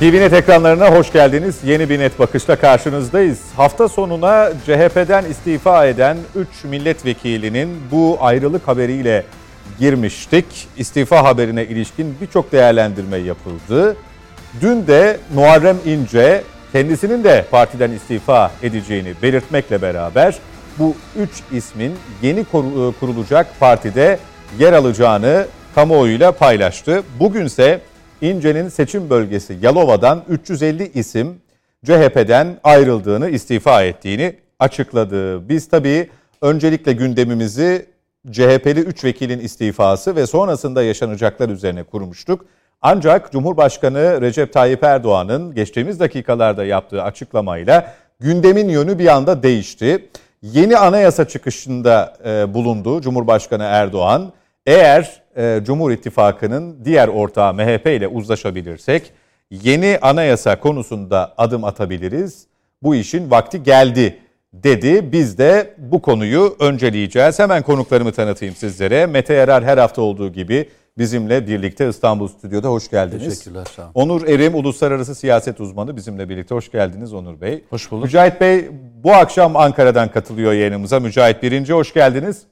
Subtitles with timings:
[0.00, 1.56] TVNet ekranlarına hoş geldiniz.
[1.64, 3.38] Yeni bir net bakışla karşınızdayız.
[3.56, 9.24] Hafta sonuna CHP'den istifa eden 3 milletvekilinin bu ayrılık haberiyle
[9.78, 10.44] girmiştik.
[10.76, 13.96] İstifa haberine ilişkin birçok değerlendirme yapıldı.
[14.60, 16.42] Dün de Muharrem İnce
[16.72, 20.38] kendisinin de partiden istifa edeceğini belirtmekle beraber
[20.78, 22.44] bu 3 ismin yeni
[23.00, 24.18] kurulacak partide
[24.58, 27.02] yer alacağını kamuoyuyla paylaştı.
[27.20, 27.80] Bugünse
[28.22, 31.40] İnce'nin seçim bölgesi Yalova'dan 350 isim
[31.84, 35.48] CHP'den ayrıldığını, istifa ettiğini açıkladı.
[35.48, 36.10] Biz tabii
[36.42, 37.86] öncelikle gündemimizi
[38.30, 42.44] CHP'li 3 vekilin istifası ve sonrasında yaşanacaklar üzerine kurmuştuk.
[42.82, 50.08] Ancak Cumhurbaşkanı Recep Tayyip Erdoğan'ın geçtiğimiz dakikalarda yaptığı açıklamayla gündemin yönü bir anda değişti.
[50.42, 54.32] Yeni anayasa çıkışında e, bulundu Cumhurbaşkanı Erdoğan.
[54.68, 59.12] Eğer e, Cumhur İttifakı'nın diğer ortağı MHP ile uzlaşabilirsek
[59.50, 62.46] yeni anayasa konusunda adım atabiliriz.
[62.82, 64.18] Bu işin vakti geldi
[64.52, 65.12] dedi.
[65.12, 67.38] Biz de bu konuyu önceleyeceğiz.
[67.38, 69.06] Hemen konuklarımı tanıtayım sizlere.
[69.06, 73.28] Mete Yarar her hafta olduğu gibi bizimle birlikte İstanbul Stüdyo'da hoş geldiniz.
[73.38, 73.92] Teşekkürler sağ olun.
[73.94, 77.64] Onur Erim uluslararası siyaset uzmanı bizimle birlikte hoş geldiniz Onur Bey.
[77.70, 78.04] Hoş bulduk.
[78.04, 78.68] Mücahit Bey
[79.04, 81.00] bu akşam Ankara'dan katılıyor yayınımıza.
[81.00, 82.46] Mücahit birinci hoş geldiniz.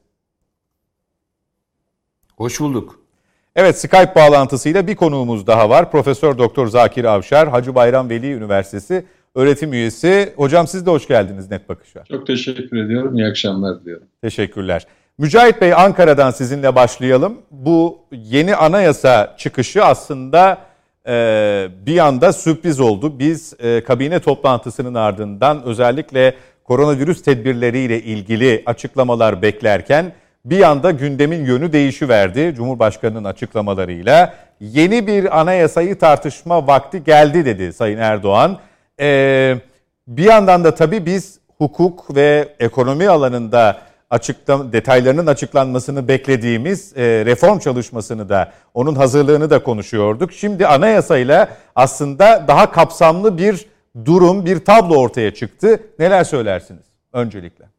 [2.37, 3.01] Hoş bulduk.
[3.57, 5.91] Evet Skype bağlantısıyla bir konuğumuz daha var.
[5.91, 10.33] Profesör Doktor Zakir Avşar, Hacı Bayram Veli Üniversitesi öğretim üyesi.
[10.37, 12.05] Hocam siz de hoş geldiniz Net Bakış'a.
[12.05, 13.17] Çok teşekkür ediyorum.
[13.17, 14.07] İyi akşamlar diliyorum.
[14.23, 14.87] Teşekkürler.
[15.19, 17.39] Mücahit Bey Ankara'dan sizinle başlayalım.
[17.51, 20.59] Bu yeni anayasa çıkışı aslında
[21.07, 23.19] e, bir anda sürpriz oldu.
[23.19, 30.13] Biz e, kabine toplantısının ardından özellikle koronavirüs tedbirleriyle ilgili açıklamalar beklerken
[30.47, 34.35] bir anda gündemin yönü değişiverdi Cumhurbaşkanı'nın açıklamalarıyla.
[34.61, 38.59] Yeni bir anayasayı tartışma vakti geldi dedi Sayın Erdoğan.
[39.01, 39.57] Ee,
[40.09, 43.79] bir yandan da tabii biz hukuk ve ekonomi alanında
[44.11, 50.33] açıklam detaylarının açıklanmasını beklediğimiz e, reform çalışmasını da onun hazırlığını da konuşuyorduk.
[50.33, 53.67] Şimdi anayasayla aslında daha kapsamlı bir
[54.05, 55.81] durum, bir tablo ortaya çıktı.
[55.99, 57.76] Neler söylersiniz öncelikle?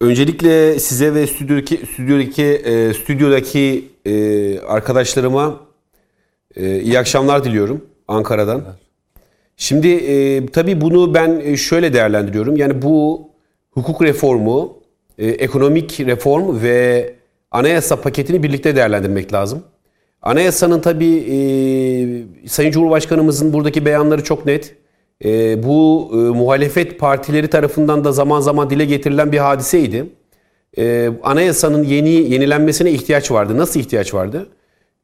[0.00, 5.60] Öncelikle size ve stüdyodaki stüdyodaki e, stüdyodaki e, arkadaşlarıma
[6.56, 8.64] e, iyi akşamlar diliyorum Ankara'dan.
[9.56, 12.56] Şimdi tabii bunu ben şöyle değerlendiriyorum.
[12.56, 13.28] Yani bu
[13.70, 14.78] hukuk reformu,
[15.18, 17.14] ekonomik reform ve
[17.50, 19.62] anayasa paketini birlikte değerlendirmek lazım.
[20.22, 24.76] Anayasanın tabii Sayın Cumhurbaşkanımızın buradaki beyanları çok net
[25.24, 30.06] e, bu e, muhalefet partileri tarafından da zaman zaman dile getirilen bir hadiseydi.
[30.78, 33.58] E, anayasanın yeni yenilenmesine ihtiyaç vardı.
[33.58, 34.46] Nasıl ihtiyaç vardı?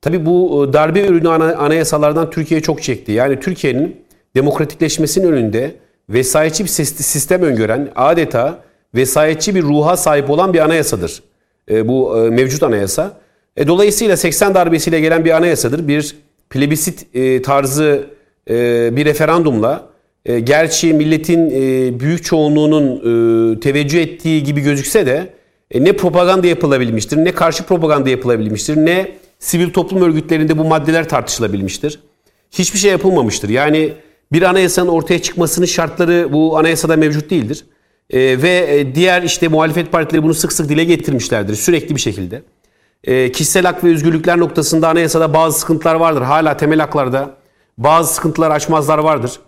[0.01, 3.13] Tabii bu e, darbe ürünü anayasalardan Türkiye çok çekti.
[3.13, 3.97] Yani Türkiye'nin
[4.37, 5.75] demokratikleşmesinin önünde
[6.09, 8.59] vesayetçi bir sistem öngören adeta
[8.95, 11.23] vesayetçi bir ruha sahip olan bir anayasadır.
[11.71, 13.21] E, bu e, mevcut anayasa.
[13.57, 15.89] E, dolayısıyla 80 darbesiyle gelen bir anayasadır.
[15.89, 16.17] Bir
[16.51, 18.07] plebisit e, tarzı
[18.51, 19.96] e, bir referandumla
[20.27, 25.29] e, gerçi milletin e, büyük çoğunluğunun e, teveccüh ettiği gibi gözükse de
[25.71, 32.01] e, ne propaganda yapılabilmiştir, ne karşı propaganda yapılabilmiştir, ne sivil toplum örgütlerinde bu maddeler tartışılabilmiştir.
[32.51, 33.49] Hiçbir şey yapılmamıştır.
[33.49, 33.93] Yani
[34.33, 37.65] bir anayasanın ortaya çıkmasının şartları bu anayasada mevcut değildir.
[38.15, 42.43] Ve diğer işte muhalefet partileri bunu sık sık dile getirmişlerdir sürekli bir şekilde.
[43.33, 46.23] Kişisel hak ve özgürlükler noktasında anayasada bazı sıkıntılar vardır.
[46.23, 47.35] Hala temel haklarda
[47.79, 49.41] bazı sıkıntılar açmazlar vardır.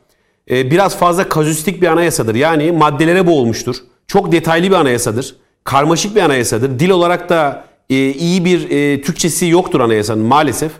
[0.50, 2.34] E, biraz fazla kazüstik bir anayasadır.
[2.34, 3.76] Yani maddelere boğulmuştur.
[4.06, 5.36] Çok detaylı bir anayasadır.
[5.64, 6.78] Karmaşık bir anayasadır.
[6.78, 10.72] Dil olarak da e, iyi bir e, Türkçesi yoktur anayasanın maalesef.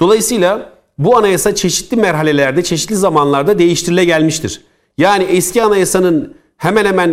[0.00, 4.60] Dolayısıyla bu anayasa çeşitli merhalelerde, çeşitli zamanlarda değiştirile gelmiştir.
[4.98, 7.10] Yani eski anayasanın hemen hemen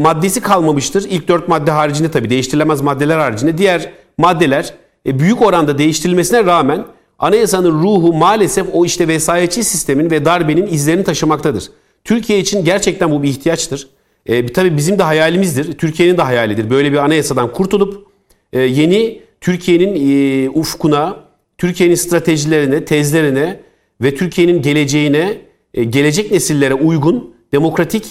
[0.00, 1.06] maddesi kalmamıştır.
[1.10, 3.58] İlk dört madde haricinde tabii değiştirilemez maddeler haricinde.
[3.58, 4.74] Diğer maddeler
[5.06, 6.84] büyük oranda değiştirilmesine rağmen
[7.20, 11.70] Anayasanın ruhu maalesef o işte vesayetçi sistemin ve darbenin izlerini taşımaktadır.
[12.04, 13.88] Türkiye için gerçekten bu bir ihtiyaçtır.
[14.26, 15.72] E, tabii bizim de hayalimizdir.
[15.72, 16.70] Türkiye'nin de hayalidir.
[16.70, 18.06] Böyle bir anayasadan kurtulup
[18.52, 21.16] e, yeni Türkiye'nin e, ufkuna,
[21.58, 23.60] Türkiye'nin stratejilerine, tezlerine
[24.00, 25.38] ve Türkiye'nin geleceğine,
[25.74, 28.04] e, gelecek nesillere uygun, demokratik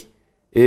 [0.55, 0.61] e,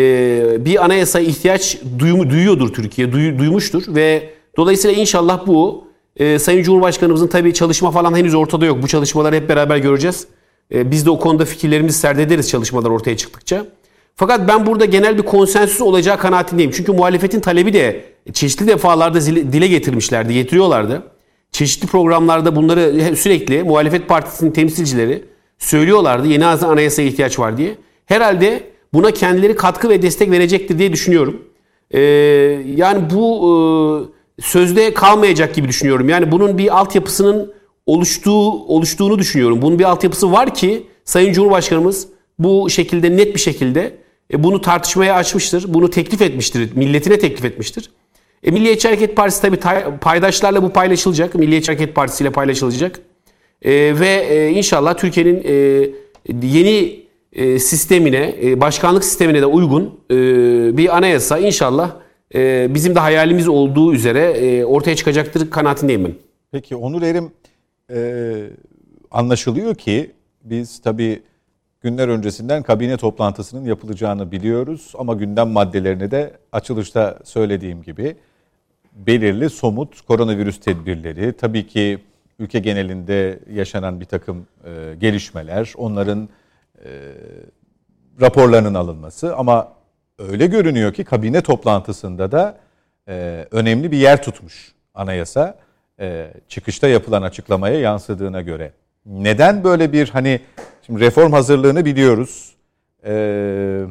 [0.65, 7.27] bir anayasa ihtiyaç duy, duyuyordur Türkiye, duy, duymuştur ve dolayısıyla inşallah bu ee, Sayın Cumhurbaşkanımızın
[7.27, 8.83] tabii çalışma falan henüz ortada yok.
[8.83, 10.27] Bu çalışmaları hep beraber göreceğiz.
[10.75, 13.67] Ee, biz de o konuda fikirlerimizi serdederiz çalışmalar ortaya çıktıkça.
[14.17, 16.71] Fakat ben burada genel bir konsensüs olacağı kanaatindeyim.
[16.71, 21.03] Çünkü muhalefetin talebi de çeşitli defalarda dile getirmişlerdi, getiriyorlardı.
[21.53, 25.25] çeşitli programlarda bunları sürekli muhalefet partisinin temsilcileri
[25.59, 26.27] söylüyorlardı.
[26.27, 27.75] Yeni anayasaya ihtiyaç var diye.
[28.07, 28.63] Herhalde
[28.95, 31.43] buna kendileri katkı ve destek verecektir diye düşünüyorum.
[31.91, 32.01] Ee,
[32.77, 33.53] yani bu e,
[34.41, 36.09] sözde kalmayacak gibi düşünüyorum.
[36.09, 37.53] Yani bunun bir altyapısının
[37.87, 39.63] oluştuğu oluştuğunu düşünüyorum.
[39.63, 42.09] Bunun bir altyapısı var ki Sayın Cumhurbaşkanımız
[42.39, 43.99] bu şekilde net bir şekilde
[44.33, 45.65] e, bunu tartışmaya açmıştır.
[45.69, 46.71] Bunu teklif etmiştir.
[46.77, 47.91] Milletine teklif etmiştir.
[48.43, 49.59] E, Milliyetçi Hareket Partisi tabii
[50.01, 51.35] paydaşlarla bu paylaşılacak.
[51.35, 53.01] Milliyetçi Hareket Partisi ile paylaşılacak.
[53.63, 53.71] E,
[54.01, 55.55] ve e, inşallah Türkiye'nin e,
[56.43, 57.03] yeni
[57.33, 60.17] e, sistemine, e, başkanlık sistemine de uygun e,
[60.77, 61.91] bir anayasa inşallah
[62.35, 66.15] e, bizim de hayalimiz olduğu üzere e, ortaya çıkacaktır kanaatindeyim ben.
[66.53, 67.33] Peki Onur Erim
[67.91, 68.51] e,
[69.11, 70.11] anlaşılıyor ki
[70.45, 71.23] biz tabii
[71.81, 78.17] günler öncesinden kabine toplantısının yapılacağını biliyoruz ama gündem maddelerini de açılışta söylediğim gibi
[78.93, 81.99] belirli somut koronavirüs tedbirleri, tabii ki
[82.39, 86.29] ülke genelinde yaşanan bir takım e, gelişmeler, onların
[86.85, 86.91] e,
[88.21, 89.73] raporlarının alınması ama
[90.19, 92.59] öyle görünüyor ki kabine toplantısında da
[93.09, 95.59] e, önemli bir yer tutmuş anayasa
[96.01, 98.73] e, çıkışta yapılan açıklamaya yansıdığına göre.
[99.07, 100.41] Neden böyle bir hani
[100.87, 102.53] şimdi reform hazırlığını biliyoruz.
[103.07, 103.85] E,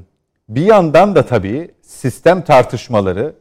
[0.49, 3.33] bir yandan da tabii sistem tartışmaları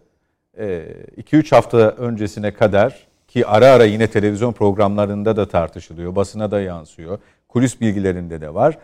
[0.59, 6.61] 2-3 e, hafta öncesine kadar ki ara ara yine televizyon programlarında da tartışılıyor, basına da
[6.61, 7.19] yansıyor,
[7.49, 8.79] kulis bilgilerinde de var.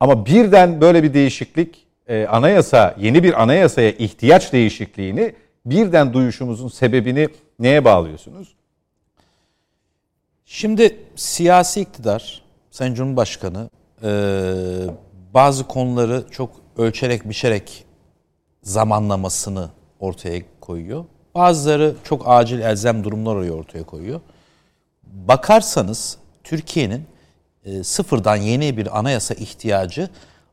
[0.00, 5.34] Ama birden böyle bir değişiklik, e, anayasa, yeni bir anayasaya ihtiyaç değişikliğini
[5.66, 7.28] birden duyuşumuzun sebebini
[7.58, 8.54] neye bağlıyorsunuz?
[10.44, 13.70] Şimdi siyasi iktidar, Sayın Cumhurbaşkanı
[14.02, 14.10] e,
[15.34, 17.84] bazı konuları çok ölçerek biçerek
[18.62, 19.70] zamanlamasını
[20.00, 21.04] ortaya koyuyor.
[21.34, 24.20] Bazıları çok acil elzem durumlar ortaya koyuyor.
[25.02, 27.06] Bakarsanız Türkiye'nin
[27.64, 30.08] e, sıfırdan yeni bir anayasa ihtiyacı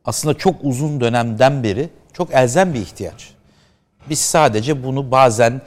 [0.06, 3.30] aslında çok uzun dönemden beri çok elzem bir ihtiyaç.
[4.10, 5.62] Biz sadece bunu bazen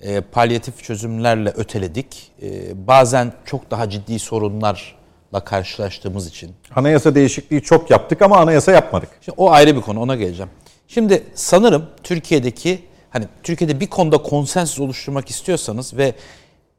[0.00, 2.32] e, palyatif çözümlerle öteledik.
[2.42, 6.52] E, bazen çok daha ciddi sorunlarla karşılaştığımız için.
[6.76, 9.08] Anayasa değişikliği çok yaptık ama anayasa yapmadık.
[9.20, 10.50] Şimdi o ayrı bir konu ona geleceğim.
[10.88, 16.14] Şimdi sanırım Türkiye'deki hani Türkiye'de bir konuda konsensus oluşturmak istiyorsanız ve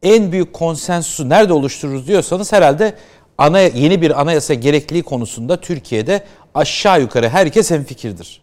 [0.04, 2.94] en büyük konsensusu nerede oluştururuz diyorsanız herhalde
[3.38, 6.24] ana yeni bir anayasa gerekliliği konusunda Türkiye'de
[6.56, 8.42] aşağı yukarı herkes hemfikirdir.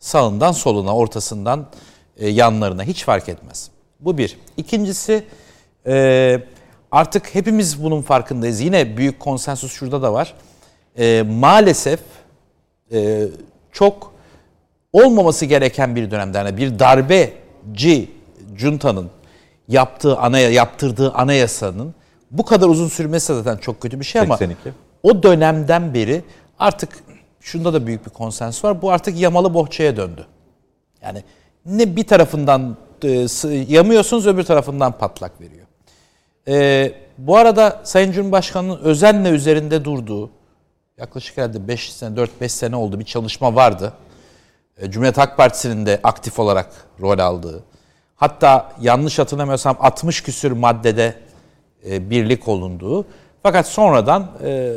[0.00, 1.66] Sağından soluna, ortasından
[2.16, 3.70] e, yanlarına hiç fark etmez.
[4.00, 4.38] Bu bir.
[4.56, 5.24] İkincisi
[5.86, 6.40] e,
[6.90, 8.60] artık hepimiz bunun farkındayız.
[8.60, 10.34] Yine büyük konsensus şurada da var.
[10.98, 12.00] E, maalesef
[12.92, 13.28] e,
[13.72, 14.12] çok
[14.92, 18.10] olmaması gereken bir dönemde yani bir darbeci
[18.56, 19.10] juntanın
[19.68, 21.94] yaptığı anaya yaptırdığı anayasanın
[22.30, 24.72] bu kadar uzun sürmesi zaten çok kötü bir şey ama 82.
[25.02, 26.24] o dönemden beri
[26.58, 27.04] artık
[27.40, 28.82] şunda da büyük bir konsens var.
[28.82, 30.26] Bu artık yamalı bohçaya döndü.
[31.02, 31.22] Yani
[31.66, 33.26] ne bir tarafından e,
[33.68, 35.66] yamıyorsunuz öbür tarafından patlak veriyor.
[36.48, 40.30] E, bu arada Sayın Cumhurbaşkanı'nın özenle üzerinde durduğu
[40.98, 43.92] yaklaşık herhalde 5 sene 4-5 sene oldu bir çalışma vardı.
[44.78, 47.64] E, Cumhuriyet Halk Partisi'nin de aktif olarak rol aldığı.
[48.16, 51.14] Hatta yanlış hatırlamıyorsam 60 küsür maddede
[51.86, 53.06] birlik olunduğu.
[53.42, 54.72] Fakat sonradan e,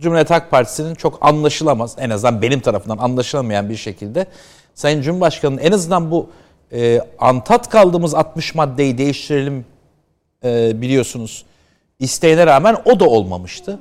[0.00, 4.26] Cumhuriyet Halk Partisi'nin çok anlaşılamaz, en azından benim tarafından anlaşılamayan bir şekilde
[4.74, 6.30] Sayın Cumhurbaşkanı'nın en azından bu
[6.72, 9.64] e, antat kaldığımız 60 maddeyi değiştirelim
[10.44, 11.44] e, biliyorsunuz
[11.98, 13.78] isteğine rağmen o da olmamıştı.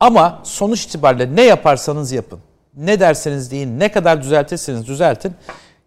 [0.00, 2.38] Ama sonuç itibariyle ne yaparsanız yapın,
[2.76, 5.34] ne derseniz deyin, ne kadar düzeltirseniz düzeltin,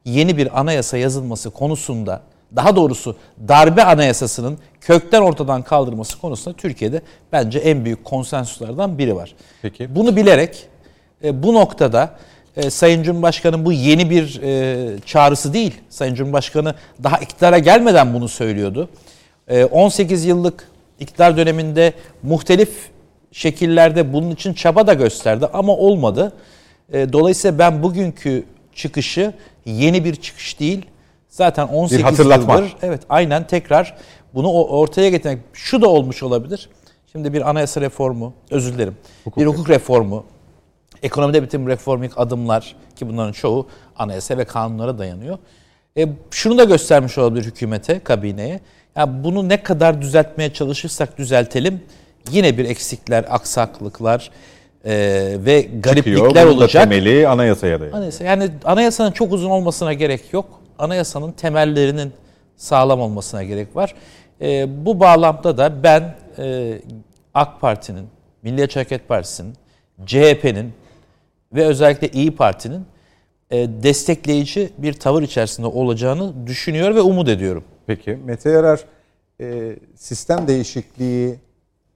[0.05, 2.21] yeni bir anayasa yazılması konusunda,
[2.55, 3.15] daha doğrusu
[3.47, 9.35] darbe anayasasının kökten ortadan kaldırması konusunda Türkiye'de bence en büyük konsensuslardan biri var.
[9.61, 9.95] Peki.
[9.95, 10.67] Bunu bilerek
[11.23, 12.15] e, bu noktada
[12.57, 15.75] e, Sayın Cumhurbaşkanı bu yeni bir e, çağrısı değil.
[15.89, 18.89] Sayın Cumhurbaşkanı daha iktidara gelmeden bunu söylüyordu.
[19.47, 20.67] E, 18 yıllık
[20.99, 21.93] iktidar döneminde
[22.23, 22.89] muhtelif
[23.31, 26.33] şekillerde bunun için çaba da gösterdi ama olmadı.
[26.93, 28.43] E, dolayısıyla ben bugünkü
[28.73, 29.33] çıkışı
[29.65, 30.85] yeni bir çıkış değil.
[31.29, 32.55] Zaten 18 bir hatırlatma.
[32.55, 33.97] yıldır evet aynen tekrar
[34.37, 36.69] bunu ortaya getirmek şu da olmuş olabilir.
[37.11, 38.97] Şimdi bir anayasa reformu, özür dilerim.
[39.23, 40.25] Hukuk bir hukuk reformu,
[41.03, 43.67] Ekonomide bitim reformik adımlar ki bunların çoğu
[43.97, 45.37] anayasa ve kanunlara dayanıyor.
[45.97, 48.59] E, şunu da göstermiş olabilir hükümete, kabineye.
[48.95, 51.81] Yani bunu ne kadar düzeltmeye çalışırsak düzeltelim
[52.31, 54.31] yine bir eksikler, aksaklıklar
[54.85, 54.93] e,
[55.45, 56.83] ve gariplikler Çıkıyor, olacak.
[56.83, 57.97] temeli anayasaya dayanıyor.
[57.97, 60.61] Anayasa, yani anayasanın çok uzun olmasına gerek yok.
[60.79, 62.13] Anayasanın temellerinin
[62.57, 63.95] sağlam olmasına gerek var.
[64.41, 66.79] E, bu bağlamda da ben e,
[67.33, 68.07] AK Parti'nin,
[68.43, 69.53] Milliyetçi Hareket Partisi'nin,
[70.05, 70.73] CHP'nin
[71.53, 72.85] ve özellikle İyi Parti'nin
[73.51, 77.63] e, destekleyici bir tavır içerisinde olacağını düşünüyor ve umut ediyorum.
[77.87, 78.85] Peki Mete Yarar
[79.41, 81.39] e, sistem değişikliği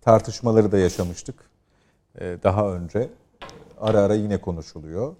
[0.01, 1.35] tartışmaları da yaşamıştık
[2.19, 3.09] e, daha önce.
[3.79, 5.15] Ara ara yine konuşuluyor.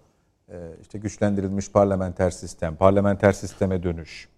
[0.50, 4.31] E, işte güçlendirilmiş parlamenter sistem, parlamenter sisteme dönüş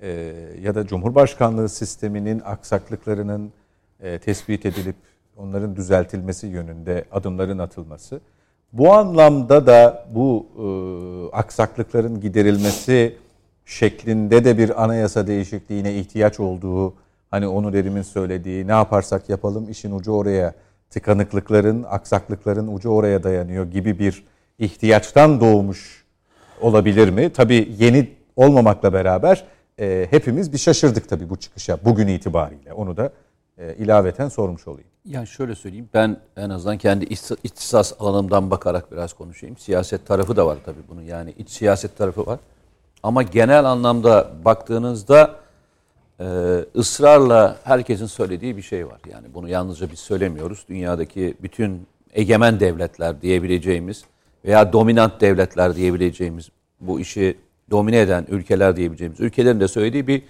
[0.00, 3.52] e, ya da Cumhurbaşkanlığı sisteminin aksaklıklarının
[4.00, 4.96] e, tespit edilip
[5.36, 8.20] onların düzeltilmesi yönünde adımların atılması.
[8.72, 10.66] Bu anlamda da bu e,
[11.36, 13.16] aksaklıkların giderilmesi
[13.64, 16.94] şeklinde de bir anayasa değişikliğine ihtiyaç olduğu
[17.30, 20.54] hani Onur Erim'in söylediği ne yaparsak yapalım işin ucu oraya
[20.90, 24.24] tıkanıklıkların, aksaklıkların ucu oraya dayanıyor gibi bir
[24.58, 26.04] ihtiyaçtan doğmuş
[26.60, 27.30] olabilir mi?
[27.32, 29.44] Tabii yeni olmamakla beraber
[29.80, 32.72] e, hepimiz bir şaşırdık tabii bu çıkışa bugün itibariyle.
[32.72, 33.12] Onu da
[33.58, 34.88] e, ilaveten sormuş olayım.
[35.04, 37.04] Yani şöyle söyleyeyim ben en azından kendi
[37.44, 39.56] ihtisas alanımdan bakarak biraz konuşayım.
[39.56, 42.38] Siyaset tarafı da var tabii bunun yani iç siyaset tarafı var.
[43.02, 45.36] Ama genel anlamda baktığınızda
[46.20, 46.24] e,
[46.76, 49.00] ısrarla herkesin söylediği bir şey var.
[49.10, 50.64] Yani bunu yalnızca biz söylemiyoruz.
[50.68, 54.04] Dünyadaki bütün egemen devletler diyebileceğimiz
[54.44, 56.48] veya dominant devletler diyebileceğimiz
[56.80, 57.36] bu işi
[57.70, 60.22] domine eden ülkeler diyebileceğimiz ülkelerin de söylediği bir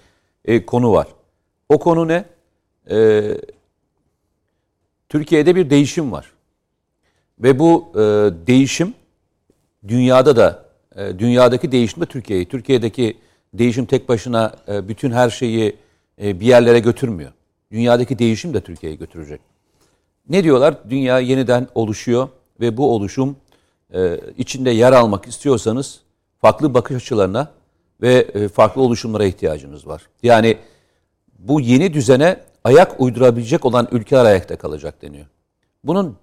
[0.45, 1.07] e, konu var.
[1.69, 2.25] O konu ne?
[2.89, 3.23] E,
[5.09, 6.31] Türkiye'de bir değişim var.
[7.39, 7.99] Ve bu e,
[8.47, 8.93] değişim
[9.87, 10.65] dünyada da
[10.95, 12.45] e, dünyadaki değişim de Türkiye'yi.
[12.45, 13.17] Türkiye'deki
[13.53, 15.75] değişim tek başına e, bütün her şeyi
[16.21, 17.31] e, bir yerlere götürmüyor.
[17.71, 19.41] Dünyadaki değişim de Türkiye'yi götürecek.
[20.29, 20.89] Ne diyorlar?
[20.89, 23.35] Dünya yeniden oluşuyor ve bu oluşum
[23.93, 26.01] e, içinde yer almak istiyorsanız
[26.45, 27.51] farklı bakış açılarına
[28.01, 30.01] ve e, farklı oluşumlara ihtiyacınız var.
[30.23, 30.57] Yani
[31.39, 35.25] bu yeni düzene ayak uydurabilecek olan ülkeler ayakta kalacak deniyor.
[35.83, 36.17] Bunun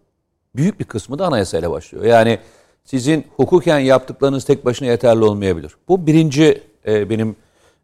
[0.57, 2.05] büyük bir kısmı da anayasayla başlıyor.
[2.05, 2.39] Yani
[2.85, 5.73] sizin hukuken yaptıklarınız tek başına yeterli olmayabilir.
[5.89, 7.37] Bu birinci e, benim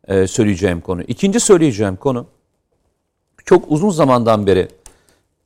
[0.09, 1.03] e, söyleyeceğim konu.
[1.03, 2.27] İkinci söyleyeceğim konu
[3.45, 4.69] çok uzun zamandan beri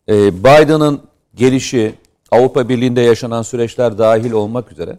[0.08, 1.02] e, Biden'ın
[1.34, 1.94] gelişi,
[2.30, 4.98] Avrupa Birliği'nde yaşanan süreçler dahil olmak üzere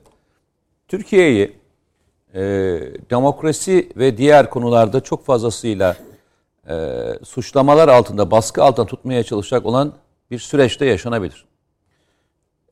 [0.87, 1.62] Türkiye'yi
[2.33, 2.39] e,
[3.09, 5.95] demokrasi ve diğer konularda çok fazlasıyla
[6.69, 9.93] e, suçlamalar altında, baskı altında tutmaya çalışacak olan
[10.31, 11.45] bir süreçte yaşanabilir.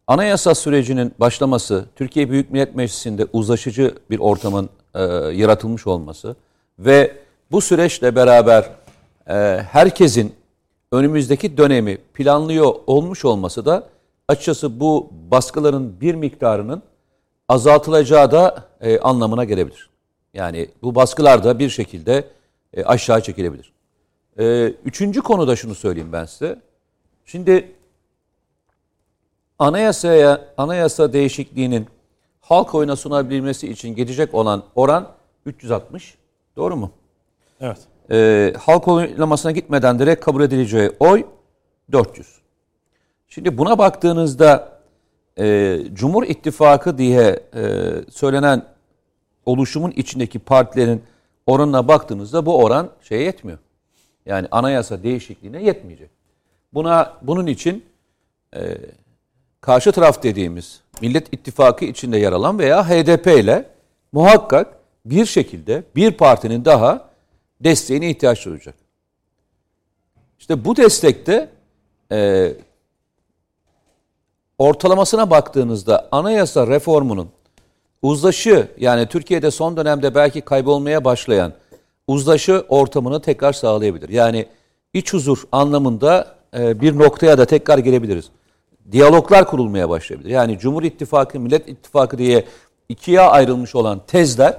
[0.07, 5.01] Anayasa sürecinin başlaması, Türkiye Büyük Millet Meclisi'nde uzlaşıcı bir ortamın e,
[5.33, 6.35] yaratılmış olması
[6.79, 7.17] ve
[7.51, 8.69] bu süreçle beraber
[9.27, 9.33] e,
[9.71, 10.35] herkesin
[10.91, 13.83] önümüzdeki dönemi planlıyor olmuş olması da
[14.27, 16.83] açıkçası bu baskıların bir miktarının
[17.51, 19.89] azaltılacağı da e, anlamına gelebilir.
[20.33, 22.27] Yani bu baskılar da bir şekilde
[22.73, 23.73] e, aşağı çekilebilir.
[24.39, 26.59] E, üçüncü konuda şunu söyleyeyim ben size.
[27.25, 27.71] Şimdi
[29.59, 31.87] anayasaya anayasa değişikliğinin
[32.41, 35.07] halk oyuna sunabilmesi için gelecek olan oran
[35.45, 36.15] 360.
[36.55, 36.91] Doğru mu?
[37.61, 37.77] Evet.
[38.11, 41.25] Ee, halk oylamasına gitmeden direkt kabul edileceği oy
[41.91, 42.27] 400.
[43.27, 44.80] Şimdi buna baktığınızda
[45.39, 47.61] e, Cumhur İttifakı diye e,
[48.11, 48.65] söylenen
[49.45, 51.03] oluşumun içindeki partilerin
[51.45, 53.59] oranına baktığınızda bu oran şeye yetmiyor.
[54.25, 56.09] Yani anayasa değişikliğine yetmeyecek.
[56.73, 57.85] Buna bunun için
[58.55, 58.77] e,
[59.61, 63.65] karşı taraf dediğimiz Millet İttifakı içinde yer alan veya HDP ile
[64.11, 64.67] muhakkak
[65.05, 67.09] bir şekilde bir partinin daha
[67.59, 68.75] desteğine ihtiyaç duyacak.
[70.39, 71.49] İşte bu destekte
[72.11, 72.51] e,
[74.61, 77.29] ortalamasına baktığınızda anayasa reformunun
[78.01, 81.53] uzlaşı yani Türkiye'de son dönemde belki kaybolmaya başlayan
[82.07, 84.09] uzlaşı ortamını tekrar sağlayabilir.
[84.09, 84.45] Yani
[84.93, 88.29] iç huzur anlamında e, bir noktaya da tekrar gelebiliriz.
[88.91, 90.29] Diyaloglar kurulmaya başlayabilir.
[90.29, 92.45] Yani Cumhur İttifakı, Millet İttifakı diye
[92.89, 94.57] ikiye ayrılmış olan tezler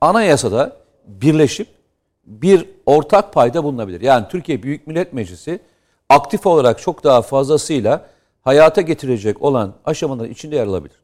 [0.00, 0.76] anayasada
[1.06, 1.68] birleşip
[2.26, 4.00] bir ortak payda bulunabilir.
[4.00, 5.60] Yani Türkiye Büyük Millet Meclisi
[6.08, 8.13] aktif olarak çok daha fazlasıyla
[8.44, 10.96] hayata getirecek olan aşamaların içinde yer alabilir.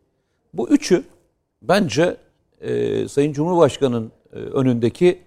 [0.55, 1.05] Bu üçü
[1.63, 2.17] bence
[2.61, 5.19] e, Sayın Cumhurbaşkanı'nın e, önündeki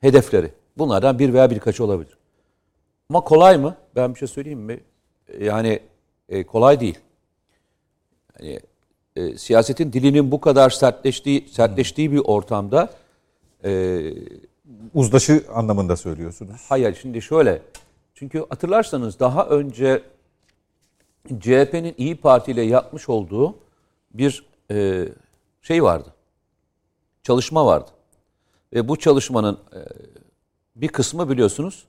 [0.00, 0.50] hedefleri.
[0.78, 2.16] Bunlardan bir veya birkaçı olabilir.
[3.10, 3.76] Ama kolay mı?
[3.96, 4.80] Ben bir şey söyleyeyim mi?
[5.40, 5.80] Yani
[6.28, 6.98] e, kolay değil.
[8.40, 8.60] Yani,
[9.16, 12.90] e, siyasetin dilinin bu kadar sertleştiği sertleştiği bir ortamda
[13.64, 14.00] e,
[14.94, 16.60] Uzlaşı anlamında söylüyorsunuz.
[16.68, 17.62] hayır şimdi şöyle.
[18.14, 20.02] Çünkü hatırlarsanız daha önce
[21.40, 23.54] CHP'nin İyi Parti ile yapmış olduğu
[24.14, 25.08] bir e,
[25.62, 26.08] şey vardı.
[27.22, 27.90] Çalışma vardı.
[28.72, 29.78] Ve bu çalışmanın e,
[30.76, 31.84] bir kısmı biliyorsunuz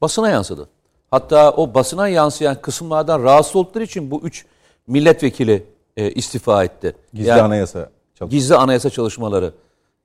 [0.00, 0.68] basına yansıdı.
[1.10, 4.46] Hatta o basına yansıyan kısımlardan rahatsız oldukları için bu üç
[4.86, 5.64] milletvekili
[5.96, 6.96] e, istifa etti.
[7.14, 8.36] Gizli Yani- anayasa çalışması.
[8.36, 9.52] gizli anayasa çalışmaları,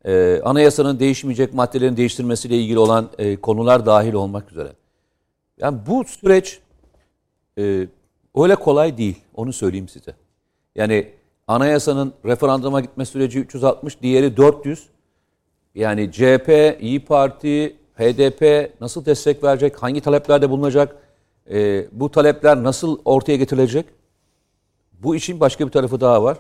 [0.06, 4.74] e, anayasanın değişmeyecek maddelerin değiştirmesiyle ilgili olan e, konular dahil olmak üzere.
[5.60, 6.60] Yani bu süreç
[7.58, 7.88] e,
[8.36, 10.16] öyle kolay değil, onu söyleyeyim size.
[10.76, 11.12] Yani
[11.48, 14.90] anayasanın referanduma gitme süreci 360, diğeri 400.
[15.76, 20.96] Yani CHP, İyi Parti, HDP nasıl destek verecek, hangi taleplerde bulunacak,
[21.50, 23.86] e, bu talepler nasıl ortaya getirilecek?
[25.04, 26.38] Bu işin başka bir tarafı daha var.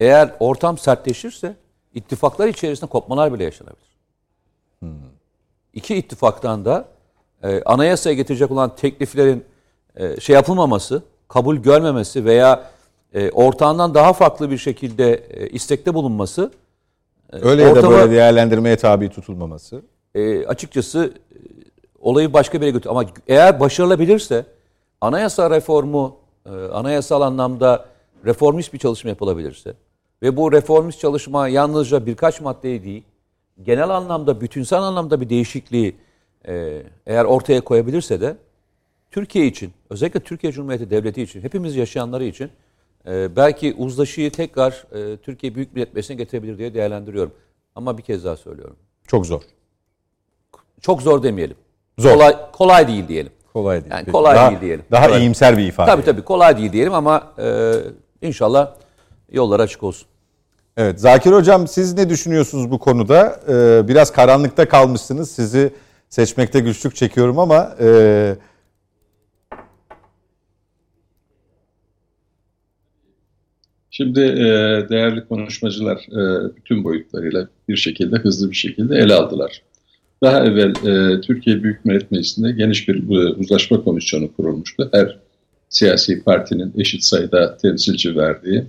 [0.00, 1.56] Eğer ortam sertleşirse
[1.94, 3.96] ittifaklar içerisinde kopmalar bile yaşanabilir.
[5.74, 6.88] İki ittifaktan da
[7.42, 9.44] e, anayasaya getirecek olan tekliflerin
[9.96, 12.64] e, şey yapılmaması, kabul görmemesi veya
[13.14, 16.50] e, ortağından daha farklı bir şekilde e, istekte bulunması
[17.32, 19.82] Öyle ya da ortama- böyle değerlendirmeye tabi tutulmaması.
[20.14, 21.36] e, açıkçası e,
[22.00, 22.90] olayı başka bir yere götür.
[22.90, 24.46] Ama eğer başarılabilirse
[25.00, 26.16] anayasa reformu,
[26.46, 27.86] e, anayasal anlamda
[28.24, 29.74] reformist bir çalışma yapılabilirse
[30.22, 33.02] ve bu reformist çalışma yalnızca birkaç maddeyi değil,
[33.62, 35.96] genel anlamda, bütünsel anlamda bir değişikliği
[36.48, 38.36] e, eğer ortaya koyabilirse de
[39.16, 42.50] Türkiye için, özellikle Türkiye Cumhuriyeti Devleti için, hepimiz yaşayanları için
[43.06, 47.32] e, belki uzlaşıyı tekrar e, Türkiye Büyük Millet Meclisi'ne getirebilir diye değerlendiriyorum.
[47.74, 48.76] Ama bir kez daha söylüyorum.
[49.06, 49.42] Çok zor.
[50.80, 51.56] Çok zor demeyelim.
[51.98, 52.12] Zor.
[52.12, 53.32] Kolay, kolay değil diyelim.
[53.52, 53.92] Kolay değil.
[53.92, 54.84] Yani kolay daha, değil diyelim.
[54.90, 55.20] Daha Kolay.
[55.20, 55.90] iyimser bir ifade.
[55.90, 57.72] Tabii tabii kolay değil diyelim ama e,
[58.22, 58.74] inşallah
[59.32, 60.08] yollar açık olsun.
[60.76, 63.40] Evet Zakir Hocam siz ne düşünüyorsunuz bu konuda?
[63.48, 65.30] Ee, biraz karanlıkta kalmışsınız.
[65.30, 65.72] Sizi
[66.08, 68.36] seçmekte güçlük çekiyorum ama e,
[73.96, 74.44] Şimdi e,
[74.88, 79.62] değerli konuşmacılar e, bütün boyutlarıyla bir şekilde hızlı bir şekilde ele aldılar.
[80.22, 84.88] Daha evvel e, Türkiye Büyük Millet Meclisi'nde geniş bir e, uzlaşma komisyonu kurulmuştu.
[84.92, 85.18] Her
[85.68, 88.64] siyasi partinin eşit sayıda temsilci verdiği,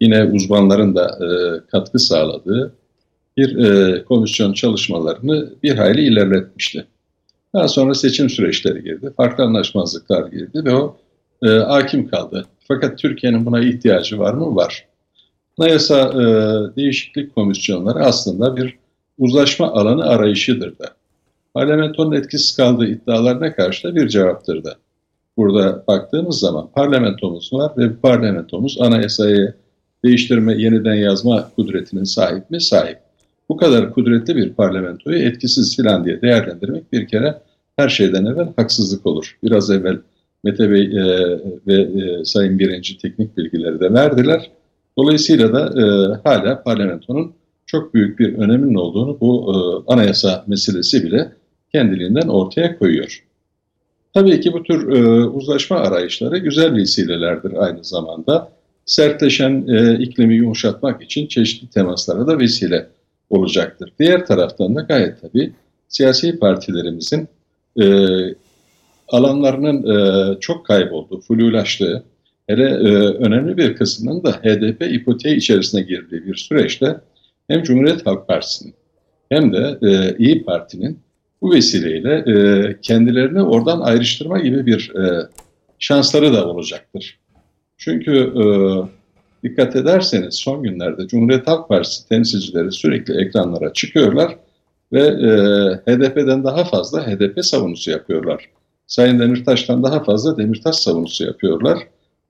[0.00, 1.28] yine uzmanların da e,
[1.70, 2.72] katkı sağladığı
[3.36, 6.86] bir e, komisyon çalışmalarını bir hayli ilerletmişti.
[7.54, 10.96] Daha sonra seçim süreçleri girdi, farklı anlaşmazlıklar girdi ve o
[11.42, 12.46] e, hakim kaldı.
[12.68, 14.56] Fakat Türkiye'nin buna ihtiyacı var mı?
[14.56, 14.86] Var.
[15.58, 16.24] Anayasa e,
[16.76, 18.78] değişiklik komisyonları aslında bir
[19.18, 20.88] uzlaşma alanı arayışıdır da.
[21.54, 24.76] Parlamentonun etkisiz kaldığı iddialarına karşı da bir cevaptır da.
[25.36, 29.54] Burada baktığımız zaman parlamentomuz var ve parlamentomuz anayasayı
[30.04, 32.60] değiştirme, yeniden yazma kudretinin sahip mi?
[32.60, 32.98] Sahip.
[33.48, 37.42] Bu kadar kudretli bir parlamentoyu etkisiz filan diye değerlendirmek bir kere
[37.76, 39.38] her şeyden evvel haksızlık olur.
[39.42, 39.98] Biraz evvel
[40.46, 41.04] Mete Bey e,
[41.66, 44.50] ve e, Sayın Birinci teknik bilgileri de verdiler.
[44.98, 45.84] Dolayısıyla da e,
[46.28, 47.32] hala parlamentonun
[47.66, 49.56] çok büyük bir öneminin olduğunu bu e,
[49.92, 51.32] anayasa meselesi bile
[51.72, 53.24] kendiliğinden ortaya koyuyor.
[54.14, 58.52] Tabii ki bu tür e, uzlaşma arayışları güzel vesilelerdir aynı zamanda.
[58.84, 62.86] Sertleşen e, iklimi yumuşatmak için çeşitli temaslara da vesile
[63.30, 63.92] olacaktır.
[63.98, 65.52] Diğer taraftan da gayet tabii
[65.88, 67.28] siyasi partilerimizin
[67.80, 67.84] e,
[69.08, 72.04] alanlarının e, çok kaybolduğu, flulaştığı,
[72.46, 77.00] hele e, önemli bir kısmının da HDP ipoteği içerisine girdiği bir süreçte
[77.48, 78.74] hem Cumhuriyet Halk Partisi'nin
[79.28, 80.98] hem de e, İyi Parti'nin
[81.42, 85.28] bu vesileyle e, kendilerini oradan ayrıştırma gibi bir e,
[85.78, 87.18] şansları da olacaktır.
[87.76, 88.44] Çünkü e,
[89.48, 94.36] dikkat ederseniz son günlerde Cumhuriyet Halk Partisi temsilcileri sürekli ekranlara çıkıyorlar
[94.92, 95.30] ve e,
[95.92, 98.50] HDP'den daha fazla HDP savunusu yapıyorlar.
[98.86, 101.78] Sayın Demirtaş'tan daha fazla Demirtaş savunusu yapıyorlar.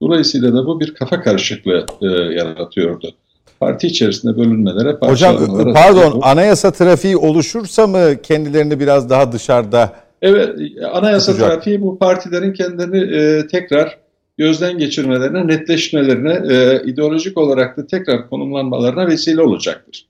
[0.02, 3.14] Dolayısıyla da bu bir kafa karışıklığı e, yaratıyordu.
[3.60, 5.36] Parti içerisinde bölünmelere, hocam
[5.74, 9.92] pardon anayasa trafiği oluşursa mı kendilerini biraz daha dışarıda
[10.22, 10.58] Evet,
[10.92, 11.52] anayasa Tutacak.
[11.52, 13.98] trafiği bu partilerin kendilerini e, tekrar
[14.38, 20.06] gözden geçirmelerine, netleşmelerine, e, ideolojik olarak da tekrar konumlanmalarına vesile olacaktır.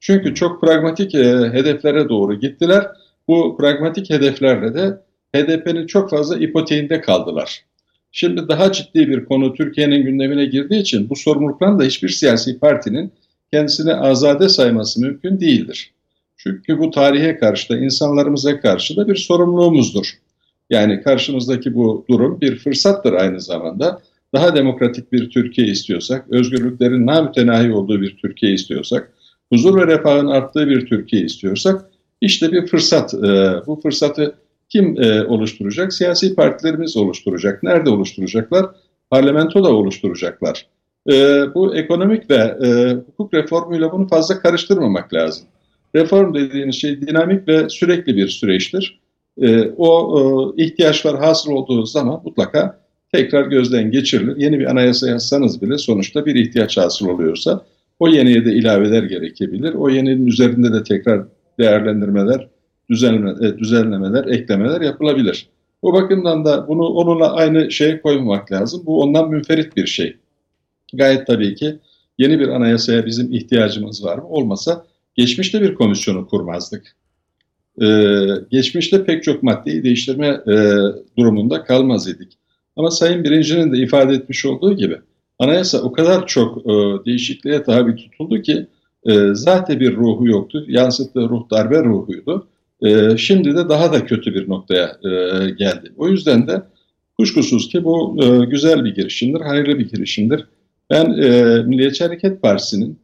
[0.00, 2.86] Çünkü çok pragmatik e, hedeflere doğru gittiler.
[3.28, 5.00] Bu pragmatik hedeflerle de
[5.34, 7.64] HDP'nin çok fazla ipoteğinde kaldılar.
[8.12, 13.12] Şimdi daha ciddi bir konu Türkiye'nin gündemine girdiği için bu sorumluluktan da hiçbir siyasi partinin
[13.52, 15.92] kendisini azade sayması mümkün değildir.
[16.36, 20.06] Çünkü bu tarihe karşı da insanlarımıza karşı da bir sorumluluğumuzdur.
[20.70, 24.00] Yani karşımızdaki bu durum bir fırsattır aynı zamanda.
[24.34, 29.12] Daha demokratik bir Türkiye istiyorsak, özgürlüklerin namütenahi olduğu bir Türkiye istiyorsak,
[29.52, 31.90] huzur ve refahın arttığı bir Türkiye istiyorsak,
[32.20, 33.14] işte bir fırsat.
[33.14, 34.34] Ee, bu fırsatı
[34.70, 35.92] kim e, oluşturacak?
[35.92, 37.62] Siyasi partilerimiz oluşturacak.
[37.62, 38.66] Nerede oluşturacaklar?
[39.10, 40.66] Parlamentoda oluşturacaklar.
[41.10, 45.46] Ee, bu ekonomik ve e, hukuk reformuyla bunu fazla karıştırmamak lazım.
[45.94, 49.00] Reform dediğiniz şey dinamik ve sürekli bir süreçtir.
[49.42, 52.80] e, o e, ihtiyaçlar hasıl olduğu zaman mutlaka
[53.12, 54.36] tekrar gözden geçirilir.
[54.36, 57.64] Yeni bir anayasa yazsanız bile sonuçta bir ihtiyaç hasıl oluyorsa
[57.98, 59.74] o yeniye de ilaveler gerekebilir.
[59.74, 61.22] O yeninin üzerinde de tekrar
[61.58, 62.48] değerlendirmeler,
[62.90, 65.48] düzenleme, e, düzenlemeler, eklemeler yapılabilir.
[65.82, 68.82] Bu bakımdan da bunu onunla aynı şeye koymamak lazım.
[68.86, 70.16] Bu ondan münferit bir şey.
[70.94, 71.78] Gayet tabii ki
[72.18, 74.28] yeni bir anayasaya bizim ihtiyacımız var mı?
[74.28, 76.96] Olmasa geçmişte bir komisyonu kurmazdık.
[77.82, 80.76] Ee, geçmişte pek çok maddeyi değiştirme e,
[81.18, 82.38] durumunda kalmaz idik.
[82.76, 84.98] Ama Sayın Birinci'nin de ifade etmiş olduğu gibi
[85.38, 86.70] anayasa o kadar çok e,
[87.04, 88.66] değişikliğe tabi tutuldu ki
[89.06, 90.64] e, zaten bir ruhu yoktu.
[90.68, 92.46] Yansıttığı ruh darbe ruhuydu.
[92.82, 95.10] E, şimdi de daha da kötü bir noktaya e,
[95.50, 95.92] geldi.
[95.96, 96.62] O yüzden de
[97.18, 100.46] kuşkusuz ki bu e, güzel bir girişimdir, hayırlı bir girişimdir.
[100.90, 102.98] Ben e, Milliyetçi Hareket Partisi'nin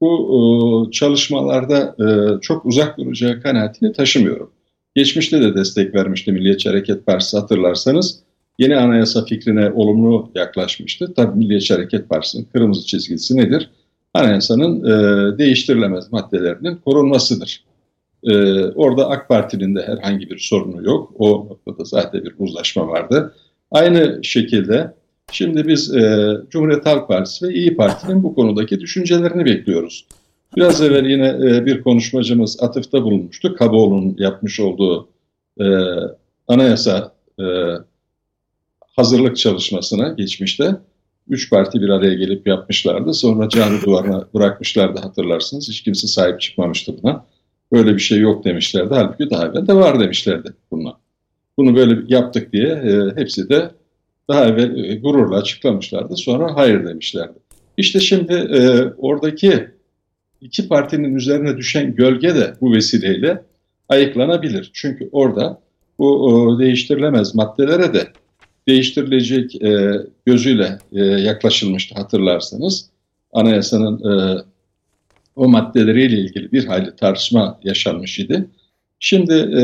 [0.00, 4.50] bu e, çalışmalarda e, çok uzak duracağı kanaatini taşımıyorum.
[4.94, 8.18] Geçmişte de destek vermişti Milliyetçi Hareket Partisi hatırlarsanız.
[8.58, 11.14] Yeni anayasa fikrine olumlu yaklaşmıştı.
[11.16, 13.70] Tabii Milliyetçi Hareket Partisi'nin kırmızı çizgisi nedir?
[14.14, 17.64] Anayasanın e, değiştirilemez maddelerinin korunmasıdır.
[18.24, 21.12] E, orada AK Parti'nin de herhangi bir sorunu yok.
[21.18, 23.34] O noktada zaten bir uzlaşma vardı.
[23.70, 24.94] Aynı şekilde
[25.32, 30.06] şimdi biz e, Cumhuriyet Halk Partisi ve İyi Parti'nin bu konudaki düşüncelerini bekliyoruz.
[30.56, 33.54] Biraz evvel yine e, bir konuşmacımız atıfta bulunmuştu.
[33.56, 35.08] Kaboğlu'nun yapmış olduğu
[35.60, 35.66] e,
[36.48, 37.44] anayasa e,
[38.96, 40.76] hazırlık çalışmasına geçmişte
[41.28, 43.14] üç parti bir araya gelip yapmışlardı.
[43.14, 45.68] Sonra cami duvarına bırakmışlardı hatırlarsınız.
[45.68, 47.24] Hiç kimse sahip çıkmamıştı buna.
[47.72, 48.94] Böyle bir şey yok demişlerdi.
[48.94, 50.96] Halbuki daha evvel de var demişlerdi buna.
[51.56, 53.70] Bunu böyle yaptık diye e, hepsi de
[54.28, 56.16] daha evvel e, gururla açıklamışlardı.
[56.16, 57.38] Sonra hayır demişlerdi.
[57.76, 59.68] İşte şimdi e, oradaki
[60.40, 63.42] iki partinin üzerine düşen gölge de bu vesileyle
[63.88, 64.70] ayıklanabilir.
[64.72, 65.60] Çünkü orada
[65.98, 68.08] bu o, değiştirilemez maddelere de
[68.68, 72.90] değiştirilecek e, gözüyle e, yaklaşılmıştı hatırlarsanız.
[73.32, 74.42] Anayasanın e,
[75.36, 78.46] o maddeleriyle ilgili bir hayli tartışma yaşanmış idi.
[79.00, 79.62] Şimdi e,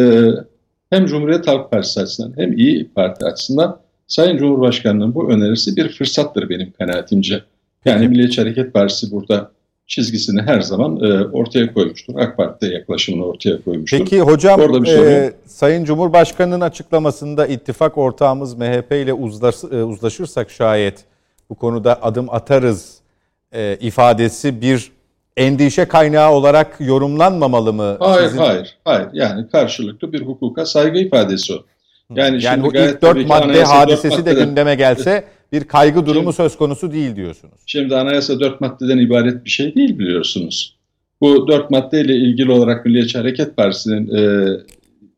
[0.90, 6.48] hem Cumhuriyet Halk Partisi açısından hem İyi Parti açısından Sayın Cumhurbaşkanı'nın bu önerisi bir fırsattır
[6.48, 7.42] benim kanaatimce.
[7.85, 9.50] Yani Milliyetçi Hareket Partisi burada
[9.87, 12.14] çizgisini her zaman e, ortaya koymuştur.
[12.16, 13.98] AK Parti de yaklaşımını ortaya koymuştur.
[13.98, 20.50] Peki hocam Orada bir e, Sayın Cumhurbaşkanı'nın açıklamasında ittifak ortağımız MHP ile uzlaş, e, uzlaşırsak
[20.50, 21.04] şayet
[21.50, 22.98] bu konuda adım atarız
[23.52, 24.98] e, ifadesi bir
[25.38, 27.96] endişe kaynağı olarak yorumlanmamalı mı?
[28.01, 28.38] Hayır, Sizin...
[28.38, 29.09] hayır, hayır.
[29.12, 31.57] Yani karşılıklı bir hukuka saygı ifadesi o.
[32.14, 36.57] Yani, yani bu ilk dört madde hadisesi de gündeme gelse bir kaygı durumu şimdi, söz
[36.57, 37.55] konusu değil diyorsunuz.
[37.66, 40.77] Şimdi anayasa dört maddeden ibaret bir şey değil biliyorsunuz.
[41.20, 44.51] Bu dört maddeyle ilgili olarak Milliyetçi Hareket Partisi'nin e,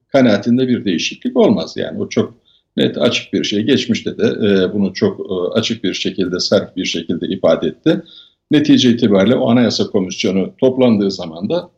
[0.08, 1.74] kanaatinde bir değişiklik olmaz.
[1.76, 2.34] Yani o çok
[2.76, 3.62] net açık bir şey.
[3.62, 8.02] Geçmişte de e, bunu çok e, açık bir şekilde, sert bir şekilde ifade etti.
[8.50, 11.70] Netice itibariyle o anayasa komisyonu toplandığı zaman da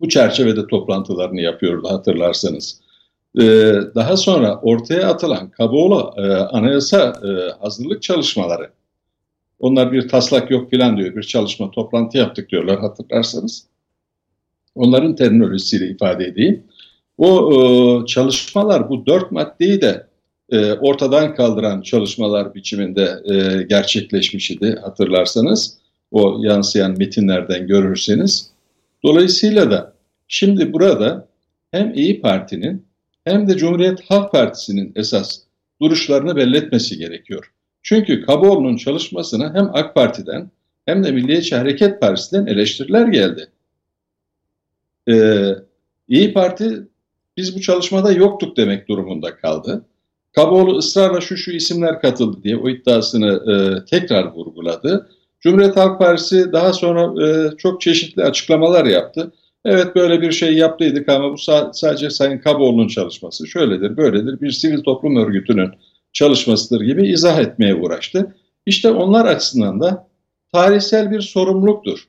[0.00, 2.80] bu çerçevede toplantılarını yapıyordu hatırlarsanız.
[3.40, 8.70] Ee, daha sonra ortaya atılan Kaboğlu e, anayasa e, hazırlık çalışmaları,
[9.60, 13.66] onlar bir taslak yok filan diyor, bir çalışma toplantı yaptık diyorlar hatırlarsanız.
[14.74, 16.62] Onların terminolojisiyle ifade edeyim.
[17.18, 20.06] O e, çalışmalar bu dört maddeyi de
[20.50, 25.78] e, ortadan kaldıran çalışmalar biçiminde e, gerçekleşmiş idi hatırlarsanız.
[26.10, 28.50] O yansıyan metinlerden görürseniz.
[29.04, 29.94] Dolayısıyla da
[30.28, 31.28] şimdi burada
[31.70, 32.86] hem İyi Parti'nin
[33.24, 35.38] hem de Cumhuriyet Halk Partisi'nin esas
[35.80, 37.52] duruşlarını belletmesi gerekiyor.
[37.82, 40.50] Çünkü Kaboğlu'nun çalışmasına hem AK Parti'den
[40.86, 43.48] hem de Milliyetçi Hareket Partisi'nden eleştiriler geldi.
[45.08, 45.50] Ee,
[46.08, 46.82] İyi Parti
[47.36, 49.84] biz bu çalışmada yoktuk demek durumunda kaldı.
[50.32, 55.08] Kaboğlu ısrarla şu şu isimler katıldı diye o iddiasını e, tekrar vurguladı.
[55.40, 59.32] Cumhuriyet Halk Partisi daha sonra e, çok çeşitli açıklamalar yaptı.
[59.64, 61.38] Evet böyle bir şey yaptıydık ama bu
[61.72, 63.46] sadece Sayın Kaboğlu'nun çalışması.
[63.46, 64.40] Şöyledir, böyledir.
[64.40, 65.70] Bir sivil toplum örgütünün
[66.12, 68.34] çalışmasıdır gibi izah etmeye uğraştı.
[68.66, 70.08] İşte onlar açısından da
[70.52, 72.08] tarihsel bir sorumluluktur.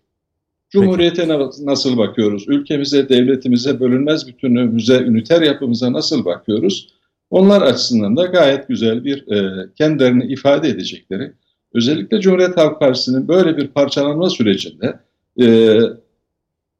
[0.69, 1.65] Cumhuriyete Peki.
[1.65, 2.45] nasıl bakıyoruz?
[2.47, 6.89] Ülkemize, devletimize, bölünmez bütünlüğümüze, üniter yapımıza nasıl bakıyoruz?
[7.33, 11.31] Onlar açısından da gayet güzel bir e, kendilerini ifade edecekleri,
[11.73, 14.99] özellikle Cumhuriyet Halk Partisi'nin böyle bir parçalanma sürecinde
[15.41, 15.77] e,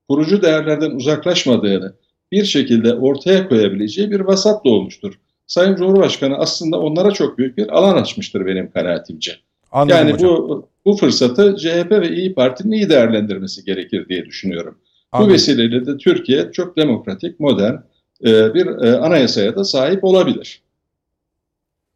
[0.09, 1.93] kurucu değerlerden uzaklaşmadığını
[2.31, 5.13] bir şekilde ortaya koyabileceği bir vasat doğmuştur.
[5.47, 9.31] Sayın Cumhurbaşkanı aslında onlara çok büyük bir alan açmıştır benim kanaatimce.
[9.71, 10.29] Anladım yani hocam.
[10.29, 14.77] bu bu fırsatı CHP ve İyi Parti'nin iyi değerlendirmesi gerekir diye düşünüyorum.
[15.11, 15.29] Anladım.
[15.29, 17.75] Bu vesileyle de Türkiye çok demokratik, modern,
[18.23, 20.61] bir e, anayasaya da sahip olabilir.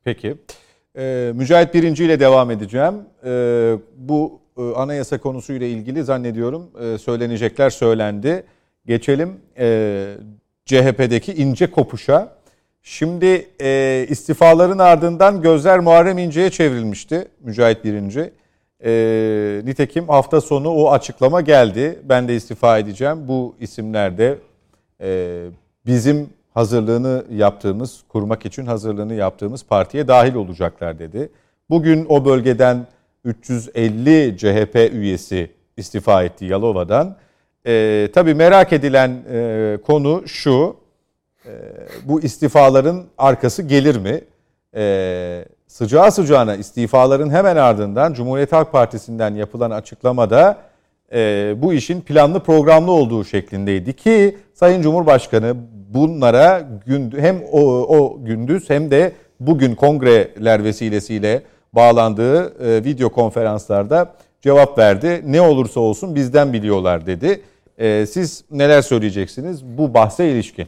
[0.04, 0.36] Peki.
[0.98, 2.94] Ee, Mücahit Birinci ile devam edeceğim.
[3.26, 8.44] Ee, bu e, anayasa konusuyla ilgili zannediyorum e, söylenecekler söylendi.
[8.86, 10.16] Geçelim e,
[10.66, 12.38] CHP'deki ince kopuşa.
[12.84, 18.32] Şimdi e, istifaların ardından gözler Muharrem İnce'ye çevrilmişti Mücahit Birinci.
[18.86, 22.00] E, nitekim hafta sonu o açıklama geldi.
[22.04, 23.28] Ben de istifa edeceğim.
[23.28, 24.38] Bu isimlerde
[25.02, 25.44] e,
[25.88, 31.30] bizim hazırlığını yaptığımız, kurmak için hazırlığını yaptığımız partiye dahil olacaklar dedi.
[31.69, 32.88] Bugün o bölgeden
[33.26, 37.15] 350 CHP üyesi istifa etti Yalova'dan.
[37.67, 40.76] E, tabii merak edilen e, konu şu,
[41.45, 41.52] e,
[42.04, 44.21] bu istifaların arkası gelir mi?
[44.76, 50.58] E, sıcağı sıcağına istifaların hemen ardından Cumhuriyet Halk Partisi'nden yapılan açıklamada
[51.13, 55.56] e, bu işin planlı programlı olduğu şeklindeydi ki Sayın Cumhurbaşkanı
[55.88, 56.69] bunlara
[57.17, 57.62] hem o,
[57.97, 65.21] o gündüz hem de bugün kongreler vesilesiyle bağlandığı e, video konferanslarda cevap verdi.
[65.26, 67.41] Ne olursa olsun bizden biliyorlar dedi.
[67.78, 70.67] E, siz neler söyleyeceksiniz bu bahse ilişkin?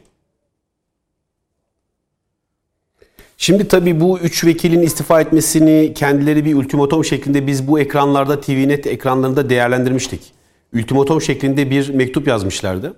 [3.38, 8.88] Şimdi tabii bu üç vekilin istifa etmesini kendileri bir ultimatom şeklinde biz bu ekranlarda TVNet
[8.88, 10.34] ekranlarında değerlendirmiştik.
[10.76, 12.96] Ultimatom şeklinde bir mektup yazmışlardı.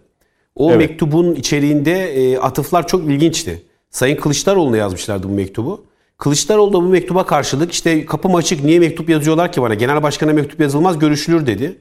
[0.55, 0.77] O Evet.
[0.89, 3.61] mektubun içeriğinde e, atıflar çok ilginçti.
[3.89, 5.85] Sayın Kılıçdaroğlu'na yazmışlardı bu mektubu.
[6.17, 9.73] Kılıçdaroğlu da bu mektuba karşılık işte kapım açık niye mektup yazıyorlar ki bana?
[9.73, 11.77] Genel başkana mektup yazılmaz görüşülür dedi.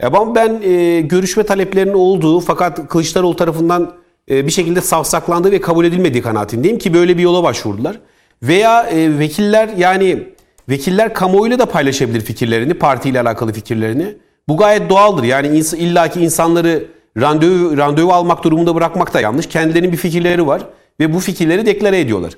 [0.00, 3.92] E, Ama ben e, görüşme taleplerinin olduğu fakat Kılıçdaroğlu tarafından
[4.30, 8.00] e, bir şekilde savsaklandığı ve kabul edilmediği kanaatindeyim ki böyle bir yola başvurdular.
[8.42, 10.22] Veya e, vekiller yani
[10.68, 14.14] vekiller kamuoyuyla da paylaşabilir fikirlerini, partiyle alakalı fikirlerini.
[14.48, 15.22] Bu gayet doğaldır.
[15.24, 16.84] Yani ins- illaki insanları
[17.20, 19.46] randevu randevu almak durumunda bırakmak da yanlış.
[19.46, 20.66] Kendilerinin bir fikirleri var
[21.00, 22.32] ve bu fikirleri deklare ediyorlar.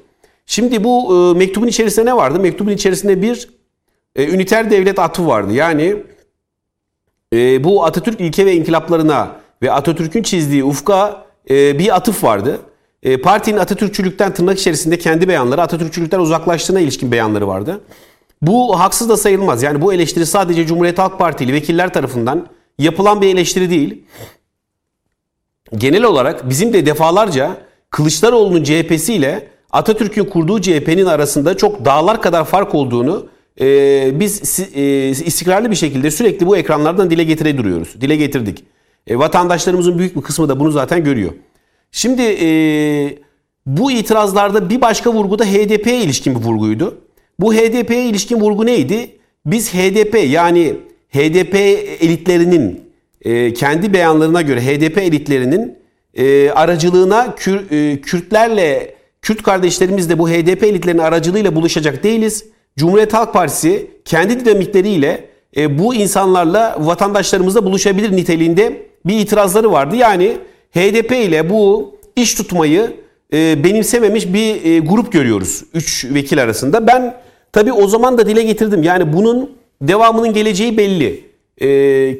[0.46, 2.40] Şimdi bu e, mektubun içerisinde ne vardı?
[2.40, 3.48] Mektubun içerisinde bir
[4.16, 5.52] e, üniter devlet atfı vardı.
[5.52, 5.96] Yani
[7.34, 12.60] e, bu Atatürk ilke ve inkılaplarına ve Atatürk'ün çizdiği ufka e, bir atıf vardı.
[13.02, 17.80] E, partinin Atatürkçülükten tırnak içerisinde kendi beyanları, Atatürkçülükten uzaklaştığına ilişkin beyanları vardı.
[18.42, 19.62] Bu haksız da sayılmaz.
[19.62, 22.46] Yani bu eleştiri sadece Cumhuriyet Halk Partili vekiller tarafından
[22.78, 24.04] yapılan bir eleştiri değil.
[25.78, 27.56] Genel olarak bizim de defalarca
[27.90, 33.26] Kılıçdaroğlu'nun CHP'si ile Atatürk'ün kurduğu CHP'nin arasında çok dağlar kadar fark olduğunu
[33.60, 38.00] e, biz e, istikrarlı bir şekilde sürekli bu ekranlardan dile getire duruyoruz.
[38.00, 38.64] Dile getirdik.
[39.06, 41.32] E, vatandaşlarımızın büyük bir kısmı da bunu zaten görüyor.
[41.92, 42.48] Şimdi e,
[43.66, 46.98] bu itirazlarda bir başka vurgu da HDP'ye ilişkin bir vurguydu.
[47.38, 49.10] Bu HDP'ye ilişkin vurgu neydi?
[49.46, 50.74] Biz HDP yani
[51.08, 51.54] HDP
[52.02, 52.89] elitlerinin
[53.24, 55.78] e, kendi beyanlarına göre HDP elitlerinin
[56.14, 62.44] e, aracılığına Kür- e, Kürtlerle Kürt kardeşlerimiz de bu HDP elitlerinin aracılığıyla buluşacak değiliz.
[62.78, 65.24] Cumhuriyet Halk Partisi kendi dinamikleriyle
[65.56, 69.96] e, bu insanlarla vatandaşlarımızla buluşabilir niteliğinde bir itirazları vardı.
[69.96, 70.36] Yani
[70.74, 72.92] HDP ile bu iş tutmayı
[73.32, 76.86] e, benimsememiş bir e, grup görüyoruz 3 vekil arasında.
[76.86, 77.14] Ben
[77.52, 78.82] tabii o zaman da dile getirdim.
[78.82, 79.50] Yani bunun
[79.82, 81.29] devamının geleceği belli.
[81.62, 81.66] E,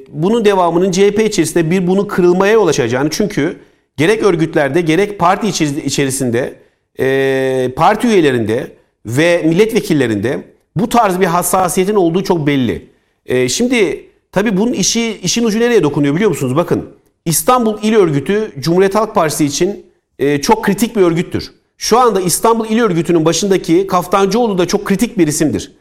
[0.09, 3.57] bunun devamının CHP içerisinde bir bunun kırılmaya yol açacağını çünkü
[3.97, 6.55] gerek örgütlerde gerek parti içeri- içerisinde
[7.01, 8.73] e, parti üyelerinde
[9.07, 10.43] ve milletvekillerinde
[10.77, 12.89] bu tarz bir hassasiyetin olduğu çok belli.
[13.27, 16.57] E, şimdi tabii bunun işi işin ucu nereye dokunuyor biliyor musunuz?
[16.57, 16.85] Bakın
[17.25, 19.87] İstanbul İl Örgütü Cumhuriyet Halk Partisi için
[20.19, 21.51] e, çok kritik bir örgüttür.
[21.79, 25.73] Şu anda İstanbul İl Örgütü'nün başındaki Kaftancıoğlu da çok kritik bir isimdir.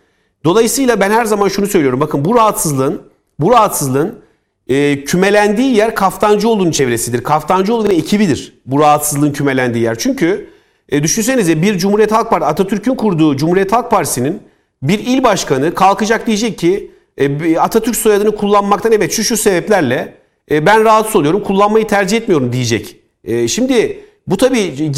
[0.45, 1.99] Dolayısıyla ben her zaman şunu söylüyorum.
[1.99, 3.01] Bakın bu rahatsızlığın
[3.39, 4.19] bu rahatsızlığın
[4.67, 7.23] e, kümelendiği yer Kaftancıoğlu'nun çevresidir.
[7.23, 9.97] Kaftancıoğlu ve ekibidir bu rahatsızlığın kümelendiği yer.
[9.97, 10.49] Çünkü
[10.89, 14.41] e, düşünsenize bir Cumhuriyet Halk Partisi Atatürk'ün kurduğu Cumhuriyet Halk Partisi'nin
[14.82, 20.13] bir il başkanı kalkacak diyecek ki e, Atatürk soyadını kullanmaktan evet şu şu sebeplerle
[20.52, 22.95] e, ben rahatsız oluyorum kullanmayı tercih etmiyorum diyecek.
[23.23, 24.91] E, şimdi bu tabii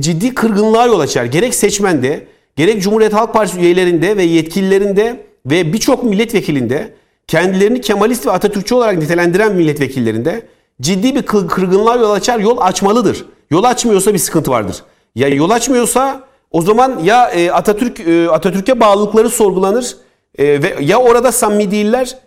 [0.00, 1.24] ciddi kırgınlığa yol açar.
[1.24, 6.92] Gerek seçmende gerek Cumhuriyet Halk Partisi üyelerinde ve yetkililerinde ve birçok milletvekilinde
[7.28, 10.46] kendilerini Kemalist ve Atatürkçü olarak nitelendiren milletvekillerinde
[10.80, 13.26] ciddi bir kı- kırgınlığa yol açar, yol açmalıdır.
[13.50, 14.76] Yol açmıyorsa bir sıkıntı vardır.
[15.14, 19.96] Ya yol açmıyorsa o zaman ya e, Atatürk e, Atatürk'e bağlılıkları sorgulanır
[20.38, 22.18] e, ve ya orada samimi değiller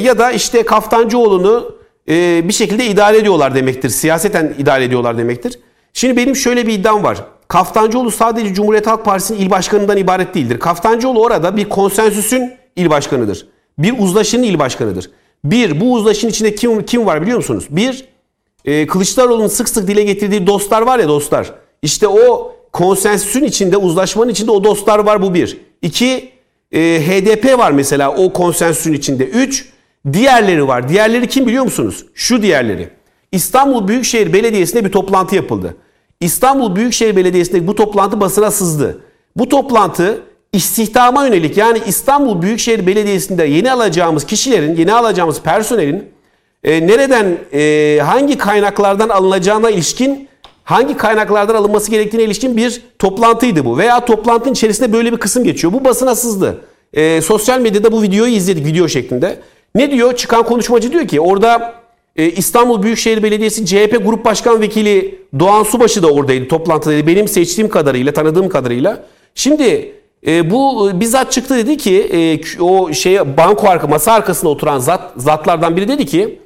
[0.00, 1.74] ya da işte Kaftancıoğlu'nu
[2.48, 3.88] bir şekilde idare ediyorlar demektir.
[3.88, 5.58] Siyaseten idare ediyorlar demektir.
[5.92, 7.24] Şimdi benim şöyle bir iddiam var.
[7.48, 10.58] Kaftancıoğlu sadece Cumhuriyet Halk Partisi'nin il başkanından ibaret değildir.
[10.58, 13.46] Kaftancıoğlu orada bir konsensüsün il başkanıdır.
[13.78, 15.10] Bir uzlaşının il başkanıdır.
[15.44, 17.66] Bir, bu uzlaşının içinde kim kim var biliyor musunuz?
[17.70, 18.04] Bir,
[18.64, 21.52] e, Kılıçdaroğlu'nun sık sık dile getirdiği dostlar var ya dostlar.
[21.82, 25.60] İşte o konsensüsün içinde, uzlaşmanın içinde o dostlar var bu bir.
[25.82, 26.32] İki,
[26.72, 29.24] e, HDP var mesela o konsensüsün içinde.
[29.24, 29.68] Üç,
[30.12, 30.88] diğerleri var.
[30.88, 32.06] Diğerleri kim biliyor musunuz?
[32.14, 32.88] Şu diğerleri.
[33.32, 35.76] İstanbul Büyükşehir Belediyesi'nde bir toplantı yapıldı.
[36.20, 39.04] İstanbul Büyükşehir Belediyesi'ndeki bu toplantı basına sızdı.
[39.36, 46.04] Bu toplantı istihdama yönelik yani İstanbul Büyükşehir Belediyesi'nde yeni alacağımız kişilerin, yeni alacağımız personelin
[46.64, 50.28] e, nereden, e, hangi kaynaklardan alınacağına ilişkin,
[50.64, 53.78] hangi kaynaklardan alınması gerektiğine ilişkin bir toplantıydı bu.
[53.78, 55.72] Veya toplantının içerisinde böyle bir kısım geçiyor.
[55.72, 56.60] Bu basına sızdı.
[56.92, 59.38] E, sosyal medyada bu videoyu izledik video şeklinde.
[59.74, 60.16] Ne diyor?
[60.16, 61.74] Çıkan konuşmacı diyor ki orada
[62.16, 67.06] e, İstanbul Büyükşehir Belediyesi CHP Grup Başkan Vekili Doğan Subaşı da oradaydı toplantıdaydı.
[67.06, 69.04] Benim seçtiğim kadarıyla, tanıdığım kadarıyla.
[69.34, 69.92] Şimdi
[70.26, 74.78] e, bu e, bizzat çıktı dedi ki e, o şey banko arka masa arkasında oturan
[74.78, 76.40] zat, zatlardan biri dedi ki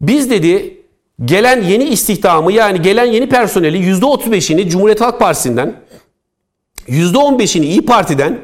[0.00, 0.80] biz dedi
[1.24, 5.74] gelen yeni istihdamı yani gelen yeni personeli %35'ini Cumhuriyet Halk Partisi'nden
[6.88, 8.38] %15'ini İyi Parti'den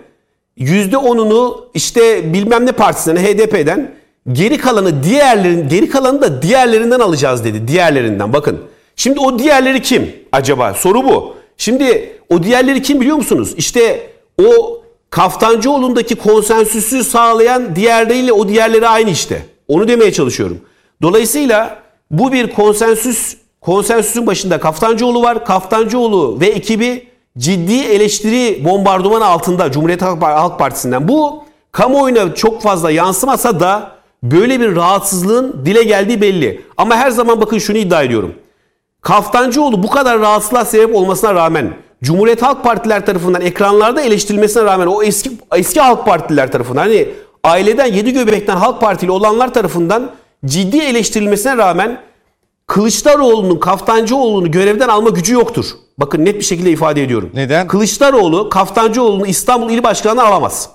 [0.59, 3.95] %10'unu işte bilmem ne partisinden HDP'den
[4.33, 7.69] geri kalanı diğerlerin geri kalanı da diğerlerinden alacağız dedi.
[7.69, 8.61] Diğerlerinden bakın.
[8.97, 10.75] Şimdi o diğerleri kim acaba?
[10.75, 11.37] Soru bu.
[11.57, 13.55] Şimdi o diğerleri kim biliyor musunuz?
[13.57, 14.11] İşte
[14.47, 19.47] o Kaftancıoğlu'ndaki konsensüsü sağlayan diğerleriyle o diğerleri aynı işte.
[19.69, 20.61] Onu demeye çalışıyorum.
[21.03, 21.79] Dolayısıyla
[22.11, 25.45] bu bir konsensüs konsensüsün başında Kaftancıoğlu var.
[25.45, 31.09] Kaftancıoğlu ve ekibi ciddi eleştiri bombardımanı altında Cumhuriyet Halk Partisi'nden.
[31.09, 36.65] Bu kamuoyuna çok fazla yansımasa da böyle bir rahatsızlığın dile geldiği belli.
[36.77, 38.35] Ama her zaman bakın şunu iddia ediyorum.
[39.01, 45.03] Kaftancıoğlu bu kadar rahatsızlığa sebep olmasına rağmen Cumhuriyet Halk Partiler tarafından ekranlarda eleştirilmesine rağmen o
[45.03, 47.09] eski eski Halk Partililer tarafından hani
[47.45, 50.11] aileden yedi göbekten Halk Partili olanlar tarafından
[50.47, 52.01] ciddi eleştirilmesine rağmen
[52.67, 55.67] Kılıçdaroğlu'nun Kaftancıoğlu'nu görevden alma gücü yoktur.
[55.99, 57.31] Bakın net bir şekilde ifade ediyorum.
[57.35, 57.69] Neden?
[57.69, 60.71] Kılıçdaroğlu Kaftancıoğlu'nu İstanbul İl Başkanı'na alamaz.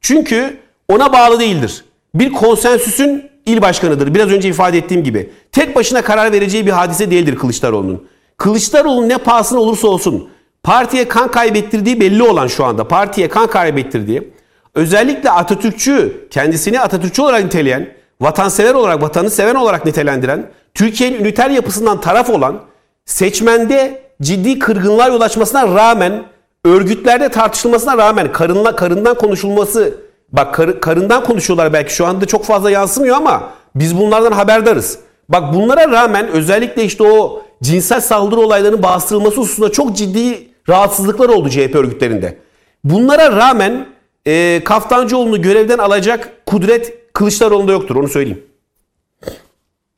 [0.00, 0.56] Çünkü
[0.88, 1.84] ona bağlı değildir.
[2.14, 4.14] Bir konsensüsün il başkanıdır.
[4.14, 5.32] Biraz önce ifade ettiğim gibi.
[5.52, 8.06] Tek başına karar vereceği bir hadise değildir Kılıçdaroğlu'nun.
[8.36, 10.28] Kılıçdaroğlu ne pahasına olursa olsun
[10.62, 12.88] partiye kan kaybettirdiği belli olan şu anda.
[12.88, 14.32] Partiye kan kaybettirdiği
[14.74, 17.88] özellikle Atatürkçü kendisini Atatürkçü olarak niteleyen,
[18.20, 22.60] vatansever olarak, vatanı seven olarak nitelendiren, Türkiye'nin üniter yapısından taraf olan,
[23.04, 26.24] seçmende ciddi kırgınlar yol açmasına rağmen,
[26.64, 29.94] örgütlerde tartışılmasına rağmen karınla karından konuşulması,
[30.32, 34.98] bak kar, karından konuşuyorlar belki şu anda çok fazla yansımıyor ama biz bunlardan haberdarız.
[35.28, 41.50] Bak bunlara rağmen özellikle işte o cinsel saldırı olaylarının bastırılması hususunda çok ciddi rahatsızlıklar oldu
[41.50, 42.38] CHP örgütlerinde.
[42.84, 43.86] Bunlara rağmen
[44.26, 48.44] e, Kaftancıoğlu'nu görevden alacak kudret Kılıçdaroğlu'nda yoktur onu söyleyeyim.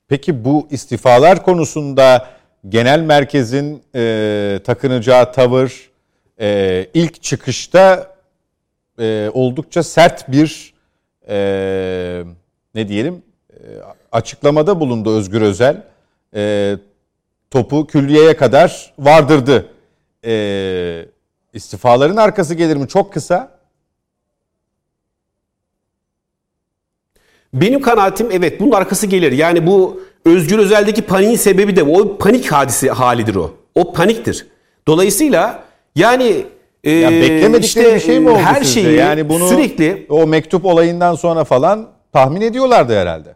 [0.08, 2.28] Peki bu istifalar konusunda
[2.68, 5.90] genel merkezin e, takınacağı tavır
[6.40, 8.14] e, ilk çıkışta
[9.00, 10.74] e, oldukça sert bir
[11.28, 12.24] e,
[12.74, 13.56] ne diyelim e,
[14.12, 15.82] açıklamada bulundu Özgür Özel.
[16.34, 16.76] E,
[17.50, 19.66] topu külliyeye kadar vardırdı.
[20.24, 21.06] E,
[21.52, 22.88] istifaların arkası gelir mi?
[22.88, 23.58] Çok kısa.
[27.54, 29.32] Benim kanaatim evet bunun arkası gelir.
[29.32, 33.54] Yani bu Özgür Özel'deki paniğin sebebi de o panik hadisi halidir o.
[33.74, 34.46] O paniktir.
[34.86, 36.46] Dolayısıyla yani
[36.84, 38.80] e, Ya beklemedikleri işte, bir şey mi oldu her sizce?
[38.82, 43.34] şeyi yani bunu sürekli o mektup olayından sonra falan tahmin ediyorlardı herhalde.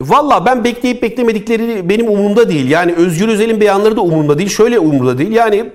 [0.00, 2.70] Valla ben bekleyip beklemedikleri benim umurumda değil.
[2.70, 4.48] Yani Özgür Özel'in beyanları da umurumda değil.
[4.50, 5.32] Şöyle umurumda değil.
[5.32, 5.70] Yani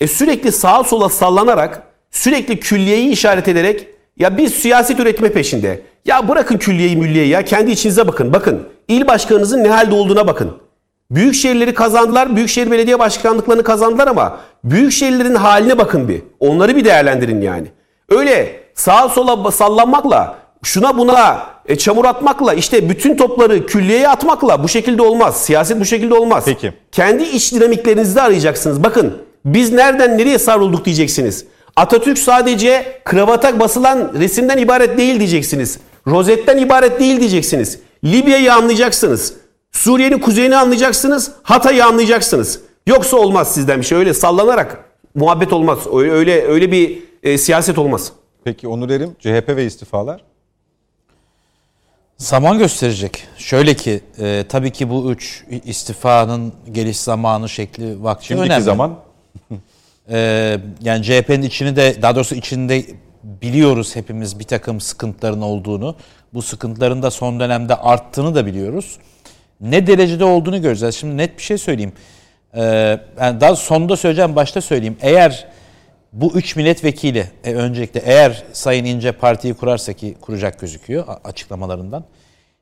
[0.00, 5.82] e, sürekli sağa sola sallanarak, sürekli külliyeyi işaret ederek ya biz siyaset üretme peşinde.
[6.04, 8.32] Ya bırakın külliyeyi mülliyeyi ya kendi içinize bakın.
[8.32, 10.50] Bakın il başkanınızın ne halde olduğuna bakın.
[11.10, 16.22] Büyük şehirleri kazandılar, büyükşehir belediye başkanlıklarını kazandılar ama büyük şehirlerin haline bakın bir.
[16.40, 17.66] Onları bir değerlendirin yani.
[18.08, 24.68] Öyle sağa sola sallanmakla, şuna buna e, çamur atmakla, işte bütün topları külliyeye atmakla bu
[24.68, 25.44] şekilde olmaz.
[25.44, 26.42] Siyaset bu şekilde olmaz.
[26.46, 26.72] Peki.
[26.92, 28.82] Kendi iç dinamiklerinizde arayacaksınız.
[28.82, 31.44] Bakın biz nereden nereye savrulduk diyeceksiniz.
[31.76, 35.78] Atatürk sadece kravata basılan resimden ibaret değil diyeceksiniz.
[36.06, 37.78] Rozetten ibaret değil diyeceksiniz.
[38.04, 39.34] Libya'yı anlayacaksınız.
[39.72, 41.32] Suriye'nin kuzeyini anlayacaksınız.
[41.42, 42.60] Hatay'ı anlayacaksınız.
[42.86, 43.98] Yoksa olmaz sizden bir şey.
[43.98, 45.78] Öyle sallanarak muhabbet olmaz.
[45.94, 48.12] Öyle öyle, öyle bir e, siyaset olmaz.
[48.44, 50.35] Peki Onur Erim, CHP ve istifalar?
[52.18, 53.24] Zaman gösterecek.
[53.36, 58.64] Şöyle ki e, tabii ki bu üç istifanın geliş zamanı, şekli, vakti Şimdiki önemli.
[58.64, 58.98] zaman
[60.10, 62.84] Ee, yani CHP'nin içini de daha doğrusu içinde
[63.22, 65.96] biliyoruz hepimiz bir takım sıkıntıların olduğunu.
[66.34, 68.98] Bu sıkıntıların da son dönemde arttığını da biliyoruz.
[69.60, 70.94] Ne derecede olduğunu göreceğiz.
[70.94, 71.92] Şimdi net bir şey söyleyeyim.
[72.54, 72.62] Ee,
[73.20, 74.96] yani daha sonunda söyleyeceğim, başta söyleyeyim.
[75.00, 75.48] Eğer
[76.12, 82.04] bu üç milletvekili e, öncelikle eğer Sayın İnce partiyi kurarsa ki kuracak gözüküyor açıklamalarından.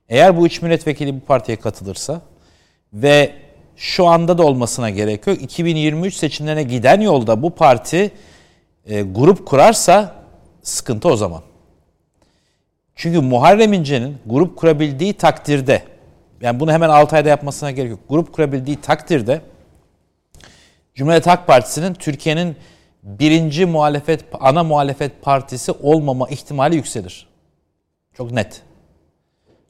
[0.09, 2.23] Eğer bu üç milletvekili bu partiye katılırsa
[2.93, 3.33] ve
[3.77, 5.43] şu anda da olmasına gerek yok.
[5.43, 8.11] 2023 seçimlerine giden yolda bu parti
[8.87, 10.15] e, grup kurarsa
[10.63, 11.43] sıkıntı o zaman.
[12.97, 15.83] Çünkü Muharrem İnce'nin grup kurabildiği takdirde
[16.41, 18.01] yani bunu hemen 6 ayda yapmasına gerek yok.
[18.09, 19.41] Grup kurabildiği takdirde
[20.95, 22.57] Cumhuriyet Halk Partisi'nin Türkiye'nin
[23.05, 27.27] birinci muhalefet, ana muhalefet partisi olmama ihtimali yükselir.
[28.17, 28.63] Çok net.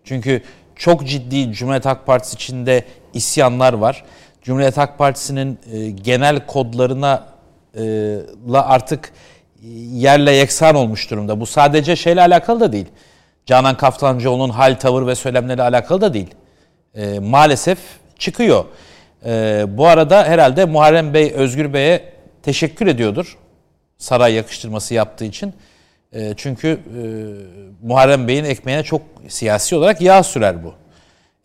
[0.04, 0.42] Çünkü
[0.76, 4.04] çok ciddi Cumhuriyet Halk Partisi içinde isyanlar var.
[4.42, 7.26] Cumhuriyet Halk Partisi'nin e, genel kodlarına
[7.74, 7.82] e,
[8.48, 9.12] la artık
[9.92, 11.40] yerle yeksan olmuş durumda.
[11.40, 12.86] Bu sadece şeyle alakalı da değil.
[13.46, 16.34] Canan Kaftancıoğlu'nun hal, tavır ve söylemleri alakalı da değil.
[16.94, 17.78] E, maalesef
[18.18, 18.64] çıkıyor.
[19.26, 22.13] E, bu arada herhalde Muharrem Bey Özgür Bey'e
[22.44, 23.36] teşekkür ediyordur.
[23.98, 25.54] Saray yakıştırması yaptığı için.
[26.12, 27.02] E, çünkü e,
[27.86, 30.72] Muharrem Bey'in ekmeğine çok siyasi olarak yağ sürer bu.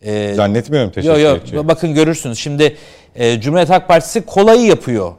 [0.02, 1.68] E, Zannetmiyorum teşekkür Yok yok edeceğim.
[1.68, 2.38] bakın görürsünüz.
[2.38, 2.76] Şimdi
[3.14, 5.12] e, Cumhuriyet Halk Partisi kolayı yapıyor.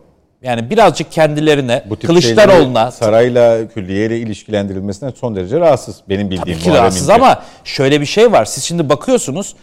[0.44, 5.96] Yani birazcık kendilerine, Bu tip Kılıçdaroğlu'na sarayla, külliyeyle ilişkilendirilmesinden son derece rahatsız.
[6.10, 7.14] Benim bildiğim tabii ki rahatsız İnce.
[7.14, 8.46] ama şöyle bir şey var.
[8.46, 9.56] Siz şimdi bakıyorsunuz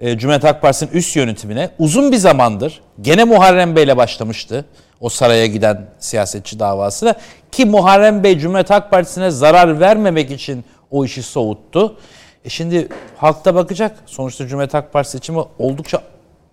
[0.00, 4.64] e, Cumhuriyet Halk Partisi'nin üst yönetimine uzun bir zamandır gene Muharrem Bey'le başlamıştı.
[5.00, 7.14] O saraya giden siyasetçi davasına
[7.52, 11.96] ki Muharrem Bey Cumhuriyet Halk Partisi'ne zarar vermemek için o işi soğuttu.
[12.44, 13.96] E şimdi halkta bakacak.
[14.06, 16.02] Sonuçta Cumhuriyet Halk Partisi seçimi oldukça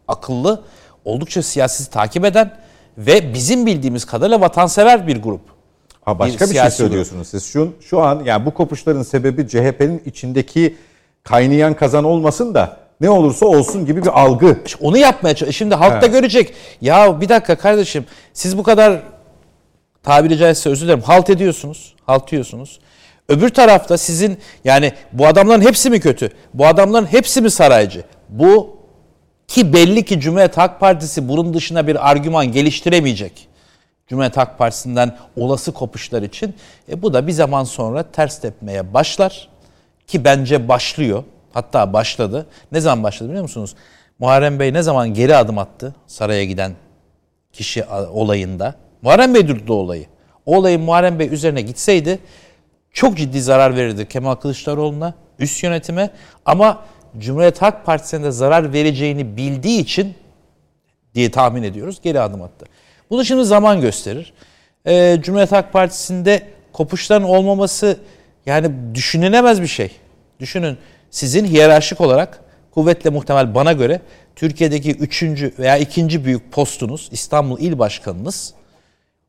[0.07, 0.63] akıllı,
[1.05, 2.51] oldukça siyasi takip eden
[2.97, 5.41] ve bizim bildiğimiz kadarıyla vatansever bir grup.
[6.01, 7.45] Ha başka bir bir, şey söylüyorsunuz siz.
[7.45, 10.77] Şu, şu an yani bu kopuşların sebebi CHP'nin içindeki
[11.23, 14.59] kaynayan kazan olmasın da ne olursa olsun gibi bir algı.
[14.81, 15.57] Onu yapmaya çalış.
[15.57, 16.53] Şimdi halk da görecek.
[16.81, 19.01] Ya bir dakika kardeşim siz bu kadar
[20.03, 21.95] tabiri caizse özür dilerim halt ediyorsunuz.
[22.05, 22.79] Halt yiyorsunuz.
[23.29, 26.29] Öbür tarafta sizin yani bu adamların hepsi mi kötü?
[26.53, 28.03] Bu adamların hepsi mi saraycı?
[28.29, 28.77] Bu
[29.47, 33.47] ki belli ki Cumhuriyet Halk Partisi bunun dışına bir argüman geliştiremeyecek.
[34.07, 36.55] Cumhuriyet Halk Partisi'nden olası kopuşlar için.
[36.89, 39.49] E bu da bir zaman sonra ters tepmeye başlar.
[40.07, 41.23] Ki bence başlıyor.
[41.55, 42.45] Hatta başladı.
[42.71, 43.75] Ne zaman başladı biliyor musunuz?
[44.19, 46.75] Muharrem Bey ne zaman geri adım attı saraya giden
[47.53, 48.75] kişi olayında?
[49.01, 50.05] Muharrem Bey o olayı.
[50.45, 52.19] O olayın Muharrem Bey üzerine gitseydi
[52.91, 56.09] çok ciddi zarar verirdi Kemal Kılıçdaroğlu'na, üst yönetime.
[56.45, 56.85] Ama
[57.17, 60.13] Cumhuriyet Halk Partisi'ne de zarar vereceğini bildiği için
[61.15, 61.99] diye tahmin ediyoruz.
[62.03, 62.65] Geri adım attı.
[63.09, 64.33] Bunu şimdi zaman gösterir.
[64.87, 67.97] Ee, Cumhuriyet Halk Partisi'nde kopuşların olmaması
[68.45, 69.91] yani düşünülemez bir şey.
[70.39, 70.77] Düşünün
[71.15, 72.39] sizin hiyerarşik olarak
[72.71, 74.01] kuvvetle muhtemel bana göre
[74.35, 78.53] Türkiye'deki üçüncü veya ikinci büyük postunuz İstanbul İl Başkanınız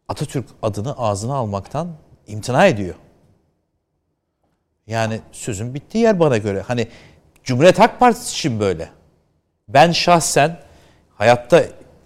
[0.08, 1.88] Atatürk adını ağzına almaktan
[2.26, 2.94] imtina ediyor.
[4.86, 6.60] Yani sözün bittiği yer bana göre.
[6.60, 6.88] Hani
[7.44, 8.88] Cumhuriyet Halk Partisi için böyle.
[9.68, 10.58] Ben şahsen
[11.14, 11.62] hayatta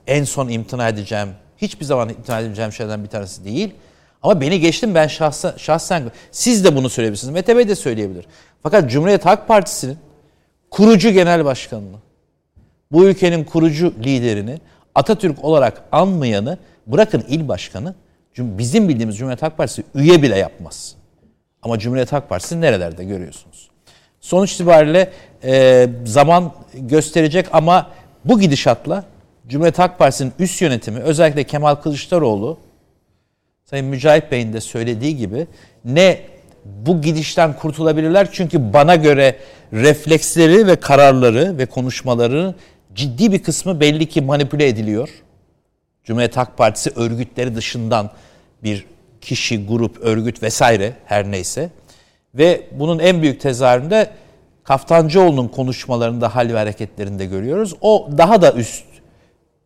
[0.06, 3.74] en son imtina edeceğim, hiçbir zaman imtina edeceğim şeylerden bir tanesi değil.
[4.22, 7.34] Ama beni geçtim ben şahsen, şahsen siz de bunu söyleyebilirsiniz.
[7.34, 8.26] Mete Bey de söyleyebilir.
[8.62, 9.98] Fakat Cumhuriyet Halk Partisi'nin
[10.70, 11.96] kurucu genel başkanını,
[12.92, 14.58] bu ülkenin kurucu liderini
[14.94, 17.94] Atatürk olarak anmayanı bırakın il başkanı,
[18.38, 20.94] bizim bildiğimiz Cumhuriyet Halk Partisi üye bile yapmaz.
[21.62, 23.70] Ama Cumhuriyet Halk Partisi nerelerde görüyorsunuz?
[24.20, 25.12] Sonuç itibariyle
[25.44, 27.90] e, zaman gösterecek ama
[28.24, 29.04] bu gidişatla
[29.48, 32.58] Cumhuriyet Halk Partisi'nin üst yönetimi özellikle Kemal Kılıçdaroğlu
[33.70, 35.46] Sayın Mücahit Bey'in de söylediği gibi
[35.84, 36.20] ne
[36.64, 39.36] bu gidişten kurtulabilirler çünkü bana göre
[39.72, 42.54] refleksleri ve kararları ve konuşmaları
[42.94, 45.08] ciddi bir kısmı belli ki manipüle ediliyor.
[46.04, 48.10] Cumhuriyet Halk Partisi örgütleri dışından
[48.62, 48.86] bir
[49.20, 51.70] kişi, grup, örgüt vesaire her neyse.
[52.34, 54.10] Ve bunun en büyük tezahüründe
[54.64, 57.74] Kaftancıoğlu'nun konuşmalarında, hal ve hareketlerinde görüyoruz.
[57.80, 58.84] O daha da üst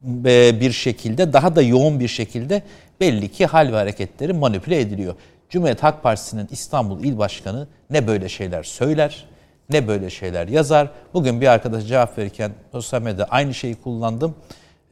[0.04, 2.62] bir şekilde, daha da yoğun bir şekilde
[3.00, 5.14] belli ki hal ve hareketleri manipüle ediliyor.
[5.50, 9.26] Cumhuriyet Halk Partisi'nin İstanbul İl Başkanı ne böyle şeyler söyler,
[9.70, 10.90] ne böyle şeyler yazar.
[11.14, 14.34] Bugün bir arkadaş cevap verirken sosyal medyada aynı şeyi kullandım.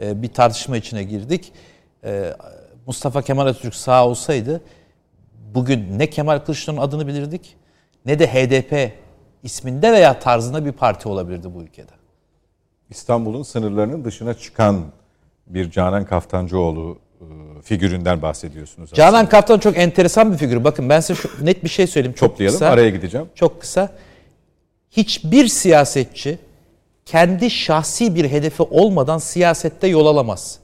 [0.01, 1.53] E, Bir tartışma içine girdik.
[2.05, 2.35] E,
[2.87, 4.61] Mustafa Kemal Atatürk sağ olsaydı
[5.55, 7.57] bugün ne Kemal Kılıçdaroğlu'nun adını bilirdik
[8.07, 8.93] ne de HDP
[9.43, 11.93] isminde veya tarzında bir parti olabilirdi bu ülkede.
[12.91, 14.85] İstanbul'un sınırlarının dışına çıkan
[15.47, 17.25] bir Canan Kaftancıoğlu e,
[17.63, 18.91] figüründen bahsediyorsunuz.
[18.93, 18.97] aslında.
[18.97, 20.65] Canan Kaptan çok enteresan bir figür.
[20.65, 22.15] Bakın ben size şu net bir şey söyleyeyim.
[22.15, 22.69] Çok Toplayalım kısa.
[22.69, 23.27] araya gideceğim.
[23.35, 23.93] Çok kısa.
[24.91, 26.39] Hiçbir siyasetçi
[27.07, 30.59] kendi şahsi bir hedefi olmadan siyasette yol alamaz.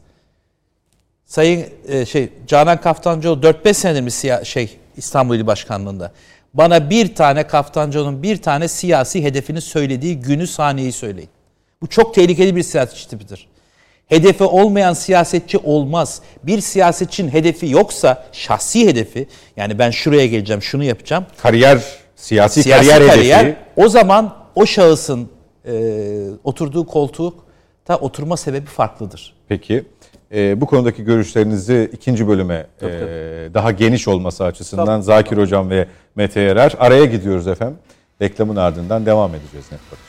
[1.26, 6.12] Sayın e, şey Canan Kaftancıoğlu 4-5 senedir mi siya, şey İstanbul İl Başkanlığı'nda?
[6.54, 11.28] Bana bir tane Kaftancıoğlu'nun bir tane siyasi hedefini söylediği günü saniyeyi söyleyin.
[11.82, 13.48] Bu çok tehlikeli bir siyasetçi tipidir.
[14.08, 16.22] Hedefi olmayan siyasetçi olmaz.
[16.42, 21.26] Bir siyasetçinin hedefi yoksa şahsi hedefi yani ben şuraya geleceğim şunu yapacağım.
[21.42, 21.78] Kariyer,
[22.16, 23.56] siyasi, Siyasi kariyer, kariyer, hedefi.
[23.76, 25.28] o zaman o şahısın
[25.66, 25.72] e,
[26.44, 29.34] oturduğu koltukta oturma sebebi farklıdır.
[29.48, 29.84] Peki.
[30.34, 32.86] Ee, bu konudaki görüşlerinizi ikinci bölüme e,
[33.54, 35.86] daha geniş olması açısından Zakir Hocam ve
[36.16, 36.74] Mete Yarar.
[36.78, 37.78] Araya gidiyoruz efendim.
[38.22, 40.07] Reklamın ardından devam edeceğiz net bakış.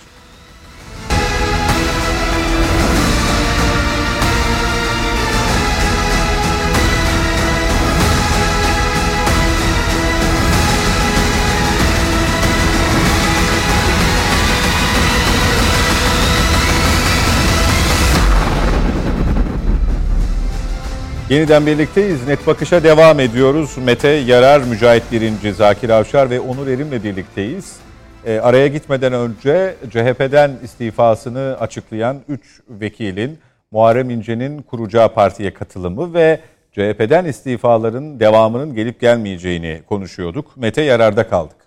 [21.29, 22.27] Yeniden birlikteyiz.
[22.27, 23.77] Net Bakış'a devam ediyoruz.
[23.77, 27.79] Mete Yarar, Mücahit Birinci, Zakir Avşar ve Onur Erim'le birlikteyiz.
[28.25, 33.39] E, araya gitmeden önce CHP'den istifasını açıklayan 3 vekilin
[33.71, 36.39] Muharrem İnce'nin kuracağı partiye katılımı ve
[36.71, 40.57] CHP'den istifaların devamının gelip gelmeyeceğini konuşuyorduk.
[40.57, 41.57] Mete Yarar'da kaldık.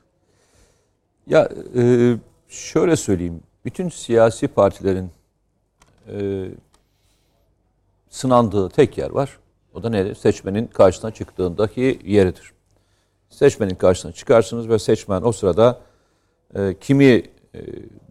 [1.27, 1.49] Ya
[1.79, 2.15] e,
[2.49, 3.41] şöyle söyleyeyim.
[3.65, 5.11] Bütün siyasi partilerin
[6.09, 6.19] e,
[8.11, 9.42] sınandığı tek yer var.
[9.75, 10.15] O da nedir?
[10.15, 12.53] Seçmenin karşısına çıktığındaki yeridir.
[13.31, 15.81] Seçmenin karşısına çıkarsınız ve seçmen o sırada
[16.55, 17.61] e, kimi e,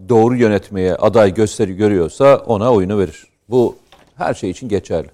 [0.09, 3.28] doğru yönetmeye aday gösteri görüyorsa ona oyunu verir.
[3.49, 3.76] Bu
[4.16, 5.09] her şey için geçerli.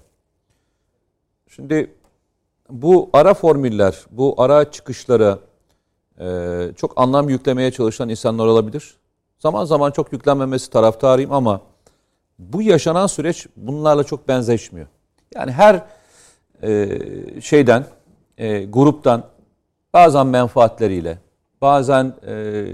[1.48, 1.90] Şimdi
[2.70, 5.38] bu ara formüller, bu ara çıkışlara
[6.20, 8.94] e, çok anlam yüklemeye çalışan insanlar olabilir.
[9.38, 11.60] Zaman zaman çok yüklenmemesi taraftarıyım ama
[12.38, 14.86] bu yaşanan süreç bunlarla çok benzeşmiyor.
[15.34, 15.84] Yani her
[16.62, 16.98] e,
[17.40, 17.86] şeyden,
[18.38, 19.24] e, gruptan
[19.92, 21.18] bazen menfaatleriyle,
[21.60, 22.64] bazen e,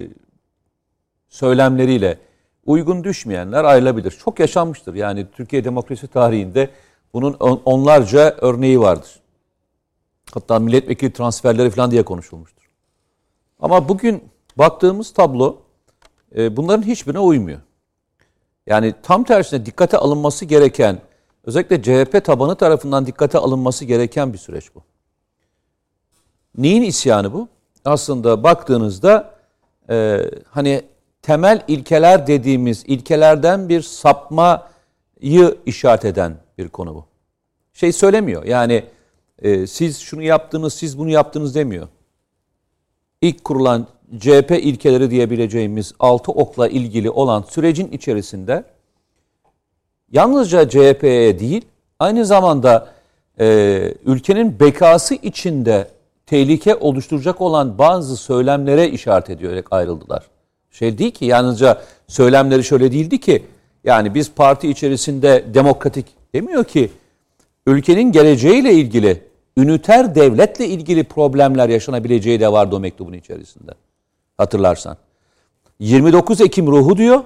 [1.28, 2.18] söylemleriyle
[2.66, 4.10] uygun düşmeyenler ayrılabilir.
[4.10, 4.94] Çok yaşanmıştır.
[4.94, 6.70] Yani Türkiye demokrasi tarihinde
[7.12, 9.20] bunun on- onlarca örneği vardır.
[10.34, 12.70] Hatta milletvekili transferleri falan diye konuşulmuştur.
[13.60, 14.24] Ama bugün
[14.58, 15.62] baktığımız tablo
[16.36, 17.60] e, bunların hiçbirine uymuyor.
[18.66, 21.00] Yani tam tersine dikkate alınması gereken,
[21.46, 24.82] özellikle CHP tabanı tarafından dikkate alınması gereken bir süreç bu.
[26.58, 27.48] Neyin isyanı bu?
[27.84, 29.34] Aslında baktığınızda
[29.90, 30.20] e,
[30.50, 30.82] hani
[31.22, 37.04] temel ilkeler dediğimiz ilkelerden bir sapmayı işaret eden bir konu bu.
[37.72, 38.84] Şey söylemiyor yani
[39.42, 41.88] e, siz şunu yaptınız, siz bunu yaptınız demiyor.
[43.20, 43.86] İlk kurulan
[44.18, 48.64] CHP ilkeleri diyebileceğimiz altı okla ilgili olan sürecin içerisinde
[50.14, 51.64] yalnızca CHP'ye değil
[51.98, 52.88] aynı zamanda
[53.40, 53.46] e,
[54.06, 55.88] ülkenin bekası içinde
[56.26, 60.22] tehlike oluşturacak olan bazı söylemlere işaret ediyorlar ayrıldılar.
[60.70, 63.46] Şey değil ki yalnızca söylemleri şöyle değildi ki
[63.84, 66.90] yani biz parti içerisinde demokratik demiyor ki
[67.66, 69.22] ülkenin geleceğiyle ilgili
[69.56, 73.72] üniter devletle ilgili problemler yaşanabileceği de vardı o mektubun içerisinde.
[74.36, 74.96] Hatırlarsan.
[75.78, 77.24] 29 Ekim ruhu diyor.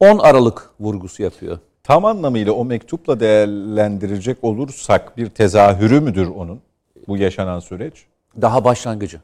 [0.00, 1.58] 10 Aralık vurgusu yapıyor.
[1.84, 6.60] Tam anlamıyla o mektupla değerlendirecek olursak bir tezahürü müdür onun
[7.08, 8.06] bu yaşanan süreç?
[8.40, 9.20] Daha başlangıcı.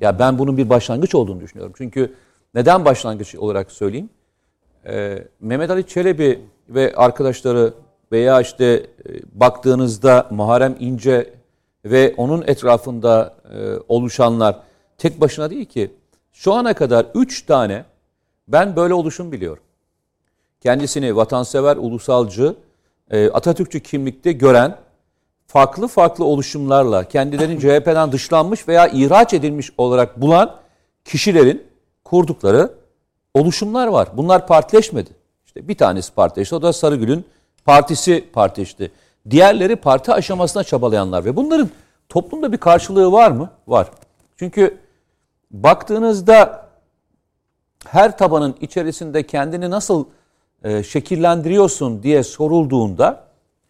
[0.00, 1.74] Ya ben bunun bir başlangıç olduğunu düşünüyorum.
[1.76, 2.14] Çünkü
[2.54, 4.10] neden başlangıç olarak söyleyeyim?
[4.86, 7.74] Ee, Mehmet Ali Çelebi ve arkadaşları
[8.12, 8.86] veya işte e,
[9.32, 11.34] baktığınızda Muharrem İnce
[11.84, 13.56] ve onun etrafında e,
[13.88, 14.60] oluşanlar
[14.98, 15.90] tek başına değil ki.
[16.32, 17.84] Şu ana kadar 3 tane
[18.48, 19.62] ben böyle oluşum biliyorum.
[20.64, 22.56] Kendisini vatansever, ulusalcı,
[23.10, 24.76] e, Atatürkçü kimlikte gören
[25.46, 30.56] farklı farklı oluşumlarla kendilerini CHP'den dışlanmış veya ihraç edilmiş olarak bulan
[31.04, 31.66] kişilerin
[32.04, 32.70] kurdukları
[33.34, 34.08] oluşumlar var.
[34.16, 35.10] Bunlar partileşmedi.
[35.46, 36.54] İşte bir tanesi partileşti.
[36.54, 37.24] O da Sarıgül'ün
[37.64, 38.90] partisi partileşti.
[39.30, 41.70] Diğerleri parti aşamasına çabalayanlar ve bunların
[42.08, 43.50] toplumda bir karşılığı var mı?
[43.66, 43.90] Var.
[44.36, 44.78] Çünkü
[45.50, 46.68] baktığınızda
[47.86, 50.04] her tabanın içerisinde kendini nasıl
[50.64, 53.24] e, şekillendiriyorsun diye sorulduğunda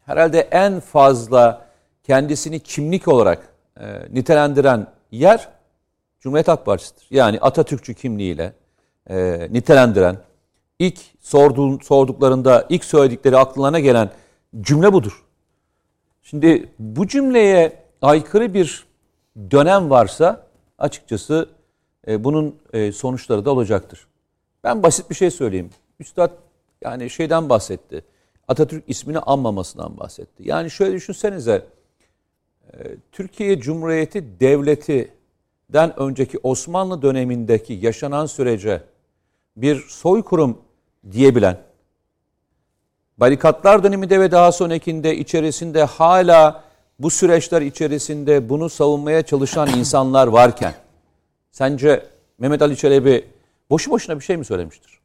[0.07, 1.67] herhalde en fazla
[2.03, 3.49] kendisini kimlik olarak
[3.81, 5.49] e, nitelendiren yer
[6.21, 7.07] Cumhuriyet Halk Partisi'dir.
[7.11, 8.53] Yani Atatürkçü kimliğiyle
[9.11, 10.17] e, nitelendiren,
[10.79, 14.11] ilk sorduğun, sorduklarında ilk söyledikleri aklına gelen
[14.61, 15.25] cümle budur.
[16.23, 17.73] Şimdi bu cümleye
[18.03, 18.87] aykırı bir
[19.51, 20.47] dönem varsa
[20.79, 21.49] açıkçası
[22.09, 24.07] e, bunun e, sonuçları da olacaktır.
[24.65, 25.71] Ben basit bir şey söyleyeyim.
[26.01, 26.31] Üstad
[26.85, 28.05] yani şeyden bahsetti.
[28.49, 30.43] Atatürk ismini anmamasından bahsetti.
[30.49, 31.67] Yani şöyle düşünsenize
[33.13, 38.83] Türkiye Cumhuriyeti Devleti'den önceki Osmanlı dönemindeki yaşanan sürece
[39.57, 40.59] bir soykırım
[41.13, 41.59] diyebilen,
[43.19, 46.65] barikatlar döneminde ve daha sonrakinde içerisinde hala
[46.99, 50.75] bu süreçler içerisinde bunu savunmaya çalışan insanlar varken,
[51.51, 52.07] sence
[52.39, 53.25] Mehmet Ali Çelebi
[53.71, 55.04] boşu boşuna bir şey mi söylemiştir?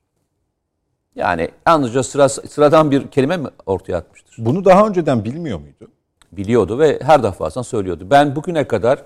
[1.16, 4.36] Yani yalnızca sıra, sıradan bir kelime mi ortaya atmıştır?
[4.38, 5.91] Bunu daha önceden bilmiyor muydu?
[6.32, 8.07] Biliyordu ve her defasında söylüyordu.
[8.10, 9.03] Ben bugüne kadar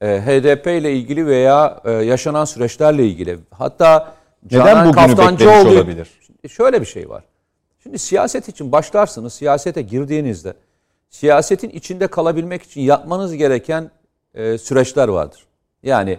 [0.00, 4.14] e, HDP ile ilgili veya e, yaşanan süreçlerle ilgili hatta
[4.50, 6.08] Neden bugünü Kaftancıoğlu- olabilir?
[6.48, 7.24] Şöyle bir şey var.
[7.82, 10.54] Şimdi siyaset için başlarsınız, siyasete girdiğinizde
[11.10, 13.90] siyasetin içinde kalabilmek için yapmanız gereken
[14.34, 15.46] e, süreçler vardır.
[15.82, 16.18] Yani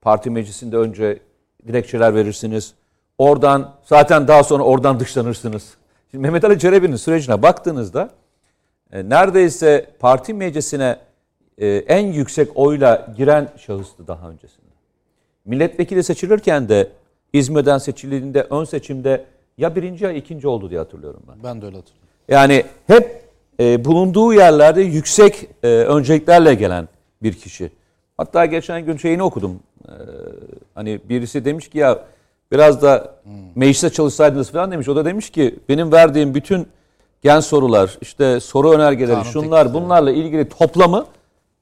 [0.00, 1.18] parti meclisinde önce
[1.66, 2.74] dilekçeler verirsiniz.
[3.18, 5.74] Oradan zaten daha sonra oradan dışlanırsınız.
[6.10, 8.10] Şimdi Mehmet Ali Çelebi'nin sürecine baktığınızda
[8.92, 10.96] e, neredeyse parti meclisine
[11.58, 14.64] e, en yüksek oyla giren şahıstı daha öncesinde.
[15.44, 16.88] Milletvekili seçilirken de
[17.32, 19.24] İzmir'den seçildiğinde ön seçimde
[19.58, 21.42] ya birinci ya ikinci oldu diye hatırlıyorum ben.
[21.44, 22.08] Ben de öyle hatırlıyorum.
[22.28, 23.24] Yani hep
[23.60, 26.88] e, bulunduğu yerlerde yüksek e, önceliklerle gelen
[27.22, 27.70] bir kişi.
[28.16, 29.60] Hatta geçen gün şeyini okudum.
[29.88, 29.92] E,
[30.74, 32.04] hani birisi demiş ki ya
[32.52, 33.14] biraz da
[33.54, 34.88] mecliste çalışsaydınız falan demiş.
[34.88, 36.68] O da demiş ki benim verdiğim bütün
[37.22, 41.06] gen sorular, işte soru önergeleri, Kanun şunlar bunlarla ilgili toplamı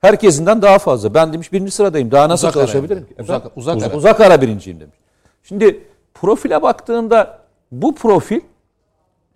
[0.00, 1.14] herkesinden daha fazla.
[1.14, 2.10] Ben demiş birinci sıradayım.
[2.10, 3.14] Daha nasıl Uzak çalışabilirim ki?
[3.18, 3.50] Uzak- Efendim?
[3.56, 3.96] uzak ara.
[3.96, 4.96] uzak ara birinciyim demiş.
[5.42, 7.38] Şimdi profile baktığında
[7.72, 8.40] bu profil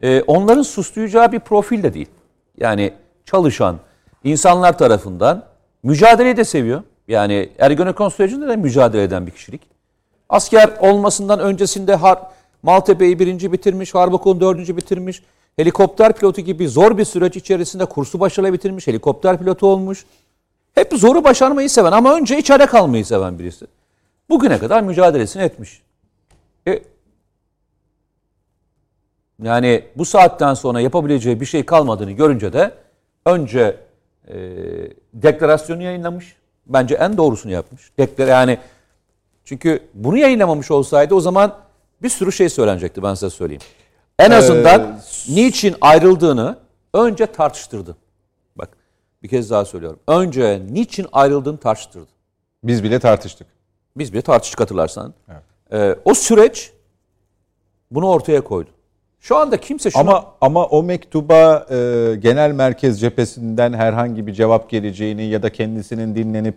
[0.03, 2.09] e, onların suslayacağı bir profil de değil.
[2.59, 2.92] Yani
[3.24, 3.76] çalışan
[4.24, 5.44] insanlar tarafından
[5.82, 6.82] mücadeleyi de seviyor.
[7.09, 9.61] Yani Ergenekon sürecinde de mücadele eden bir kişilik.
[10.29, 12.18] Asker olmasından öncesinde Har
[12.62, 15.22] Maltepe'yi birinci bitirmiş, Harbakon'u dördüncü bitirmiş.
[15.57, 20.05] Helikopter pilotu gibi zor bir süreç içerisinde kursu başarıyla bitirmiş, helikopter pilotu olmuş.
[20.74, 23.66] Hep zoru başarmayı seven ama önce içeride kalmayı seven birisi.
[24.29, 25.83] Bugüne kadar mücadelesini etmiş.
[26.68, 26.83] E,
[29.43, 32.74] yani bu saatten sonra yapabileceği bir şey kalmadığını görünce de
[33.27, 33.77] önce
[34.29, 34.37] e,
[35.14, 36.37] deklarasyonu yayınlamış.
[36.66, 37.91] Bence en doğrusunu yapmış.
[37.99, 38.59] Deklar yani
[39.47, 41.55] çünkü bunu yayınlamamış olsaydı o zaman
[42.03, 43.62] bir sürü şey söylenecekti ben size söyleyeyim.
[44.18, 46.59] En azından niçin ayrıldığını
[46.94, 47.97] önce tartıştırdı.
[48.57, 48.68] Bak
[49.22, 49.99] bir kez daha söylüyorum.
[50.09, 52.09] Önce niçin ayrıldığını tartıştırdı.
[52.64, 53.47] Biz bile tartıştık.
[53.97, 55.14] Biz bile tartıştık hatırlarsan.
[55.72, 56.72] Ee, o süreç
[57.90, 58.70] bunu ortaya koydu.
[59.20, 60.01] Şu anda kimse şunu...
[60.01, 61.76] Ama ama o mektuba e,
[62.18, 66.57] genel merkez cephesinden herhangi bir cevap geleceğini ya da kendisinin dinlenip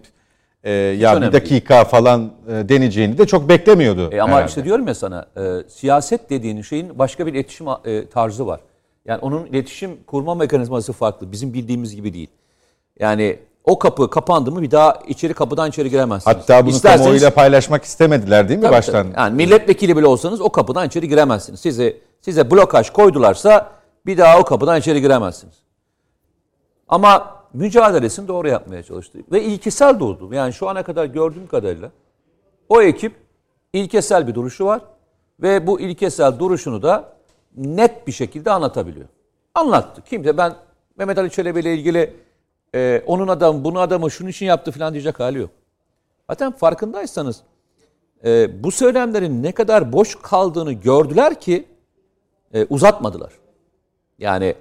[0.64, 4.10] e, ya bir dakika falan e, deneyeceğini de çok beklemiyordu.
[4.12, 4.50] E ama herhalde.
[4.50, 8.60] işte diyorum ya sana e, siyaset dediğin şeyin başka bir iletişim e, tarzı var.
[9.06, 11.32] Yani onun iletişim kurma mekanizması farklı.
[11.32, 12.28] Bizim bildiğimiz gibi değil.
[13.00, 16.38] Yani o kapı kapandı mı bir daha içeri kapıdan içeri giremezsiniz.
[16.38, 19.08] Hatta bunu İsterseniz- kamuoyuyla paylaşmak istemediler değil mi Tabii, baştan?
[19.08, 19.20] tabii.
[19.20, 21.60] Yani milletvekili bile olsanız o kapıdan içeri giremezsiniz.
[21.60, 23.72] Size size blokaj koydularsa
[24.06, 25.56] bir daha o kapıdan içeri giremezsiniz.
[26.88, 30.34] Ama mücadelesini doğru yapmaya çalıştı ve ilkesel durdu.
[30.34, 31.92] Yani şu ana kadar gördüğüm kadarıyla
[32.70, 33.14] o ekip
[33.74, 34.82] ilkesel bir duruşu var
[35.42, 37.14] ve bu ilkesel duruşunu da
[37.56, 39.08] net bir şekilde anlatabiliyor.
[39.56, 40.04] Anlattı.
[40.04, 40.56] Kimse ben
[40.98, 42.14] Mehmet Ali Çelebi ile ilgili
[42.76, 45.50] e, onun adamı, bunu adamı şunun için yaptı falan diyecek hali yok.
[46.30, 47.42] Zaten farkındaysanız
[48.26, 51.66] e, bu söylemlerin ne kadar boş kaldığını gördüler ki
[52.54, 53.34] e, uzatmadılar.
[54.20, 54.56] Yani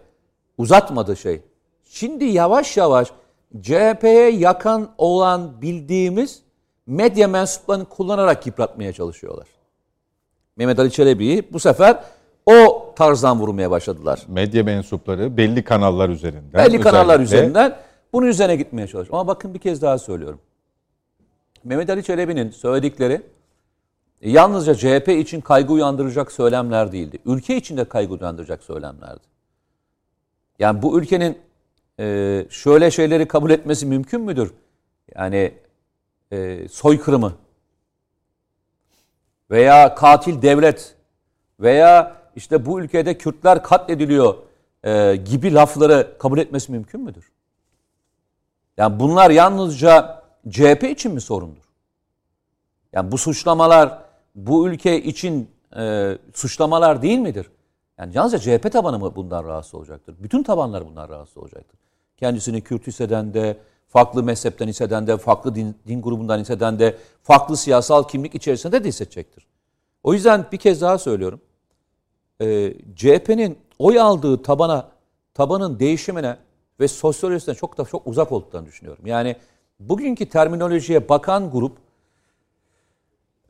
[0.59, 1.41] uzatmadı şey.
[1.89, 3.09] Şimdi yavaş yavaş
[3.61, 6.43] CHP'ye yakan olan bildiğimiz
[6.87, 9.47] medya mensuplarını kullanarak yıpratmaya çalışıyorlar.
[10.57, 11.99] Mehmet Ali Çelebi'yi bu sefer
[12.47, 14.23] o tarzdan vurmaya başladılar.
[14.29, 16.65] Medya mensupları belli kanallar üzerinden.
[16.65, 17.77] Belli kanallar özellikle üzerinden
[18.13, 19.15] bunun üzerine gitmeye çalışıyor.
[19.15, 20.41] Ama bakın bir kez daha söylüyorum.
[21.65, 23.23] Mehmet Ali Çelebi'nin söyledikleri
[24.21, 27.19] yalnızca CHP için kaygı uyandıracak söylemler değildi.
[27.27, 29.23] Ülke için de kaygı uyandıracak söylemlerdi.
[30.59, 31.39] Yani bu ülkenin
[32.01, 34.55] e, şöyle şeyleri kabul etmesi mümkün müdür?
[35.15, 35.55] Yani
[36.33, 37.33] e, soykırımı
[39.51, 40.95] veya katil devlet
[41.61, 44.35] veya işte bu ülkede Kürtler katlediliyor
[44.85, 47.33] e, gibi lafları kabul etmesi mümkün müdür?
[48.77, 51.63] Yani bunlar yalnızca CHP için mi sorundur?
[52.93, 53.99] Yani bu suçlamalar
[54.35, 57.51] bu ülke için e, suçlamalar değil midir?
[57.99, 60.17] Yani yalnızca CHP tabanı mı bundan rahatsız olacaktır?
[60.19, 61.81] Bütün tabanlar bundan rahatsız olacaktır.
[62.19, 63.57] Kendisini Kürt hisseden de,
[63.89, 68.89] farklı mezhepten hisseden de, farklı din, din grubundan hisseden de, farklı siyasal kimlik içerisinde de
[68.89, 69.47] hissedecektir.
[70.03, 71.41] O yüzden bir kez daha söylüyorum.
[72.41, 74.89] E, CHP'nin oy aldığı tabana,
[75.35, 76.37] tabanın değişimine
[76.81, 79.07] ve sosyolojisine çok da çok uzak olduklarını düşünüyorum.
[79.07, 79.37] Yani
[79.81, 81.77] bugünkü terminolojiye bakan grup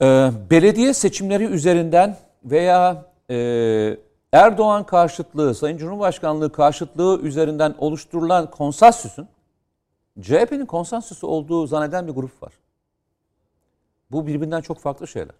[0.00, 3.36] e, belediye seçimleri üzerinden veya e,
[4.32, 9.28] Erdoğan karşıtlığı, Sayın Cumhurbaşkanlığı karşıtlığı üzerinden oluşturulan konsensüsün
[10.20, 12.52] CHP'nin konsensüsü olduğu zanneden bir grup var.
[14.10, 15.34] Bu birbirinden çok farklı şeyler.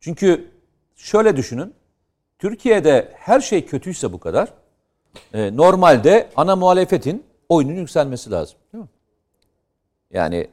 [0.00, 0.50] Çünkü
[0.96, 1.74] şöyle düşünün.
[2.38, 4.52] Türkiye'de her şey kötüyse bu kadar
[5.32, 8.58] e, normalde ana muhalefetin oyunun yükselmesi lazım.
[8.72, 8.90] Değil mi?
[10.10, 10.48] Yani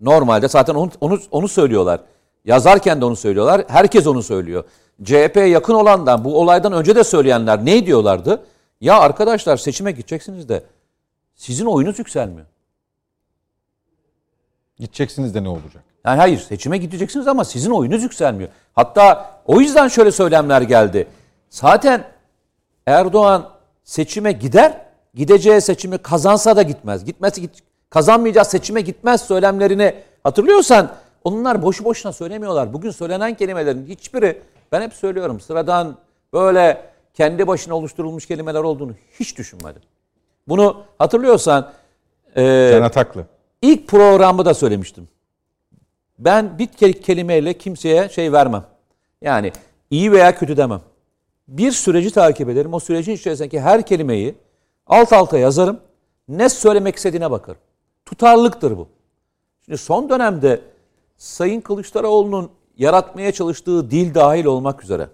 [0.00, 2.00] normalde zaten onu, onu, onu söylüyorlar.
[2.44, 3.64] Yazarken de onu söylüyorlar.
[3.68, 4.64] Herkes onu söylüyor.
[5.02, 8.46] CHP'ye yakın olandan bu olaydan önce de söyleyenler ne diyorlardı?
[8.80, 10.64] Ya arkadaşlar seçime gideceksiniz de
[11.34, 12.46] sizin oyunuz yükselmiyor.
[14.78, 15.84] Gideceksiniz de ne olacak?
[16.04, 18.50] Yani hayır seçime gideceksiniz ama sizin oyunuz yükselmiyor.
[18.72, 21.08] Hatta o yüzden şöyle söylemler geldi.
[21.50, 22.04] Zaten
[22.86, 23.50] Erdoğan
[23.84, 24.80] seçime gider,
[25.14, 27.04] gideceği seçimi kazansa da gitmez.
[27.04, 27.50] Gitmesi git,
[27.90, 30.90] kazanmayacağı seçime gitmez söylemlerini hatırlıyorsan
[31.24, 32.72] onlar boşu boşuna söylemiyorlar.
[32.72, 34.42] Bugün söylenen kelimelerin hiçbiri
[34.72, 35.96] ben hep söylüyorum sıradan
[36.32, 39.82] böyle kendi başına oluşturulmuş kelimeler olduğunu hiç düşünmedim.
[40.48, 41.72] Bunu hatırlıyorsan
[42.36, 43.26] e, Can Ataklı.
[43.62, 45.08] ilk programda da söylemiştim.
[46.18, 48.64] Ben bir ke- kelimeyle kimseye şey vermem.
[49.22, 49.52] Yani
[49.90, 50.80] iyi veya kötü demem.
[51.48, 52.74] Bir süreci takip ederim.
[52.74, 54.34] O sürecin içerisindeki her kelimeyi
[54.86, 55.80] alt alta yazarım.
[56.28, 57.60] Ne söylemek istediğine bakarım.
[58.06, 58.88] Tutarlılıktır bu.
[59.64, 60.60] Şimdi son dönemde
[61.16, 65.08] Sayın Kılıçdaroğlu'nun yaratmaya çalıştığı dil dahil olmak üzere,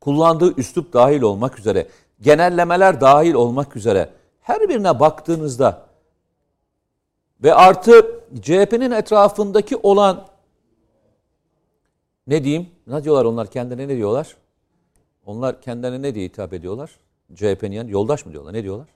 [0.00, 1.86] kullandığı üslup dahil olmak üzere,
[2.20, 5.86] genellemeler dahil olmak üzere her birine baktığınızda
[7.42, 8.06] ve artı
[8.42, 10.26] CHP'nin etrafındaki olan
[12.26, 12.68] ne diyeyim?
[12.86, 14.36] Ne diyorlar onlar kendilerine ne diyorlar?
[15.26, 16.90] Onlar kendilerine ne diye hitap ediyorlar?
[17.34, 18.52] CHP'nin yani yoldaş mı diyorlar?
[18.52, 18.88] Ne diyorlar?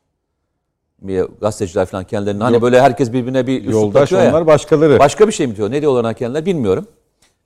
[1.41, 4.31] Gazeteciler falan kendilerine hani böyle herkes birbirine bir Yoldaş takıyor ya.
[4.31, 4.99] onlar başkaları.
[4.99, 5.71] Başka bir şey mi diyor?
[5.71, 6.87] Ne diyorlar ona kendileri bilmiyorum.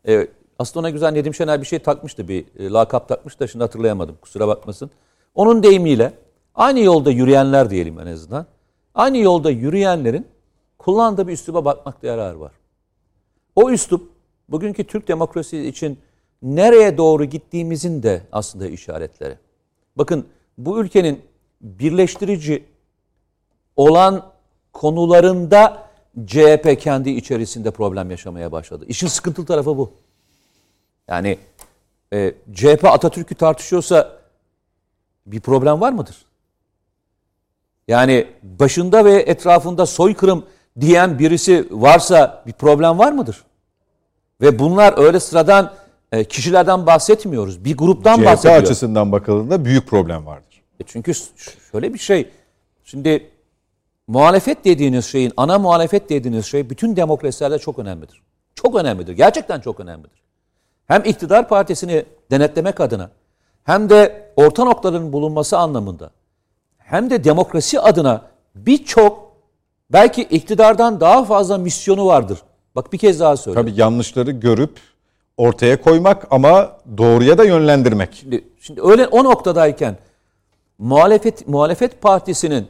[0.06, 0.28] Ee,
[0.58, 2.28] aslında ona güzel Nedim Şener bir şey takmıştı.
[2.28, 4.16] Bir e, lakap takmıştı da şimdi hatırlayamadım.
[4.20, 4.90] Kusura bakmasın.
[5.34, 6.12] Onun deyimiyle
[6.54, 8.46] aynı yolda yürüyenler diyelim en azından.
[8.94, 10.26] Aynı yolda yürüyenlerin
[10.78, 12.52] kullandığı bir üsluba bakmakta yarar var.
[13.56, 14.10] O üslup
[14.48, 15.98] bugünkü Türk demokrasisi için
[16.42, 19.38] nereye doğru gittiğimizin de aslında işaretleri.
[19.96, 20.26] Bakın
[20.58, 21.22] bu ülkenin
[21.60, 22.64] birleştirici
[23.76, 24.32] olan
[24.72, 25.87] konularında
[26.26, 28.84] CHP kendi içerisinde problem yaşamaya başladı.
[28.88, 29.92] İşin sıkıntılı tarafı bu.
[31.08, 31.38] Yani
[32.12, 34.18] e, CHP Atatürk'ü tartışıyorsa
[35.26, 36.16] bir problem var mıdır?
[37.88, 40.44] Yani başında ve etrafında soykırım
[40.80, 43.44] diyen birisi varsa bir problem var mıdır?
[44.40, 45.74] Ve bunlar öyle sıradan
[46.12, 47.64] e, kişilerden bahsetmiyoruz.
[47.64, 48.62] Bir gruptan CHP bahsediyor.
[48.62, 50.62] açısından bakıldığında büyük problem vardır.
[50.80, 51.12] E çünkü
[51.72, 52.30] şöyle bir şey.
[52.84, 53.30] Şimdi
[54.08, 58.22] muhalefet dediğiniz şeyin, ana muhalefet dediğiniz şey bütün demokrasilerde çok önemlidir.
[58.54, 59.12] Çok önemlidir.
[59.12, 60.22] Gerçekten çok önemlidir.
[60.86, 63.10] Hem iktidar partisini denetlemek adına
[63.64, 66.10] hem de orta noktaların bulunması anlamında
[66.78, 68.22] hem de demokrasi adına
[68.54, 69.32] birçok
[69.90, 72.38] belki iktidardan daha fazla misyonu vardır.
[72.76, 73.70] Bak bir kez daha söylüyorum.
[73.70, 74.80] Tabii yanlışları görüp
[75.36, 78.14] ortaya koymak ama doğruya da yönlendirmek.
[78.14, 79.96] Şimdi, şimdi öyle o noktadayken
[80.78, 82.68] muhalefet muhalefet partisinin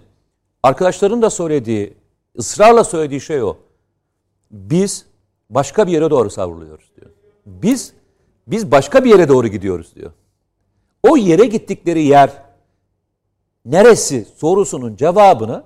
[0.63, 1.95] arkadaşların da söylediği,
[2.39, 3.57] ısrarla söylediği şey o.
[4.51, 5.07] Biz
[5.51, 7.11] başka bir yere doğru savruluyoruz diyor.
[7.47, 7.93] Biz
[8.47, 10.13] biz başka bir yere doğru gidiyoruz diyor.
[11.03, 12.43] O yere gittikleri yer
[13.65, 15.63] neresi sorusunun cevabını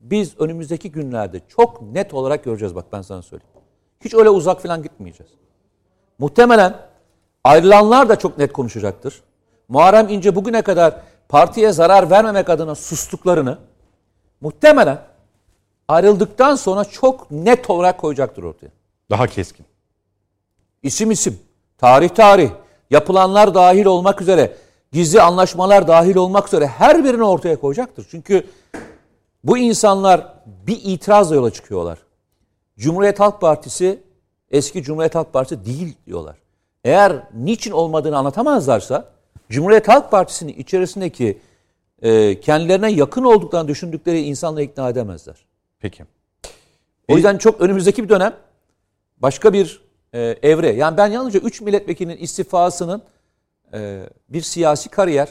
[0.00, 3.54] biz önümüzdeki günlerde çok net olarak göreceğiz bak ben sana söyleyeyim.
[4.00, 5.32] Hiç öyle uzak falan gitmeyeceğiz.
[6.18, 6.76] Muhtemelen
[7.44, 9.22] ayrılanlar da çok net konuşacaktır.
[9.68, 13.58] Muharrem İnce bugüne kadar partiye zarar vermemek adına sustuklarını
[14.44, 14.98] muhtemelen
[15.88, 18.68] ayrıldıktan sonra çok net olarak koyacaktır ortaya.
[19.10, 19.66] Daha keskin.
[20.82, 21.38] İsim isim,
[21.78, 22.50] tarih tarih,
[22.90, 24.56] yapılanlar dahil olmak üzere,
[24.92, 28.06] gizli anlaşmalar dahil olmak üzere her birini ortaya koyacaktır.
[28.10, 28.46] Çünkü
[29.44, 30.34] bu insanlar
[30.66, 31.98] bir itirazla yola çıkıyorlar.
[32.78, 34.02] Cumhuriyet Halk Partisi
[34.50, 36.36] eski Cumhuriyet Halk Partisi değil diyorlar.
[36.84, 39.08] Eğer niçin olmadığını anlatamazlarsa
[39.50, 41.38] Cumhuriyet Halk Partisi'nin içerisindeki
[42.04, 45.36] e, kendilerine yakın olduklarını düşündükleri insanları ikna edemezler.
[45.80, 46.04] Peki.
[47.08, 48.34] O yüzden çok önümüzdeki bir dönem
[49.18, 49.80] başka bir
[50.12, 50.68] e, evre.
[50.72, 53.02] Yani ben yalnızca 3 milletvekilinin istifasının
[53.74, 55.28] e, bir siyasi kariyer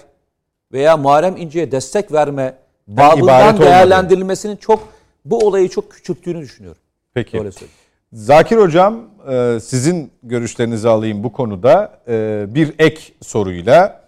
[0.72, 2.56] veya Muharrem İnce'ye destek verme
[2.88, 3.66] babından olmadı.
[3.66, 4.88] değerlendirilmesinin çok
[5.26, 6.82] bu olayı çok küçülttüğünü düşünüyorum.
[7.14, 7.40] Peki.
[7.40, 7.74] Öyle söyleyeyim.
[8.14, 12.00] Zakir Hocam e, sizin görüşlerinizi alayım bu konuda.
[12.08, 14.04] E, Bir ek soruyla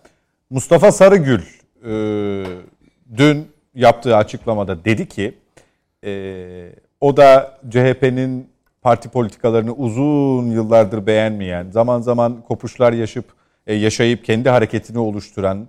[0.50, 1.42] Mustafa Sarıgül
[1.86, 1.92] e,
[3.18, 5.38] dün yaptığı açıklamada dedi ki
[6.04, 6.70] e,
[7.02, 8.50] o da CHP'nin
[8.82, 13.26] parti politikalarını uzun yıllardır beğenmeyen, zaman zaman kopuşlar yaşayıp
[13.68, 15.68] e, yaşayıp kendi hareketini oluşturan,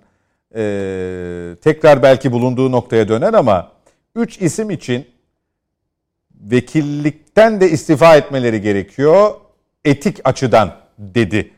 [0.55, 3.71] e, tekrar belki bulunduğu noktaya dönen ama
[4.15, 5.05] üç isim için
[6.41, 9.31] vekillikten de istifa etmeleri gerekiyor
[9.85, 11.51] etik açıdan dedi.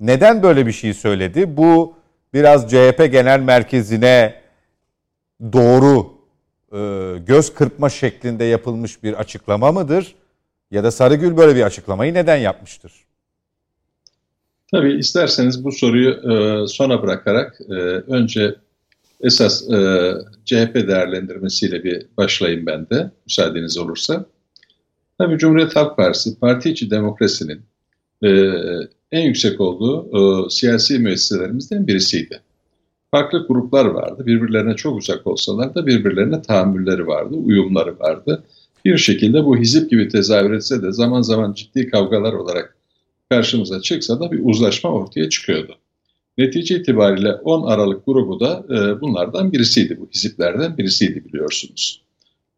[0.00, 1.56] Neden böyle bir şey söyledi?
[1.56, 1.94] Bu
[2.34, 4.42] biraz CHP genel merkezine
[5.52, 6.12] doğru
[6.72, 6.78] e,
[7.26, 10.14] göz kırpma şeklinde yapılmış bir açıklama mıdır?
[10.70, 12.92] Ya da Sarıgül böyle bir açıklamayı neden yapmıştır?
[14.70, 17.74] Tabii isterseniz bu soruyu e, sona bırakarak e,
[18.12, 18.54] önce
[19.20, 20.12] esas e,
[20.44, 24.24] CHP değerlendirmesiyle bir başlayayım ben de müsaadeniz olursa.
[25.18, 27.62] Tabii Cumhuriyet Halk Partisi parti içi demokrasinin
[28.24, 28.30] e,
[29.12, 30.08] en yüksek olduğu
[30.46, 32.40] e, siyasi müesseselerimizden birisiydi.
[33.10, 34.26] Farklı gruplar vardı.
[34.26, 38.44] Birbirlerine çok uzak olsalar da birbirlerine tahammülleri vardı, uyumları vardı.
[38.84, 42.76] Bir şekilde bu hizip gibi tezahür etse de zaman zaman ciddi kavgalar olarak
[43.30, 45.74] karşımıza çıksa da bir uzlaşma ortaya çıkıyordu.
[46.38, 52.02] Netice itibariyle 10 Aralık grubu da e, bunlardan birisiydi, bu hiziplerden birisiydi biliyorsunuz.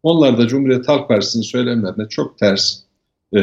[0.03, 2.84] Onlar da Cumhuriyet Halk Partisi'nin söylemlerine çok ters,
[3.35, 3.41] e,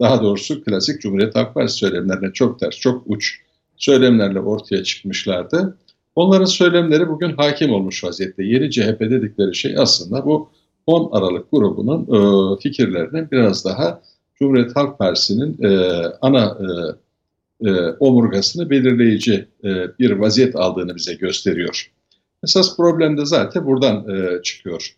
[0.00, 3.40] daha doğrusu klasik Cumhuriyet Halk Partisi söylemlerine çok ters, çok uç
[3.76, 5.76] söylemlerle ortaya çıkmışlardı.
[6.16, 8.44] Onların söylemleri bugün hakim olmuş vaziyette.
[8.44, 10.50] Yeni CHP dedikleri şey aslında bu
[10.86, 14.00] 10 Aralık grubunun e, fikirlerinin biraz daha
[14.34, 16.58] Cumhuriyet Halk Partisi'nin e, ana
[17.60, 17.70] e,
[18.00, 19.48] omurgasını belirleyici
[19.98, 21.92] bir vaziyet aldığını bize gösteriyor.
[22.44, 24.06] Esas problem de zaten buradan
[24.42, 24.96] çıkıyor.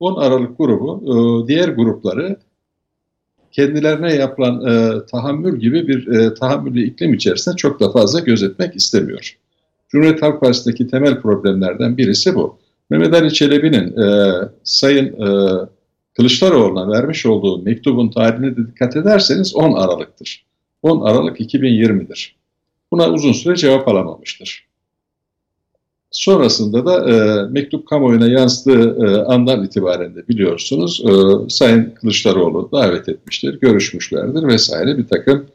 [0.00, 2.36] 10 Aralık grubu diğer grupları
[3.52, 9.38] kendilerine yapılan e, tahammül gibi bir e, tahammüllü iklim içerisinde çok da fazla gözetmek istemiyor.
[9.88, 12.58] Cumhuriyet Halk Partisi'ndeki temel problemlerden birisi bu.
[12.90, 14.32] Mehmet Ali Çelebi'nin e,
[14.64, 15.58] Sayın e,
[16.16, 20.44] Kılıçdaroğlu'na vermiş olduğu mektubun tarihine de dikkat ederseniz 10 Aralık'tır.
[20.82, 22.36] 10 Aralık 2020'dir.
[22.92, 24.66] Buna uzun süre cevap alamamıştır.
[26.12, 31.12] Sonrasında da e, mektup kamuoyuna yansıdığı e, andan itibaren de biliyorsunuz e,
[31.50, 35.46] Sayın Kılıçdaroğlu davet etmiştir, görüşmüşlerdir vesaire bir takım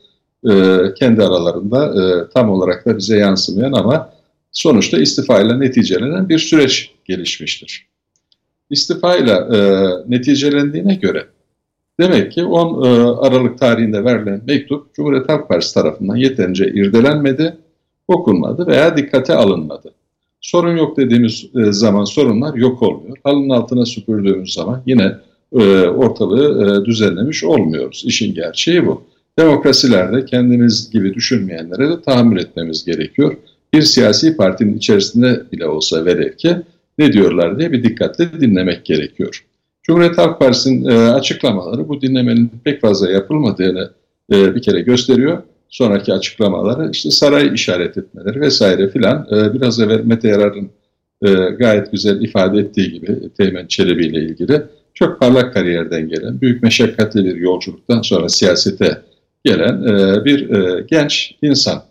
[0.49, 4.09] e, kendi aralarında e, tam olarak da bize yansımayan ama
[4.51, 7.87] sonuçta istifayla neticelenen bir süreç gelişmiştir.
[8.69, 9.59] İstifayla e,
[10.07, 11.25] neticelendiğine göre
[11.99, 12.87] demek ki 10 e,
[13.27, 17.57] Aralık tarihinde verilen mektup Cumhuriyet Halk Partisi tarafından yeterince irdelenmedi,
[18.07, 19.96] okunmadı veya dikkate alınmadı.
[20.41, 23.17] Sorun yok dediğimiz e, zaman sorunlar yok olmuyor.
[23.23, 25.15] Halının altına süpürdüğümüz zaman yine
[25.53, 28.03] e, ortalığı e, düzenlemiş olmuyoruz.
[28.05, 29.03] İşin gerçeği bu.
[29.39, 33.37] Demokrasilerde kendimiz gibi düşünmeyenlere de tahammül etmemiz gerekiyor.
[33.73, 36.55] Bir siyasi partinin içerisinde bile olsa velev ki
[36.97, 39.45] ne diyorlar diye bir dikkatle dinlemek gerekiyor.
[39.83, 43.91] Cumhuriyet Halk Partisi'nin açıklamaları bu dinlemenin pek fazla yapılmadığını
[44.31, 50.27] bir kere gösteriyor sonraki açıklamaları işte saray işaret etmeleri vesaire filan e, biraz evvel Mete
[50.27, 50.69] Yarar'ın
[51.21, 54.63] e, gayet güzel ifade ettiği gibi Teğmen Çelebi ile ilgili
[54.93, 59.01] çok parlak kariyerden gelen, büyük meşakkatli bir yolculuktan sonra siyasete
[59.45, 61.83] gelen e, bir e, genç insan.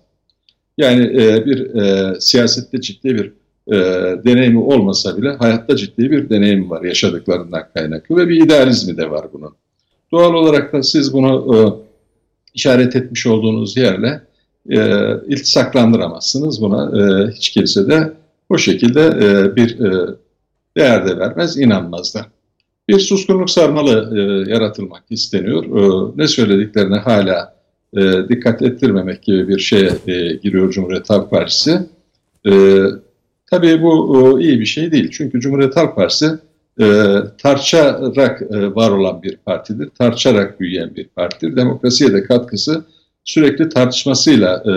[0.78, 3.32] Yani e, bir e, siyasette ciddi bir
[3.72, 3.76] e,
[4.24, 9.26] deneyimi olmasa bile hayatta ciddi bir deneyim var yaşadıklarından kaynaklı ve bir idealizmi de var
[9.32, 9.54] bunun.
[10.12, 11.85] Doğal olarak da siz bunu e,
[12.56, 14.20] işaret etmiş olduğunuz yerle
[14.70, 14.78] e,
[15.28, 16.62] iltisaklandıramazsınız.
[16.62, 18.12] Buna e, hiç kimse de
[18.48, 20.16] o şekilde e, bir e,
[20.76, 22.26] değer de vermez, inanmaz da.
[22.88, 25.64] Bir suskunluk sarmalı e, yaratılmak isteniyor.
[25.64, 27.56] E, ne söylediklerine hala
[27.96, 31.80] e, dikkat ettirmemek gibi bir şeye e, giriyor Cumhuriyet Halk Partisi.
[32.46, 32.82] E,
[33.50, 35.10] tabii bu e, iyi bir şey değil.
[35.12, 36.30] Çünkü Cumhuriyet Halk Partisi
[36.80, 39.90] e, tartışarak e, var olan bir partidir.
[39.98, 41.56] Tartışarak büyüyen bir partidir.
[41.56, 42.84] Demokrasiye de katkısı
[43.24, 44.72] sürekli tartışmasıyla e,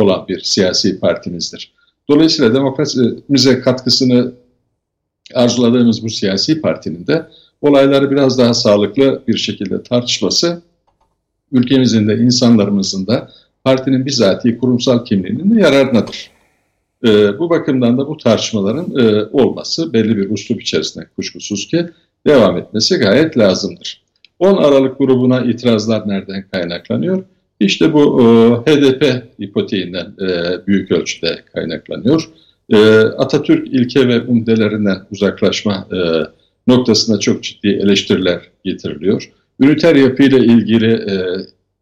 [0.00, 1.72] olan bir siyasi partimizdir.
[2.08, 4.32] Dolayısıyla demokrasimize katkısını
[5.34, 7.26] arzuladığımız bu siyasi partinin de
[7.60, 10.62] olayları biraz daha sağlıklı bir şekilde tartışması
[11.52, 13.30] ülkemizin de insanlarımızın da
[13.64, 16.30] partinin bizatihi kurumsal kimliğinin de yararınadır.
[17.04, 21.86] E, bu bakımdan da bu tartışmaların e, olması belli bir üslup içerisinde kuşkusuz ki
[22.26, 24.02] devam etmesi gayet lazımdır.
[24.38, 27.24] 10 Aralık grubuna itirazlar nereden kaynaklanıyor?
[27.60, 28.24] İşte bu e,
[28.70, 30.26] HDP ipoteğinden e,
[30.66, 32.28] büyük ölçüde kaynaklanıyor.
[32.70, 35.98] E, Atatürk ilke ve umdelerinden uzaklaşma e,
[36.66, 39.32] noktasında çok ciddi eleştiriler getiriliyor.
[39.60, 41.16] Üniter yapıyla ilgili e,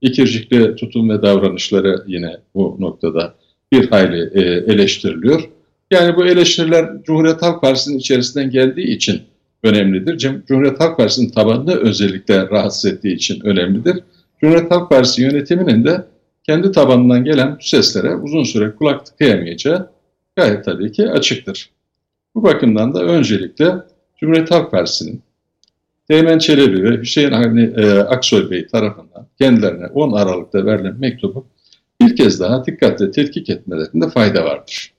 [0.00, 3.34] ikircikli tutum ve davranışları yine bu noktada
[3.74, 4.40] bir hayli e,
[4.72, 5.48] eleştiriliyor.
[5.90, 9.22] Yani bu eleştiriler Cumhuriyet Halk Partisi'nin içerisinden geldiği için
[9.62, 10.18] önemlidir.
[10.48, 14.00] Cumhuriyet Halk Partisi'nin tabanını özellikle rahatsız ettiği için önemlidir.
[14.40, 16.04] Cumhuriyet Halk Partisi yönetiminin de
[16.42, 19.90] kendi tabanından gelen bu seslere uzun süre kulak tıkayamayacağı
[20.36, 21.70] gayet tabii ki açıktır.
[22.34, 23.74] Bu bakımdan da öncelikle
[24.20, 25.22] Cumhuriyet Halk Partisi'nin
[26.08, 31.46] Teğmen Çelebi ve Hüseyin Avni e, Aksoy Bey tarafından kendilerine 10 Aralık'ta verilen mektubu
[32.00, 34.92] bir kez daha dikkatle tetkik etmelerinde fayda vardır.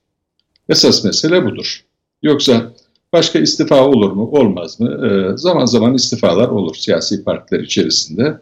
[0.70, 1.86] Esas mesele budur.
[2.24, 2.74] Yoksa
[3.14, 5.08] başka istifa olur mu olmaz mı?
[5.08, 8.40] E, zaman zaman istifalar olur siyasi partiler içerisinde.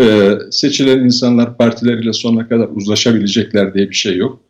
[0.00, 4.40] E, seçilen insanlar partileriyle sonuna kadar uzlaşabilecekler diye bir şey yok.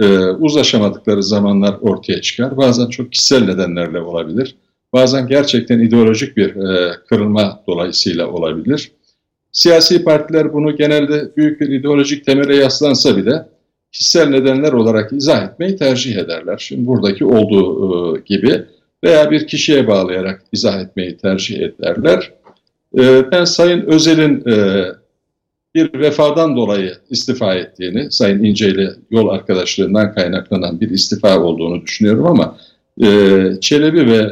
[0.00, 2.56] E, uzlaşamadıkları zamanlar ortaya çıkar.
[2.56, 4.56] Bazen çok kişisel nedenlerle olabilir.
[4.92, 8.92] Bazen gerçekten ideolojik bir e, kırılma dolayısıyla olabilir.
[9.52, 13.46] Siyasi partiler bunu genelde büyük bir ideolojik temele yaslansa bile
[13.92, 16.56] kişisel nedenler olarak izah etmeyi tercih ederler.
[16.58, 18.64] Şimdi buradaki olduğu e, gibi
[19.04, 22.32] veya bir kişiye bağlayarak izah etmeyi tercih ederler.
[22.98, 24.84] E, ben Sayın Özel'in e,
[25.74, 32.26] bir vefadan dolayı istifa ettiğini, Sayın İnce ile yol arkadaşlığından kaynaklanan bir istifa olduğunu düşünüyorum
[32.26, 32.56] ama
[33.60, 34.30] Çelebi ve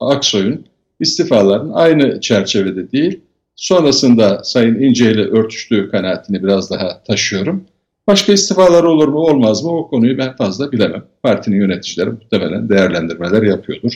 [0.00, 0.64] Aksoy'un
[1.00, 3.20] istifaların aynı çerçevede değil,
[3.58, 7.64] sonrasında Sayın İnce ile örtüştüğü kanaatini biraz daha taşıyorum.
[8.06, 11.04] Başka istifalar olur mu olmaz mı o konuyu ben fazla bilemem.
[11.22, 13.92] Partinin yöneticileri muhtemelen değerlendirmeler yapıyordur.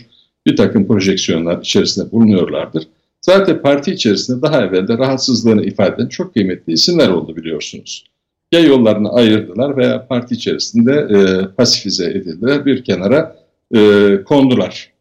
[0.46, 2.82] Bir takım projeksiyonlar içerisinde bulunuyorlardır.
[3.20, 8.04] Zaten parti içerisinde daha evvel de rahatsızlığını ifade eden çok kıymetli isimler oldu biliyorsunuz.
[8.52, 13.36] Ya yollarını ayırdılar veya parti içerisinde e, pasifize edildiler, bir kenara
[13.74, 13.78] e,
[14.24, 14.91] kondular.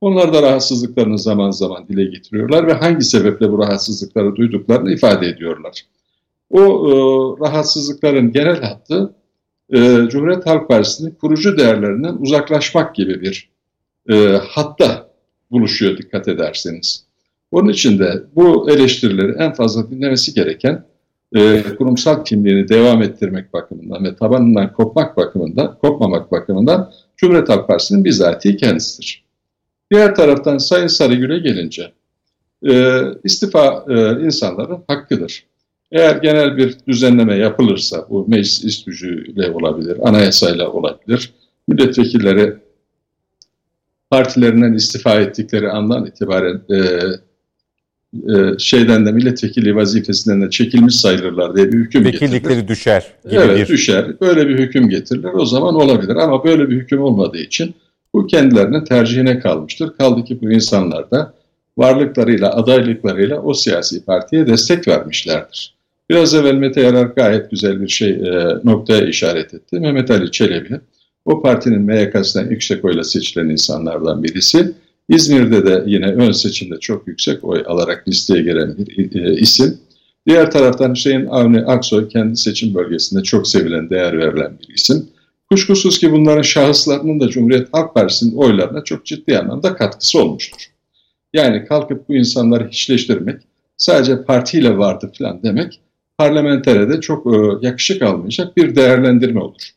[0.00, 5.82] Onlar da rahatsızlıklarını zaman zaman dile getiriyorlar ve hangi sebeple bu rahatsızlıkları duyduklarını ifade ediyorlar.
[6.50, 6.92] O e,
[7.46, 9.14] rahatsızlıkların genel hattı
[9.72, 9.78] e,
[10.08, 13.50] Cumhuriyet Halk Partisi'nin kurucu değerlerinden uzaklaşmak gibi bir
[14.10, 15.10] e, hatta
[15.50, 17.06] buluşuyor dikkat ederseniz.
[17.52, 20.84] Onun için de bu eleştirileri en fazla dinlemesi gereken
[21.34, 28.04] e, kurumsal kimliğini devam ettirmek bakımından ve tabanından kopmak bakımından, kopmamak bakımından Cumhuriyet Halk Partisi'nin
[28.04, 29.25] bizatihi kendisidir.
[29.90, 31.92] Diğer taraftan Sayın Sarıgül'e gelince
[32.68, 35.44] e, istifa e, insanların hakkıdır.
[35.92, 41.32] Eğer genel bir düzenleme yapılırsa bu meclis iş gücüyle olabilir, anayasayla olabilir.
[41.68, 42.54] Milletvekilleri
[44.10, 46.76] partilerinden istifa ettikleri andan itibaren e,
[48.32, 52.68] e, şeyden de milletvekili vazifesinden de çekilmiş sayılırlar diye bir hüküm Vekillikleri getirilir.
[52.68, 53.74] düşer gibi evet bir...
[53.74, 54.20] düşer.
[54.20, 55.28] Böyle bir hüküm getirilir.
[55.34, 57.74] O zaman olabilir ama böyle bir hüküm olmadığı için
[58.16, 59.92] bu kendilerinin tercihine kalmıştır.
[59.98, 61.34] Kaldı ki bu insanlar da
[61.78, 65.74] varlıklarıyla, adaylıklarıyla o siyasi partiye destek vermişlerdir.
[66.10, 69.80] Biraz evvel Mete Yarar gayet güzel bir şey e, noktaya işaret etti.
[69.80, 70.80] Mehmet Ali Çelebi,
[71.24, 74.72] o partinin MYK'sından yüksek oyla seçilen insanlardan birisi.
[75.08, 79.78] İzmir'de de yine ön seçimde çok yüksek oy alarak listeye giren bir e, isim.
[80.26, 85.08] Diğer taraftan Hüseyin Avni Aksoy kendi seçim bölgesinde çok sevilen, değer verilen bir isim.
[85.50, 90.66] Kuşkusuz ki bunların şahıslarının da Cumhuriyet Halk Partisi'nin oylarına çok ciddi anlamda katkısı olmuştur.
[91.34, 93.42] Yani kalkıp bu insanları hiçleştirmek,
[93.76, 95.80] sadece partiyle vardı falan demek,
[96.18, 99.70] parlamentere de çok e, yakışık almayacak bir değerlendirme olur.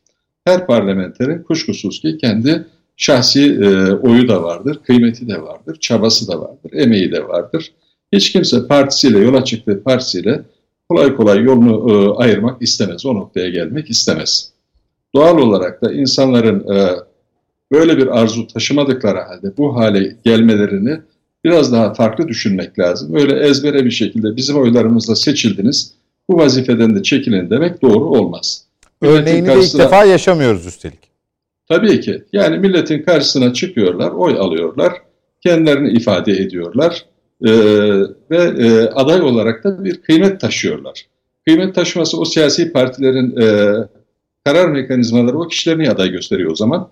[0.44, 2.66] Her parlamenterin kuşkusuz ki kendi
[2.96, 7.72] şahsi e, oyu da vardır, kıymeti de vardır, çabası da vardır, emeği de vardır.
[8.12, 10.42] Hiç kimse partisiyle, yola çıktığı partisiyle
[10.88, 14.52] kolay kolay yolunu e, ayırmak istemez, o noktaya gelmek istemez.
[15.14, 16.96] Doğal olarak da insanların e,
[17.72, 21.00] böyle bir arzu taşımadıkları halde bu hale gelmelerini
[21.44, 23.14] biraz daha farklı düşünmek lazım.
[23.14, 25.94] Öyle ezbere bir şekilde bizim oylarımızla seçildiniz,
[26.28, 28.64] bu vazifeden de çekilin demek doğru olmaz.
[29.02, 31.10] Örneğini de ilk defa yaşamıyoruz üstelik.
[31.68, 32.24] Tabii ki.
[32.32, 34.92] Yani milletin karşısına çıkıyorlar, oy alıyorlar,
[35.40, 37.04] kendilerini ifade ediyorlar
[37.44, 37.50] e,
[38.30, 41.06] ve e, aday olarak da bir kıymet taşıyorlar.
[41.46, 43.74] Kıymet taşıması o siyasi partilerin e,
[44.44, 46.90] karar mekanizmaları o kişilerini aday gösteriyor o zaman.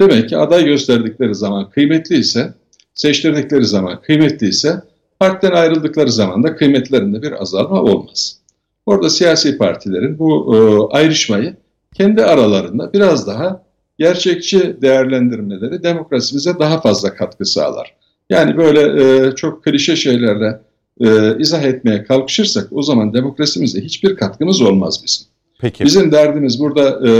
[0.00, 2.54] Demek ki aday gösterdikleri zaman kıymetli ise,
[2.94, 4.82] seçtirdikleri zaman kıymetli ise
[5.20, 8.38] partiden ayrıldıkları zaman da kıymetlerinde bir azalma olmaz.
[8.86, 10.58] Orada siyasi partilerin bu e,
[10.96, 11.56] ayrışmayı
[11.94, 13.64] kendi aralarında biraz daha
[13.98, 17.94] gerçekçi değerlendirmeleri demokrasimize daha fazla katkı sağlar.
[18.30, 20.60] Yani böyle e, çok klişe şeylerle
[21.00, 25.33] e, izah etmeye kalkışırsak o zaman demokrasimize hiçbir katkımız olmaz bizim.
[25.60, 25.84] Peki.
[25.84, 27.12] Bizim derdimiz burada e,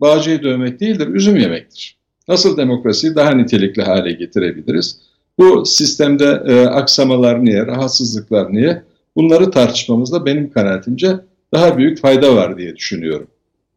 [0.00, 1.96] bağcıyı dövmek değildir, üzüm yemektir.
[2.28, 4.98] Nasıl demokrasiyi daha nitelikli hale getirebiliriz?
[5.38, 8.82] Bu sistemde e, aksamalar niye, rahatsızlıklar niye?
[9.16, 11.16] Bunları tartışmamızda benim kanaatimce
[11.54, 13.26] daha büyük fayda var diye düşünüyorum.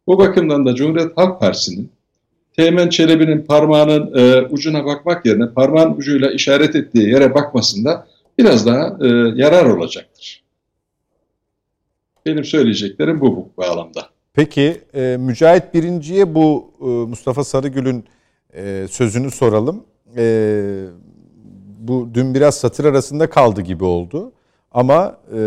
[0.06, 1.90] Bu bakımdan da Cumhuriyet Halk Partisi'nin
[2.56, 8.06] Teğmen Çelebi'nin parmağının e, ucuna bakmak yerine parmağın ucuyla işaret ettiği yere bakmasında
[8.38, 10.42] biraz daha e, yarar olacaktır.
[12.26, 14.08] Benim söyleyeceklerim bu bu bağlamda.
[14.34, 18.04] Peki e, Mücahit Birinci'ye bu e, Mustafa Sarıgül'ün
[18.54, 19.84] e, sözünü soralım.
[20.16, 20.84] E,
[21.78, 24.32] bu dün biraz satır arasında kaldı gibi oldu.
[24.72, 25.40] Ama e,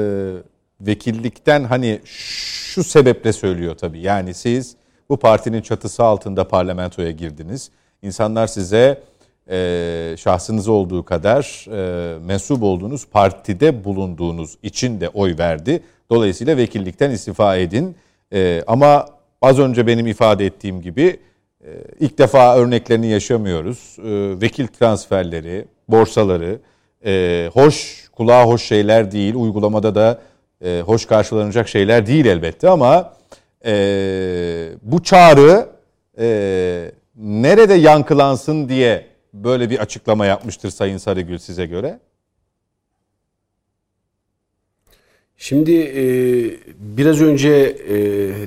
[0.82, 4.00] vekillikten hani şu sebeple söylüyor tabii.
[4.00, 4.76] Yani siz
[5.10, 7.72] bu partinin çatısı altında parlamentoya girdiniz.
[8.02, 9.04] İnsanlar size
[9.50, 15.84] e, şahsınız olduğu kadar e, mensup olduğunuz partide bulunduğunuz için de oy verdi.
[16.12, 17.96] Dolayısıyla vekillikten istifa edin.
[18.34, 19.06] E, ama
[19.42, 21.20] az önce benim ifade ettiğim gibi
[21.64, 23.96] e, ilk defa örneklerini yaşamıyoruz.
[24.00, 26.60] E, vekil transferleri, borsaları,
[27.06, 30.22] e, hoş kulağa hoş şeyler değil, uygulamada da
[30.66, 33.14] e, hoş karşılanacak şeyler değil elbette ama
[33.66, 33.74] e,
[34.82, 35.70] bu çağrı
[36.20, 42.00] e, nerede yankılansın diye böyle bir açıklama yapmıştır Sayın Sarıgül size göre?
[45.42, 46.04] Şimdi e,
[46.98, 47.96] biraz önce e,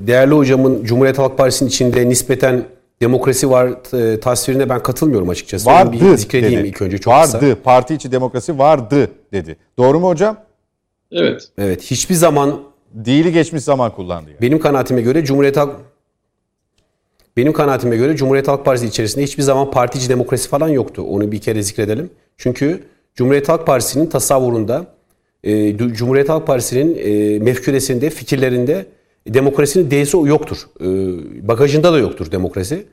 [0.06, 2.64] değerli hocamın Cumhuriyet Halk Partisi'nin içinde nispeten
[3.00, 5.70] demokrasi var e, tasvirine ben katılmıyorum açıkçası.
[5.70, 6.68] Onu Vardı bir zikredeyim dedi.
[6.68, 7.38] ilk önce çok vardı.
[7.40, 7.56] kısa.
[7.62, 9.56] Parti içi demokrasi vardı dedi.
[9.78, 10.36] Doğru mu hocam?
[11.12, 11.48] Evet.
[11.58, 12.60] Evet hiçbir zaman
[12.94, 14.30] Değili geçmiş zaman kullandı.
[14.30, 14.40] Yani.
[14.40, 15.70] benim kanaatime göre Cumhuriyet Halk
[17.36, 21.02] benim kanaatime göre Cumhuriyet Halk Partisi içerisinde hiçbir zaman partici demokrasi falan yoktu.
[21.02, 22.10] Onu bir kere zikredelim.
[22.36, 22.84] Çünkü
[23.14, 24.86] Cumhuriyet Halk Partisi'nin tasavvurunda,
[25.44, 27.46] e, Du- Cumhuriyet Halk Partisi'nin e,
[28.10, 28.86] fikirlerinde
[29.28, 30.56] demokrasinin D'si yoktur.
[30.80, 30.86] E,
[31.48, 32.84] bagajında da yoktur demokrasi.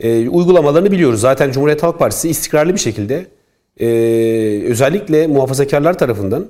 [0.00, 1.20] E, uygulamalarını biliyoruz.
[1.20, 3.26] Zaten Cumhuriyet Halk Partisi istikrarlı bir şekilde
[3.80, 3.86] e,
[4.66, 6.46] özellikle muhafazakarlar tarafından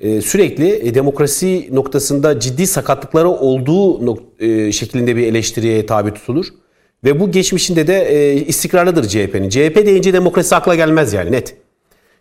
[0.00, 4.16] e, sürekli e, demokrasi noktasında ciddi sakatlıkları olduğu
[4.72, 6.46] şeklinde bir eleştiriye tabi tutulur.
[7.04, 9.48] Ve bu geçmişinde de istikrarlıdır CHP'nin.
[9.48, 11.56] CHP deyince demokrasi akla gelmez yani net.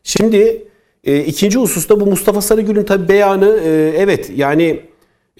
[0.03, 0.63] Şimdi
[1.03, 4.81] e, ikinci hususta bu Mustafa Sarıgül'ün tabi beyanı e, evet yani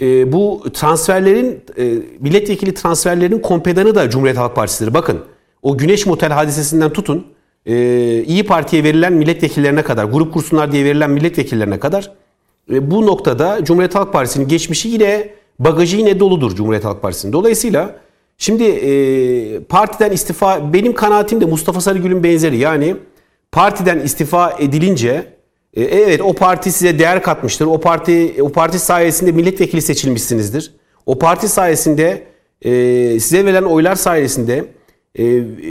[0.02, 4.94] e, bu transferlerin e, milletvekili transferlerinin kompedanı da Cumhuriyet Halk Partisi'dir.
[4.94, 5.20] Bakın
[5.62, 7.28] o Güneş Motel hadisesinden tutun
[7.66, 12.12] e, İyi Parti'ye verilen milletvekillerine kadar grup kursunlar diye verilen milletvekillerine kadar
[12.72, 15.30] e, bu noktada Cumhuriyet Halk Partisi'nin geçmişi yine
[15.60, 17.34] bagajı yine doludur Cumhuriyet Halk Partisi'nin.
[17.34, 17.96] Dolayısıyla
[18.38, 22.96] şimdi e, partiden istifa benim kanaatim de Mustafa Sarıgül'ün benzeri yani
[23.52, 25.39] partiden istifa edilince
[25.74, 27.66] e, evet o parti size değer katmıştır.
[27.66, 30.74] O parti o parti sayesinde milletvekili seçilmişsinizdir.
[31.06, 32.24] O parti sayesinde
[32.62, 32.72] e,
[33.20, 34.66] size verilen oylar sayesinde
[35.16, 35.24] e,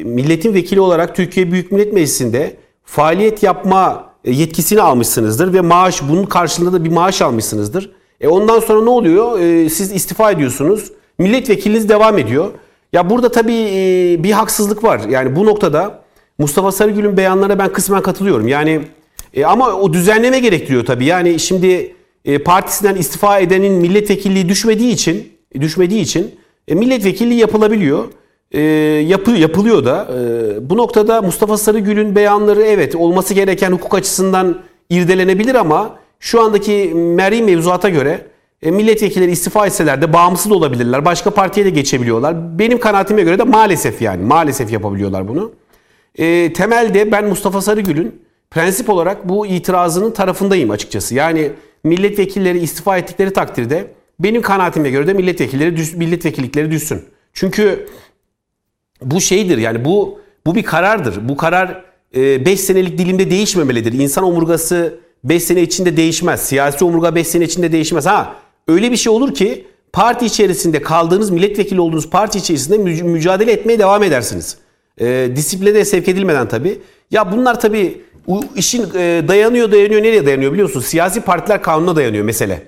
[0.04, 6.72] milletin vekili olarak Türkiye Büyük Millet Meclisi'nde faaliyet yapma yetkisini almışsınızdır ve maaş bunun karşılığında
[6.72, 7.90] da bir maaş almışsınızdır.
[8.20, 9.38] E ondan sonra ne oluyor?
[9.70, 10.92] Siz istifa ediyorsunuz.
[11.18, 12.50] Milletvekiliniz devam ediyor.
[12.92, 13.66] Ya burada tabii
[14.22, 15.00] bir haksızlık var.
[15.08, 16.02] Yani bu noktada
[16.38, 18.48] Mustafa Sarıgül'ün beyanlarına ben kısmen katılıyorum.
[18.48, 18.80] Yani
[19.34, 21.04] e, ama o düzenleme gerektiriyor tabii.
[21.04, 21.94] Yani şimdi
[22.24, 26.34] e, partisinden istifa edenin milletvekilliği düşmediği için düşmediği için
[26.68, 28.04] e, milletvekilliği yapılabiliyor.
[28.52, 28.60] E,
[29.06, 30.08] yapı yapılıyor da.
[30.18, 34.58] E, bu noktada Mustafa Sarıgül'ün beyanları evet olması gereken hukuk açısından
[34.90, 38.26] irdelenebilir ama şu andaki meri mevzuata göre
[38.62, 41.04] e, milletvekilleri istifa etseler de bağımsız olabilirler.
[41.04, 42.58] Başka partiye de geçebiliyorlar.
[42.58, 45.52] Benim kanaatime göre de maalesef yani maalesef yapabiliyorlar bunu.
[46.18, 51.14] E, temelde ben Mustafa Sarıgül'ün prensip olarak bu itirazının tarafındayım açıkçası.
[51.14, 51.52] Yani
[51.84, 57.04] milletvekilleri istifa ettikleri takdirde benim kanaatime göre de milletvekilleri düş, milletvekillikleri düşsün.
[57.32, 57.86] Çünkü
[59.02, 61.28] bu şeydir yani bu bu bir karardır.
[61.28, 61.84] Bu karar
[62.14, 63.92] 5 senelik dilimde değişmemelidir.
[63.92, 66.40] İnsan omurgası 5 sene içinde değişmez.
[66.40, 68.06] Siyasi omurga 5 sene içinde değişmez.
[68.06, 68.34] Ha
[68.68, 73.78] öyle bir şey olur ki parti içerisinde kaldığınız milletvekili olduğunuz parti içerisinde müc- mücadele etmeye
[73.78, 74.56] devam edersiniz.
[75.00, 76.78] E, disipline de sevk edilmeden tabii.
[77.10, 80.86] Ya bunlar tabii u- işin e, dayanıyor dayanıyor nereye dayanıyor biliyor musunuz?
[80.86, 82.62] Siyasi partiler kanununa dayanıyor mesele.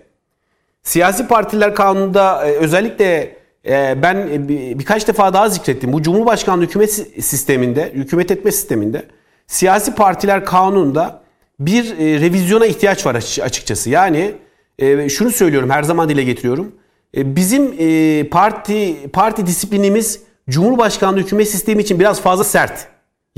[0.83, 3.37] Siyasi partiler kanununda e, özellikle
[3.69, 5.93] e, ben bir- birkaç defa daha zikrettim.
[5.93, 9.03] Bu Cumhurbaşkanlığı hükümet si- sisteminde, hükümet etme sisteminde
[9.47, 11.21] siyasi partiler kanununda
[11.61, 13.91] bir revizyona ihtiyaç var açı- açıkçası.
[13.91, 14.33] Yani
[15.09, 16.73] şunu söylüyorum her zaman dile getiriyorum.
[17.17, 17.77] Bizim
[18.29, 20.21] parti parti disiplinimiz
[20.51, 22.87] Cumhurbaşkanlığı hükümet sistemi için biraz fazla sert.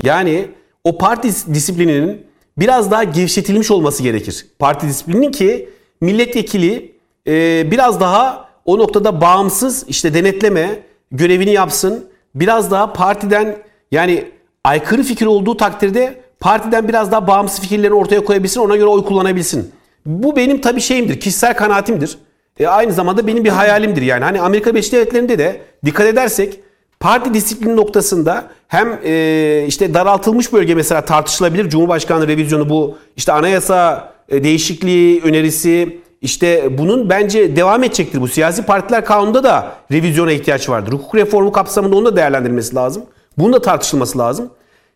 [0.03, 0.47] Yani
[0.83, 2.25] o parti disiplininin
[2.57, 4.45] biraz daha gevşetilmiş olması gerekir.
[4.59, 5.69] Parti disiplininin ki
[6.01, 6.95] milletvekili
[7.27, 10.79] e, biraz daha o noktada bağımsız işte denetleme
[11.11, 12.05] görevini yapsın.
[12.35, 13.57] Biraz daha partiden
[13.91, 14.25] yani
[14.63, 19.71] aykırı fikir olduğu takdirde partiden biraz daha bağımsız fikirlerini ortaya koyabilsin ona göre oy kullanabilsin.
[20.05, 22.17] Bu benim tabii şeyimdir kişisel kanaatimdir.
[22.59, 24.23] E, aynı zamanda benim bir hayalimdir yani.
[24.23, 26.59] Hani Amerika Birleşik Devletleri'nde de dikkat edersek
[27.03, 31.69] parti disiplini noktasında hem e, işte daraltılmış bölge mesela tartışılabilir.
[31.69, 38.21] Cumhurbaşkanlığı revizyonu bu işte anayasa e, değişikliği önerisi işte bunun bence devam edecektir.
[38.21, 40.93] Bu siyasi partiler kanununda da revizyona ihtiyaç vardır.
[40.93, 43.03] Hukuk reformu kapsamında onu da değerlendirilmesi lazım.
[43.37, 44.49] Bunun da tartışılması lazım.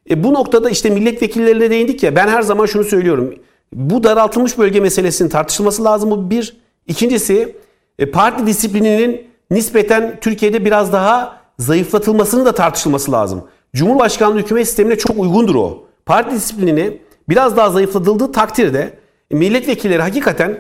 [0.10, 3.36] E, bu noktada işte milletvekillerine değindik ya ben her zaman şunu söylüyorum.
[3.74, 6.12] Bu daraltılmış bölge meselesinin tartışılması lazım.
[6.12, 6.58] Bu bir.
[6.88, 7.56] İkincisi
[8.00, 13.44] e, parti disiplininin nispeten Türkiye'de biraz daha zayıflatılmasını da tartışılması lazım.
[13.76, 15.84] Cumhurbaşkanlığı hükümet sistemine çok uygundur o.
[16.06, 18.94] Parti disiplinini biraz daha zayıflatıldığı takdirde
[19.32, 20.60] milletvekilleri hakikaten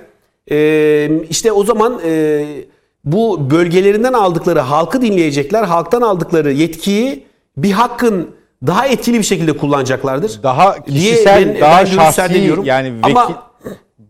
[0.52, 2.45] e, işte o zaman e,
[3.06, 5.64] bu bölgelerinden aldıkları halkı dinleyecekler.
[5.64, 7.26] Halktan aldıkları yetkiyi
[7.57, 8.30] bir hakkın
[8.68, 10.40] daha etkili bir şekilde kullanacaklardır.
[10.44, 12.22] Daha diye kişisel, ben- daha ben şahsi
[12.64, 13.49] yani vekil, Ama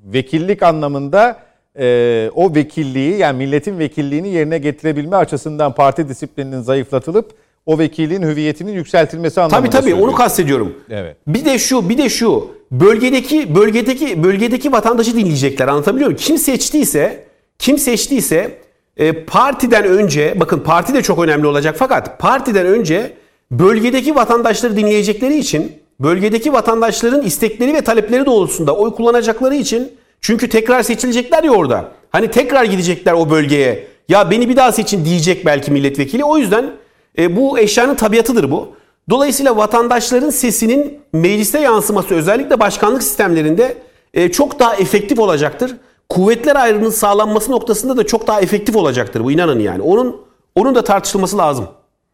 [0.05, 1.47] vekillik anlamında
[1.79, 7.31] e, o vekilliği yani milletin vekilliğini yerine getirebilme açısından parti disiplininin zayıflatılıp
[7.65, 10.15] o vekilliğin hüviyetinin yükseltilmesi anlamında Tabii tabii onu söylüyorum.
[10.15, 10.73] kastediyorum.
[10.89, 11.17] Evet.
[11.27, 12.47] Bir de şu, bir de şu.
[12.71, 15.67] Bölgedeki bölgedeki bölgedeki vatandaşı dinleyecekler.
[15.67, 16.21] Anlatabiliyor muyum?
[16.21, 17.23] Kim seçtiyse,
[17.59, 18.57] kim seçtiyse
[18.97, 23.13] e, partiden önce bakın parti de çok önemli olacak fakat partiden önce
[23.51, 29.91] bölgedeki vatandaşları dinleyecekleri için bölgedeki vatandaşların istekleri ve talepleri doğrultusunda oy kullanacakları için
[30.27, 31.91] çünkü tekrar seçilecekler ya orada.
[32.09, 33.87] Hani tekrar gidecekler o bölgeye.
[34.09, 36.23] Ya beni bir daha seçin diyecek belki milletvekili.
[36.23, 36.71] O yüzden
[37.17, 38.75] e, bu eşyanın tabiatıdır bu.
[39.09, 43.77] Dolayısıyla vatandaşların sesinin mecliste yansıması özellikle başkanlık sistemlerinde
[44.13, 45.75] e, çok daha efektif olacaktır.
[46.09, 49.81] Kuvvetler ayrımının sağlanması noktasında da çok daha efektif olacaktır bu inanın yani.
[49.81, 50.21] Onun
[50.55, 51.67] onun da tartışılması lazım.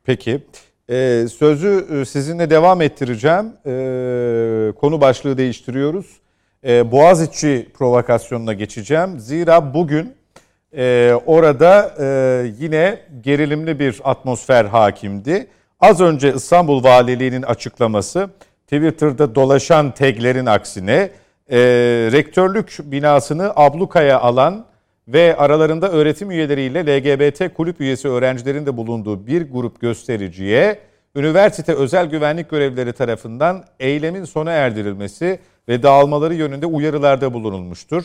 [0.03, 0.43] Peki.
[0.89, 3.45] Ee, sözü e, sizinle devam ettireceğim.
[3.65, 6.22] Ee, konu başlığı değiştiriyoruz.
[6.65, 9.19] Ee, Boğaziçi provokasyonuna geçeceğim.
[9.19, 10.13] Zira bugün
[10.77, 12.05] e, orada e,
[12.59, 15.47] yine gerilimli bir atmosfer hakimdi.
[15.79, 18.29] Az önce İstanbul Valiliği'nin açıklaması
[18.63, 21.09] Twitter'da dolaşan taglerin aksine
[21.49, 21.59] e,
[22.11, 24.65] rektörlük binasını ablukaya alan
[25.07, 30.79] ve aralarında öğretim üyeleriyle LGBT kulüp üyesi öğrencilerin de bulunduğu bir grup göstericiye
[31.15, 38.03] üniversite özel güvenlik görevlileri tarafından eylemin sona erdirilmesi ve dağılmaları yönünde uyarılarda bulunulmuştur.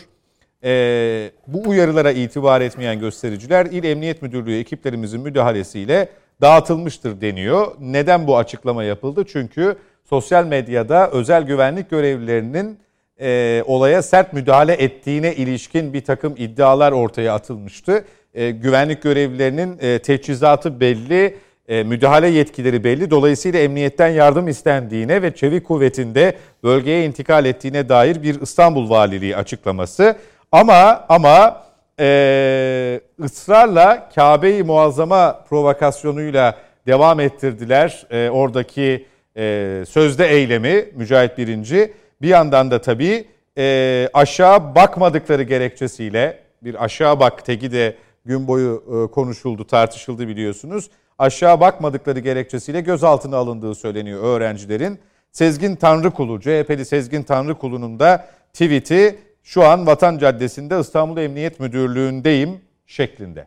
[0.65, 6.09] Ee, bu uyarılara itibar etmeyen göstericiler İl Emniyet Müdürlüğü ekiplerimizin müdahalesiyle
[6.41, 7.67] dağıtılmıştır deniyor.
[7.81, 9.25] Neden bu açıklama yapıldı?
[9.29, 12.79] Çünkü sosyal medyada özel güvenlik görevlilerinin
[13.21, 18.05] e, olaya sert müdahale ettiğine ilişkin bir takım iddialar ortaya atılmıştı.
[18.35, 21.37] E, güvenlik görevlilerinin e, teçhizatı belli,
[21.69, 23.11] e, müdahale yetkileri belli.
[23.11, 26.35] Dolayısıyla emniyetten yardım istendiğine ve çevik kuvvetinde
[26.65, 30.17] bölgeye intikal ettiğine dair bir İstanbul Valiliği açıklaması.
[30.53, 31.63] Ama ama
[32.01, 41.93] e, ısrarla Kabe-i Muazzama provokasyonuyla devam ettirdiler e, oradaki e, sözde eylemi Mücahit Birinci.
[42.23, 43.25] Bir yandan da tabii
[43.59, 50.91] e, aşağı bakmadıkları gerekçesiyle bir aşağı bak teki de gün boyu e, konuşuldu, tartışıldı biliyorsunuz.
[51.19, 54.99] Aşağı bakmadıkları gerekçesiyle gözaltına alındığı söyleniyor öğrencilerin.
[55.33, 63.47] Sezgin Tanrıkulu, CHP'li Sezgin Tanrıkulu'nun da tweet'i şu an Vatan Caddesi'nde İstanbul Emniyet Müdürlüğü'ndeyim şeklinde.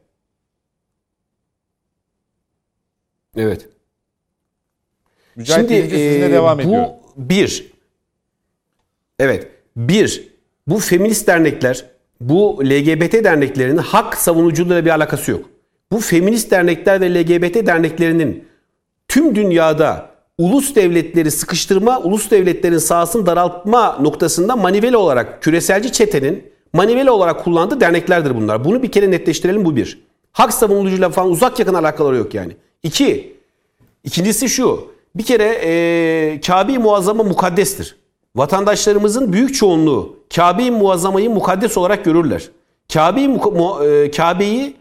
[3.38, 3.70] Evet.
[5.36, 6.90] Mücahit Şimdi sizinle e, devam bu ediyorum.
[7.18, 7.72] bir.
[9.20, 9.48] Evet.
[9.76, 10.32] Bir.
[10.68, 11.86] Bu feminist dernekler,
[12.22, 15.50] bu LGBT derneklerinin hak savunuculuğuyla bir alakası yok.
[15.92, 18.46] Bu feminist dernekler ve LGBT derneklerinin
[19.08, 27.12] tüm dünyada ulus devletleri sıkıştırma, ulus devletlerin sahasını daraltma noktasında manivela olarak küreselci çetenin manivela
[27.12, 28.66] olarak kullandığı derneklerdir bunlar.
[28.66, 30.02] Bunu bir kere netleştirelim bu bir.
[30.32, 32.54] Hak savunucuyla falan uzak yakın alakaları yok yani.
[32.84, 33.38] İki,
[34.04, 34.92] İkincisi şu.
[35.16, 37.96] Bir kere e, Kabe-i Muazzama mukaddestir.
[38.36, 42.42] Vatandaşlarımızın büyük çoğunluğu Kabe-i Muazzama'yı mukaddes olarak görürler.
[42.42, 44.81] E, Kabe'yi a-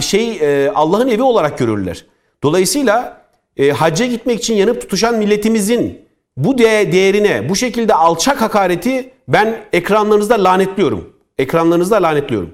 [0.00, 2.04] şey e, Allah'ın evi olarak görürler.
[2.42, 3.22] Dolayısıyla
[3.56, 6.00] e, hacca gitmek için yanıp tutuşan milletimizin
[6.36, 11.12] bu de- değerine, bu şekilde alçak hakareti ben ekranlarınızda lanetliyorum.
[11.38, 12.50] Ekranlarınızda lanetliyorum.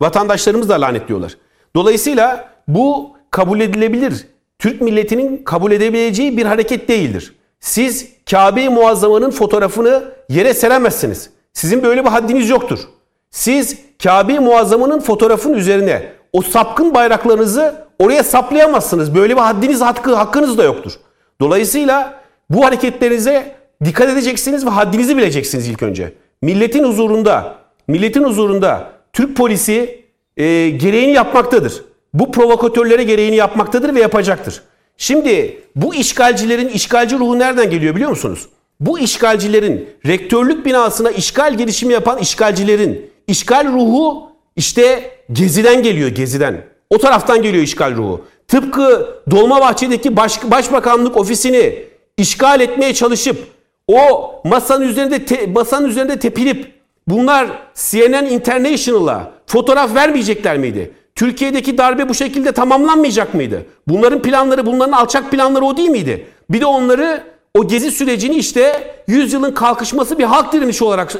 [0.00, 1.36] Vatandaşlarımız da lanetliyorlar.
[1.76, 4.26] Dolayısıyla bu kabul edilebilir.
[4.58, 7.34] Türk milletinin kabul edebileceği bir hareket değildir.
[7.60, 11.30] Siz Kabe-i Muazzama'nın fotoğrafını yere seremezsiniz.
[11.52, 12.78] Sizin böyle bir haddiniz yoktur.
[13.30, 19.14] Siz Kabe-i Muazzama'nın fotoğrafının üzerine o sapkın bayraklarınızı oraya saplayamazsınız.
[19.14, 20.92] Böyle bir haddiniz, hakkı, hakkınız da yoktur.
[21.40, 26.12] Dolayısıyla bu hareketlerinize dikkat edeceksiniz ve haddinizi bileceksiniz ilk önce.
[26.42, 27.54] Milletin huzurunda,
[27.88, 30.04] milletin huzurunda Türk polisi
[30.36, 31.84] e, gereğini yapmaktadır.
[32.14, 34.62] bu provokatörlere gereğini yapmaktadır ve yapacaktır.
[34.96, 38.48] Şimdi bu işgalcilerin işgalci ruhu nereden geliyor biliyor musunuz?
[38.80, 46.64] Bu işgalcilerin rektörlük binasına işgal girişimi yapan işgalcilerin işgal ruhu işte Gezi'den geliyor Gezi'den.
[46.90, 48.24] O taraftan geliyor işgal ruhu.
[48.48, 51.84] Tıpkı Dolmabahçe'deki baş, başbakanlık ofisini
[52.16, 53.36] işgal etmeye çalışıp
[53.88, 56.72] o masanın üzerinde te, masanın üzerinde tepinip
[57.08, 60.92] bunlar CNN International'a fotoğraf vermeyecekler miydi?
[61.14, 63.66] Türkiye'deki darbe bu şekilde tamamlanmayacak mıydı?
[63.88, 66.26] Bunların planları, bunların alçak planları o değil miydi?
[66.50, 67.22] Bir de onları
[67.54, 71.12] o gezi sürecini işte yüzyılın kalkışması bir halk direnişi olarak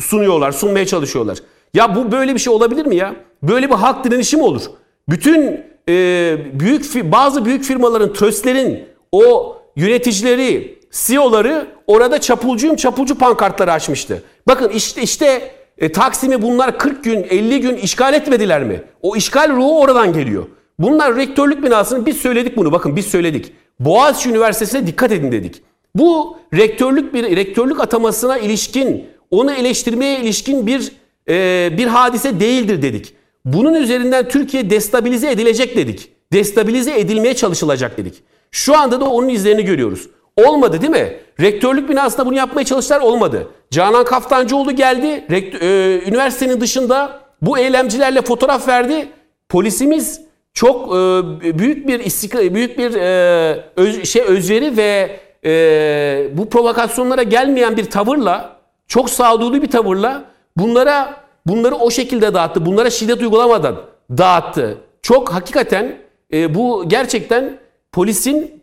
[0.00, 1.38] sunuyorlar, sunmaya çalışıyorlar.
[1.74, 3.14] Ya bu böyle bir şey olabilir mi ya?
[3.42, 4.62] Böyle bir halk direnişi mi olur?
[5.08, 14.22] Bütün e, büyük bazı büyük firmaların, tröstlerin o yöneticileri, CEO'ları orada çapulcuyum çapulcu pankartları açmıştı.
[14.48, 18.82] Bakın işte işte e, Taksim'i bunlar 40 gün 50 gün işgal etmediler mi?
[19.02, 20.46] O işgal ruhu oradan geliyor.
[20.78, 23.52] Bunlar rektörlük binasını biz söyledik bunu bakın biz söyledik.
[23.80, 25.62] Boğaziçi Üniversitesi'ne dikkat edin dedik.
[25.94, 30.92] Bu rektörlük bir rektörlük atamasına ilişkin onu eleştirmeye ilişkin bir
[31.28, 33.14] e, bir hadise değildir dedik.
[33.44, 36.10] Bunun üzerinden Türkiye destabilize edilecek dedik.
[36.32, 38.22] Destabilize edilmeye çalışılacak dedik.
[38.50, 40.08] Şu anda da onun izlerini görüyoruz.
[40.36, 41.16] Olmadı değil mi?
[41.40, 43.48] Rektörlük binasında bunu yapmaya çalıştılar olmadı.
[43.70, 45.24] Canan Kaftancıoğlu geldi.
[45.30, 49.08] Rektör, e, üniversitenin dışında bu eylemcilerle fotoğraf verdi.
[49.48, 50.20] Polisimiz
[50.54, 57.22] çok e, büyük bir istikra, büyük bir e, öz, şey özveri ve e, bu provokasyonlara
[57.22, 58.56] gelmeyen bir tavırla,
[58.88, 60.24] çok sağduyulu bir tavırla
[60.56, 62.66] bunlara bunları o şekilde dağıttı.
[62.66, 63.76] Bunlara şiddet uygulamadan
[64.10, 64.78] dağıttı.
[65.02, 65.98] Çok hakikaten
[66.32, 67.58] e, bu gerçekten
[67.92, 68.62] polisin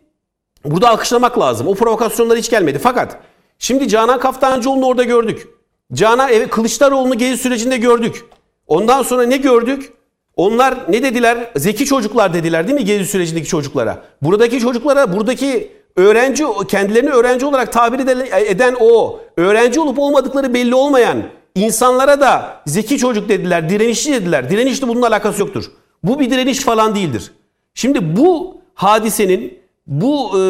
[0.64, 1.66] burada alkışlamak lazım.
[1.66, 2.78] O provokasyonlar hiç gelmedi.
[2.78, 3.18] Fakat
[3.58, 5.48] şimdi Canan Kaftancıoğlu'nu orada gördük.
[5.92, 8.24] Canan evet Kılıçdaroğlu'nu gezi sürecinde gördük.
[8.66, 9.92] Ondan sonra ne gördük?
[10.36, 11.50] Onlar ne dediler?
[11.56, 14.02] Zeki çocuklar dediler değil mi gezi sürecindeki çocuklara?
[14.22, 17.98] Buradaki çocuklara, buradaki öğrenci kendilerini öğrenci olarak tabir
[18.46, 21.22] eden o öğrenci olup olmadıkları belli olmayan
[21.54, 24.50] insanlara da zeki çocuk dediler, direnişçi dediler.
[24.50, 25.64] Direnişli bunun alakası yoktur.
[26.02, 27.32] Bu bir direniş falan değildir.
[27.74, 30.40] Şimdi bu hadisenin bu e,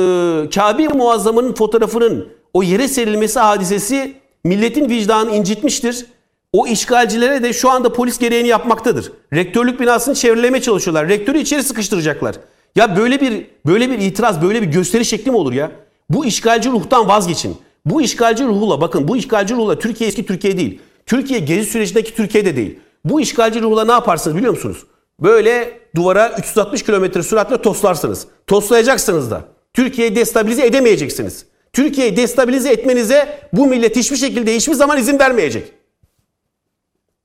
[0.54, 4.14] Kabe Muazzama'nın fotoğrafının o yere serilmesi hadisesi
[4.44, 6.06] milletin vicdanını incitmiştir.
[6.52, 9.12] O işgalcilere de şu anda polis gereğini yapmaktadır.
[9.34, 11.08] Rektörlük binasını çevrilemeye çalışıyorlar.
[11.08, 12.36] Rektörü içeri sıkıştıracaklar.
[12.76, 15.70] Ya böyle bir böyle bir itiraz, böyle bir gösteri şekli mi olur ya?
[16.10, 17.56] Bu işgalci ruhtan vazgeçin.
[17.84, 20.80] Bu işgalci ruhla bakın bu işgalci ruhla Türkiye eski Türkiye değil.
[21.06, 22.78] Türkiye gezi sürecindeki Türkiye de değil.
[23.04, 24.86] Bu işgalci ruhla ne yaparsınız biliyor musunuz?
[25.20, 28.26] Böyle duvara 360 km süratle toslarsınız.
[28.46, 29.44] Toslayacaksınız da.
[29.74, 31.46] Türkiye'yi destabilize edemeyeceksiniz.
[31.72, 35.72] Türkiye'yi destabilize etmenize bu millet hiçbir şekilde hiçbir zaman izin vermeyecek.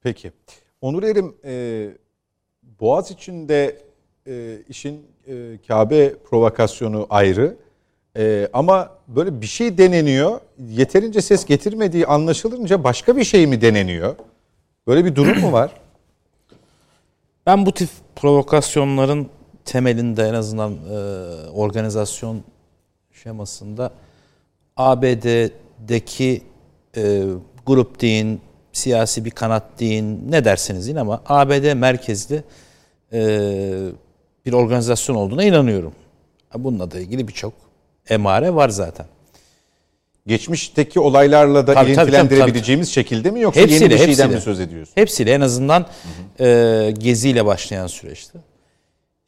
[0.03, 0.31] Peki.
[0.81, 1.89] Onur Erim, e,
[2.79, 3.81] Boğaz içinde
[4.27, 7.55] e, işin e, Kabe provokasyonu ayrı.
[8.17, 10.39] E, ama böyle bir şey deneniyor.
[10.69, 14.15] Yeterince ses getirmediği anlaşılınca başka bir şey mi deneniyor?
[14.87, 15.71] Böyle bir durum mu var?
[17.45, 19.29] Ben bu tip provokasyonların
[19.65, 20.95] temelinde en azından e,
[21.49, 22.43] organizasyon
[23.11, 23.91] şemasında
[24.77, 26.41] ABD'deki
[26.97, 27.23] e,
[27.65, 28.41] grup deyin,
[28.73, 32.43] siyasi bir kanat deyin, ne derseniz deyin ama ABD merkezli
[33.13, 33.19] e,
[34.45, 35.93] bir organizasyon olduğuna inanıyorum.
[36.57, 37.53] Bununla da ilgili birçok
[38.09, 39.05] emare var zaten.
[40.27, 43.05] Geçmişteki olaylarla da tabii, ilintilendirebileceğimiz tabii, tabii.
[43.09, 44.35] şekilde mi yoksa hepsiyle, yeni bir şeyden hepsiyle.
[44.35, 44.93] mi söz ediyorsun?
[44.95, 46.47] Hepsiyle en azından hı hı.
[46.47, 48.39] E, geziyle başlayan süreçte.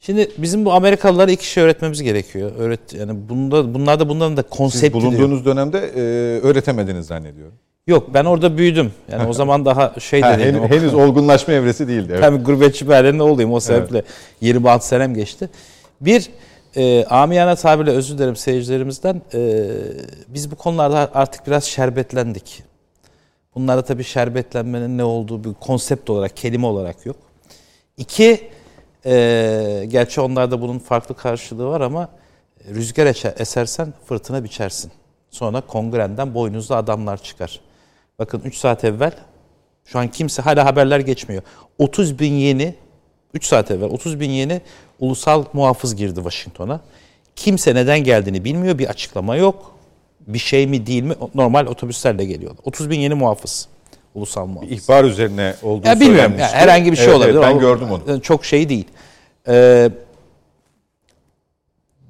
[0.00, 2.52] Şimdi bizim bu Amerikalılara iki şey öğretmemiz gerekiyor.
[2.58, 5.56] Öğret yani bunda bunlar da bunların da konsepti Siz bulunduğunuz diyor.
[5.56, 6.00] dönemde e,
[6.40, 7.54] öğretemediniz zannediyorum.
[7.86, 8.92] Yok ben orada büyüdüm.
[9.12, 12.08] Yani o zaman daha şey ha, henüz, henüz olgunlaşma evresi değildi.
[12.10, 12.22] Evet.
[12.22, 14.08] Tabii gurbetçi bir olayım o sebeple evet.
[14.40, 15.50] 26 senem geçti.
[16.00, 16.30] Bir
[16.76, 19.22] e, amiyane tabirle özür dilerim seyircilerimizden.
[19.34, 19.68] E,
[20.28, 22.62] biz bu konularda artık biraz şerbetlendik.
[23.54, 27.16] Bunlarda tabii şerbetlenmenin ne olduğu bir konsept olarak, kelime olarak yok.
[27.96, 28.40] İki,
[29.06, 32.08] e, gerçi onlarda bunun farklı karşılığı var ama
[32.68, 33.06] rüzgar
[33.40, 34.92] esersen fırtına biçersin.
[35.30, 37.60] Sonra kongrenden boynuzlu adamlar çıkar.
[38.18, 39.12] Bakın 3 saat evvel
[39.84, 41.42] şu an kimse hala haberler geçmiyor.
[41.78, 42.74] 30 bin yeni
[43.34, 44.60] 3 saat evvel 30 bin yeni
[45.00, 46.80] ulusal muhafız girdi Washington'a.
[47.36, 48.78] Kimse neden geldiğini bilmiyor.
[48.78, 49.72] Bir açıklama yok.
[50.26, 51.14] Bir şey mi değil mi?
[51.34, 52.60] Normal otobüslerle geliyorlar.
[52.64, 53.68] 30 bin yeni muhafız.
[54.14, 54.70] Ulusal muhafız.
[54.70, 56.34] Bir ihbar üzerine olduğu ya bilmiyorum.
[56.38, 57.38] Yani herhangi bir şey evet, olabilir.
[57.38, 58.20] Evet, ben gördüm onu.
[58.22, 58.86] Çok şey değil.
[59.48, 59.90] Ee,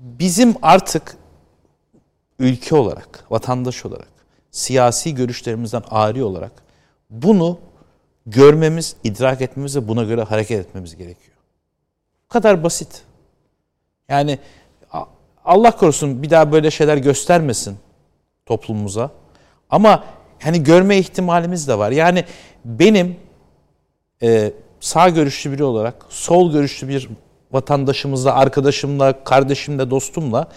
[0.00, 1.16] bizim artık
[2.38, 4.08] ülke olarak, vatandaş olarak,
[4.56, 6.52] siyasi görüşlerimizden ari olarak
[7.10, 7.58] bunu
[8.26, 11.36] görmemiz, idrak etmemiz ve buna göre hareket etmemiz gerekiyor.
[12.24, 13.02] Bu kadar basit.
[14.08, 14.38] Yani
[15.44, 17.76] Allah korusun bir daha böyle şeyler göstermesin
[18.46, 19.10] toplumumuza.
[19.70, 20.04] Ama
[20.42, 21.90] hani görme ihtimalimiz de var.
[21.90, 22.24] Yani
[22.64, 23.16] benim
[24.22, 27.08] e, sağ görüşlü biri olarak sol görüşlü bir
[27.52, 30.48] vatandaşımızla, arkadaşımla, kardeşimle, dostumla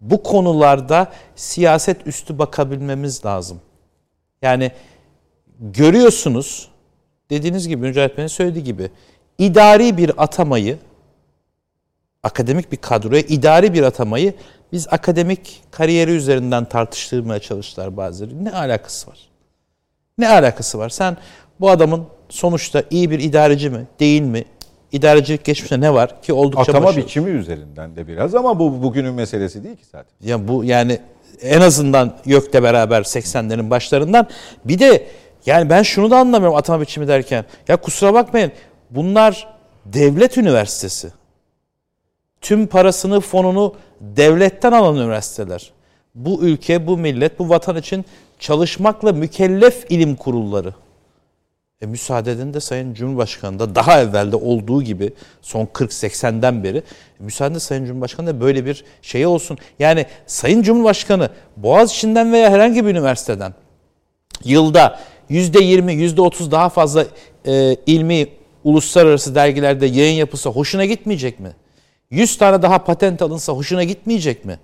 [0.00, 3.60] bu konularda siyaset üstü bakabilmemiz lazım.
[4.42, 4.72] Yani
[5.60, 6.68] görüyorsunuz
[7.30, 8.90] dediğiniz gibi Mücahit Bey'in söylediği gibi
[9.38, 10.78] idari bir atamayı
[12.22, 14.34] akademik bir kadroya idari bir atamayı
[14.72, 18.44] biz akademik kariyeri üzerinden tartıştırmaya çalıştılar bazıları.
[18.44, 19.18] Ne alakası var?
[20.18, 20.88] Ne alakası var?
[20.88, 21.16] Sen
[21.60, 24.44] bu adamın sonuçta iyi bir idareci mi, değil mi?
[24.92, 27.04] İdarecilik geçmişte ne var ki oldukça Atama başarılı.
[27.06, 30.28] biçimi üzerinden de biraz ama bu bugünün meselesi değil ki zaten.
[30.28, 30.98] Ya bu yani
[31.42, 34.28] en azından YÖK'le beraber 80'lerin başlarından
[34.64, 35.06] bir de
[35.46, 37.44] yani ben şunu da anlamıyorum atama biçimi derken.
[37.68, 38.52] Ya kusura bakmayın
[38.90, 39.48] bunlar
[39.86, 41.12] devlet üniversitesi.
[42.40, 45.72] Tüm parasını, fonunu devletten alan üniversiteler.
[46.14, 48.04] Bu ülke, bu millet, bu vatan için
[48.38, 50.74] çalışmakla mükellef ilim kurulları.
[51.82, 55.12] E müsaade edin de Sayın Cumhurbaşkanı da daha evvelde olduğu gibi
[55.42, 56.82] son 40-80'den beri
[57.18, 59.58] müsaade de Sayın Cumhurbaşkanı da böyle bir şey olsun.
[59.78, 63.54] Yani Sayın Cumhurbaşkanı Boğaziçi'nden veya herhangi bir üniversiteden
[64.44, 65.00] yılda
[65.30, 67.04] %20, %30 daha fazla
[67.46, 68.26] e, ilmi
[68.64, 71.52] uluslararası dergilerde yayın yapılsa hoşuna gitmeyecek mi?
[72.10, 74.58] 100 tane daha patent alınsa hoşuna gitmeyecek mi?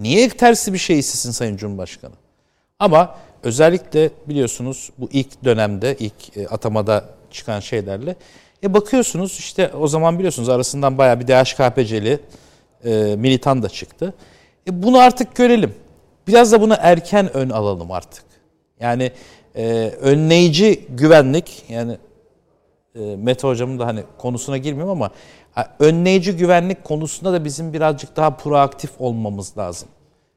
[0.00, 2.14] Niye tersi bir şey istesin Sayın Cumhurbaşkanı?
[2.78, 8.16] Ama özellikle biliyorsunuz bu ilk dönemde, ilk e, atamada çıkan şeylerle
[8.62, 12.20] e bakıyorsunuz işte o zaman biliyorsunuz arasından bayağı bir DHKPC'li
[12.84, 14.14] e, militan da çıktı.
[14.68, 15.74] E bunu artık görelim.
[16.26, 18.24] Biraz da buna erken ön alalım artık.
[18.80, 19.12] Yani
[19.56, 21.98] e, önleyici güvenlik yani
[22.94, 25.10] e, Mete hocamın da hani konusuna girmiyorum ama
[25.78, 29.88] önleyici güvenlik konusunda da bizim birazcık daha proaktif olmamız lazım.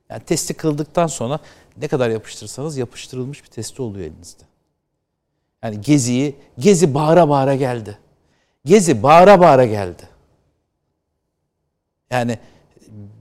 [0.10, 1.40] Yani testi kıldıktan sonra
[1.82, 4.44] ne kadar yapıştırsanız yapıştırılmış bir testi oluyor elinizde.
[5.64, 7.98] Yani Gezi'yi, Gezi bağıra bağıra geldi.
[8.66, 10.04] Gezi bağıra bağıra geldi.
[12.12, 12.40] Yani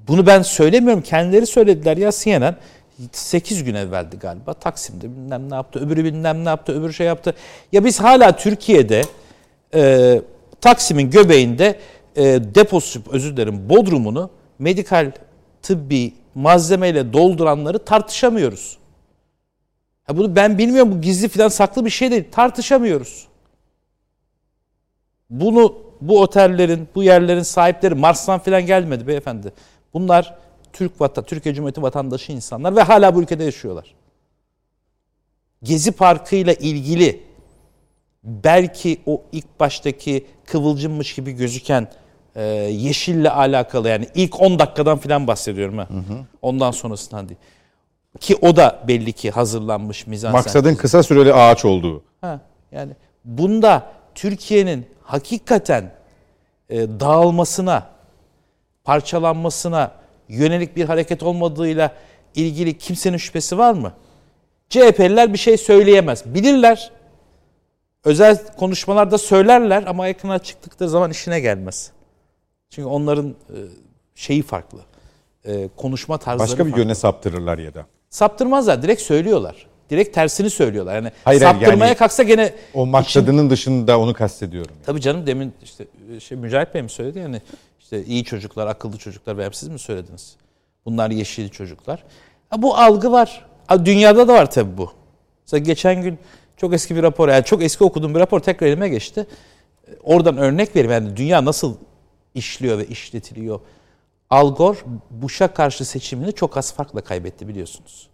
[0.09, 1.03] bunu ben söylemiyorum.
[1.03, 2.57] Kendileri söylediler ya CNN
[3.13, 4.55] 8 gün evveldi galiba.
[4.55, 7.35] Taksim'de bilmem ne yaptı, öbürü bilmem ne yaptı, öbürü şey yaptı.
[7.73, 9.03] Ya biz hala Türkiye'de
[9.75, 10.21] e,
[10.61, 11.79] Taksim'in göbeğinde
[12.17, 12.25] e,
[12.55, 15.13] deposu, özür dilerim, bodrumunu medikal,
[15.63, 18.79] tıbbi malzemeyle dolduranları tartışamıyoruz.
[20.05, 22.25] Ha bunu ben bilmiyorum bu gizli falan saklı bir şey değil.
[22.33, 23.27] Tartışamıyoruz.
[25.31, 29.53] Bunu bu otellerin, bu yerlerin sahipleri Mars'tan falan gelmedi beyefendi.
[29.95, 30.39] Bunlar
[30.73, 33.95] Türk vatan, Türkiye Cumhuriyeti vatandaşı insanlar ve hala bu ülkede yaşıyorlar.
[35.63, 37.23] Gezi Parkı ile ilgili
[38.25, 41.89] belki o ilk baştaki kıvılcımmış gibi gözüken
[42.37, 45.89] e, yeşille alakalı yani ilk 10 dakikadan falan bahsediyorum ha.
[46.43, 47.41] Ondan sonrasından değil.
[48.21, 50.39] Ki o da belli ki hazırlanmış mizansen.
[50.39, 52.03] Maksadın kısa süreli ağaç olduğu.
[52.21, 52.41] Ha,
[52.73, 52.93] yani
[53.25, 55.93] bunda Türkiye'nin hakikaten
[56.71, 57.87] e, dağılmasına,
[58.85, 59.91] parçalanmasına
[60.29, 61.93] yönelik bir hareket olmadığıyla
[62.35, 63.93] ilgili kimsenin şüphesi var mı?
[64.69, 66.25] CHP'liler bir şey söyleyemez.
[66.27, 66.91] Bilirler.
[68.05, 71.91] Özel konuşmalarda söylerler ama ekrana çıktıkları zaman işine gelmez.
[72.73, 73.59] Çünkü onların e,
[74.15, 74.79] şeyi farklı.
[75.47, 76.83] E, konuşma tarzları Başka bir farklı.
[76.83, 77.87] yöne saptırırlar ya da.
[78.11, 78.83] Saptırmazlar.
[78.83, 79.67] Direkt söylüyorlar.
[79.91, 80.95] Direkt tersini söylüyorlar.
[80.95, 84.75] Yani Hayır, saptırmaya yani kalksa gene O maksadının dışında onu kastediyorum.
[84.87, 85.87] Tabii canım demin işte
[86.21, 87.43] şey Mücahit Bey mi söyledi yani
[87.81, 90.37] işte iyi çocuklar, akıllı çocuklar veya siz mi söylediniz?
[90.87, 92.05] Bunlar yeşil çocuklar.
[92.51, 93.47] Ha, bu algı var.
[93.67, 94.93] Ha, dünyada da var tabii bu.
[95.47, 96.19] Mesela geçen gün
[96.57, 99.27] çok eski bir rapor, yani çok eski okuduğum bir rapor tekrar elime geçti.
[100.03, 101.77] Oradan örnek vereyim yani dünya nasıl
[102.35, 103.61] işliyor ve işletiliyor.
[104.31, 104.79] Al Gore
[105.11, 108.09] Bush'a karşı seçimini çok az farkla kaybetti biliyorsunuz.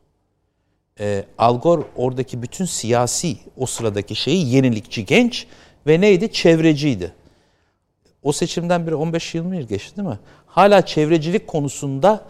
[1.01, 5.47] Ee, Al Gore oradaki bütün siyasi o sıradaki şeyi yenilikçi genç
[5.87, 6.33] ve neydi?
[6.33, 7.13] Çevreciydi.
[8.23, 10.19] O seçimden beri 15-20 yıl geçti değil mi?
[10.47, 12.25] Hala çevrecilik konusunda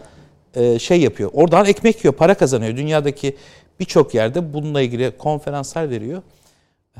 [0.55, 1.29] e, şey yapıyor.
[1.33, 2.77] Oradan ekmek yiyor, para kazanıyor.
[2.77, 3.37] Dünyadaki
[3.79, 6.21] birçok yerde bununla ilgili konferanslar veriyor.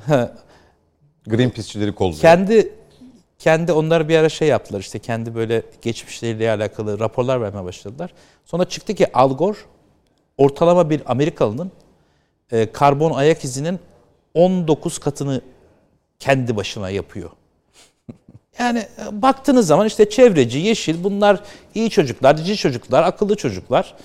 [1.28, 2.22] Greenpeace'çileri kolluyor.
[2.22, 2.74] Kendi
[3.40, 8.14] kendi onlar bir ara şey yaptılar işte kendi böyle geçmişleriyle alakalı raporlar vermeye başladılar.
[8.45, 9.57] Sonra çıktı ki Al Gore
[10.38, 11.72] ortalama bir Amerikalının
[12.52, 13.80] e, karbon ayak izinin
[14.34, 15.41] 19 katını
[16.20, 17.30] kendi başına yapıyor.
[18.60, 21.40] Yani e, baktığınız zaman işte çevreci, yeşil bunlar
[21.76, 23.95] iyi çocuklar, cici çocuklar, akıllı çocuklar.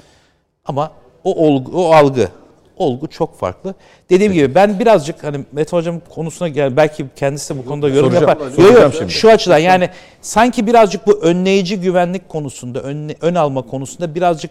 [0.64, 0.92] Ama
[1.24, 2.28] o olgu, o algı
[2.76, 3.74] olgu çok farklı.
[4.10, 8.12] Dediğim gibi ben birazcık hani Mete Hocam konusuna gel belki kendisi de bu konuda yorum
[8.12, 8.50] soracağım, yapar.
[8.50, 9.12] soracağım Yok, yok, şimdi.
[9.12, 9.90] Şu açıdan yani
[10.20, 14.50] sanki birazcık bu önleyici güvenlik konusunda, ön, ön alma konusunda birazcık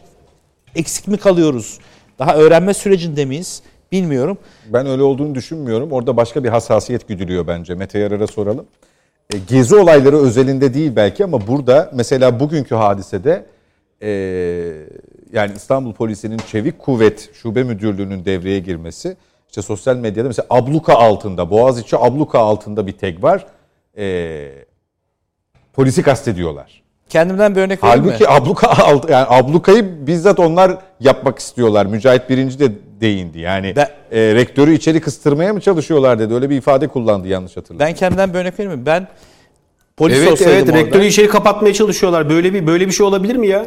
[0.75, 1.79] eksik mi kalıyoruz?
[2.19, 3.61] Daha öğrenme sürecinde miyiz?
[3.91, 4.37] Bilmiyorum.
[4.73, 5.91] Ben öyle olduğunu düşünmüyorum.
[5.91, 7.75] Orada başka bir hassasiyet güdülüyor bence.
[7.75, 8.65] Mete Yarar'a soralım.
[9.33, 13.45] E, gezi olayları özelinde değil belki ama burada mesela bugünkü hadisede
[14.01, 14.09] e,
[15.33, 19.17] yani İstanbul Polisi'nin Çevik Kuvvet Şube Müdürlüğü'nün devreye girmesi
[19.49, 23.45] işte sosyal medyada mesela abluka altında, Boğaziçi abluka altında bir tek var.
[23.97, 24.49] E,
[25.73, 26.83] polisi kastediyorlar.
[27.09, 28.11] Kendimden bir örnek vereyim mi?
[28.11, 31.85] Halbuki abluka alt, yani ablukayı bizzat onlar yapmak istiyorlar.
[31.85, 33.39] Mücahit Birinci de değindi.
[33.39, 36.33] Yani Ben- e, rektörü içeri kıstırmaya mı çalışıyorlar dedi.
[36.33, 37.93] Öyle bir ifade kullandı yanlış hatırlamıyorum.
[37.93, 38.85] Ben kendimden bir örnek vereyim mi?
[38.85, 39.07] Ben
[39.97, 42.29] polis Evet olsaydım evet orada, rektörü içeri kapatmaya çalışıyorlar.
[42.29, 43.65] Böyle bir böyle bir şey olabilir mi ya?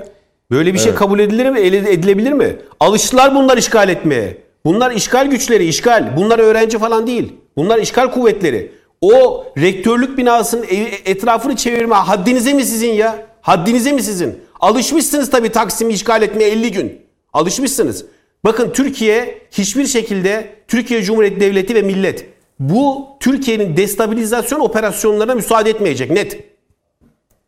[0.51, 1.60] Böyle bir şey kabul edilir mi?
[1.60, 2.56] Edilebilir mi?
[2.81, 4.36] Alıştılar bunlar işgal etmeye.
[4.64, 6.16] Bunlar işgal güçleri, işgal.
[6.16, 7.32] Bunlar öğrenci falan değil.
[7.56, 8.73] Bunlar işgal kuvvetleri.
[9.01, 13.27] O rektörlük binasının ev- etrafını çevirme haddinize mi sizin ya?
[13.40, 14.39] Haddinize mi sizin?
[14.60, 17.01] Alışmışsınız tabii Taksim'i işgal etmeye 50 gün.
[17.32, 18.05] Alışmışsınız.
[18.44, 22.27] Bakın Türkiye hiçbir şekilde Türkiye Cumhuriyeti Devleti ve millet
[22.59, 26.40] bu Türkiye'nin destabilizasyon operasyonlarına müsaade etmeyecek net.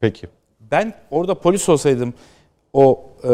[0.01, 0.27] Peki.
[0.71, 2.15] Ben orada polis olsaydım
[2.73, 3.33] o e,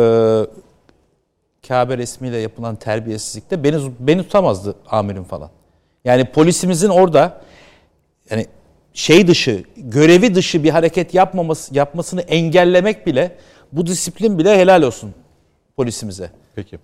[1.68, 5.50] Kabe resmiyle yapılan terbiyesizlikte beni beni tutamazdı amirim falan.
[6.04, 7.40] Yani polisimizin orada
[8.30, 8.46] yani
[8.94, 13.36] şey dışı, görevi dışı bir hareket yapmaması yapmasını engellemek bile
[13.72, 15.14] bu disiplin bile helal olsun
[15.76, 16.30] polisimize.
[16.54, 16.78] Peki.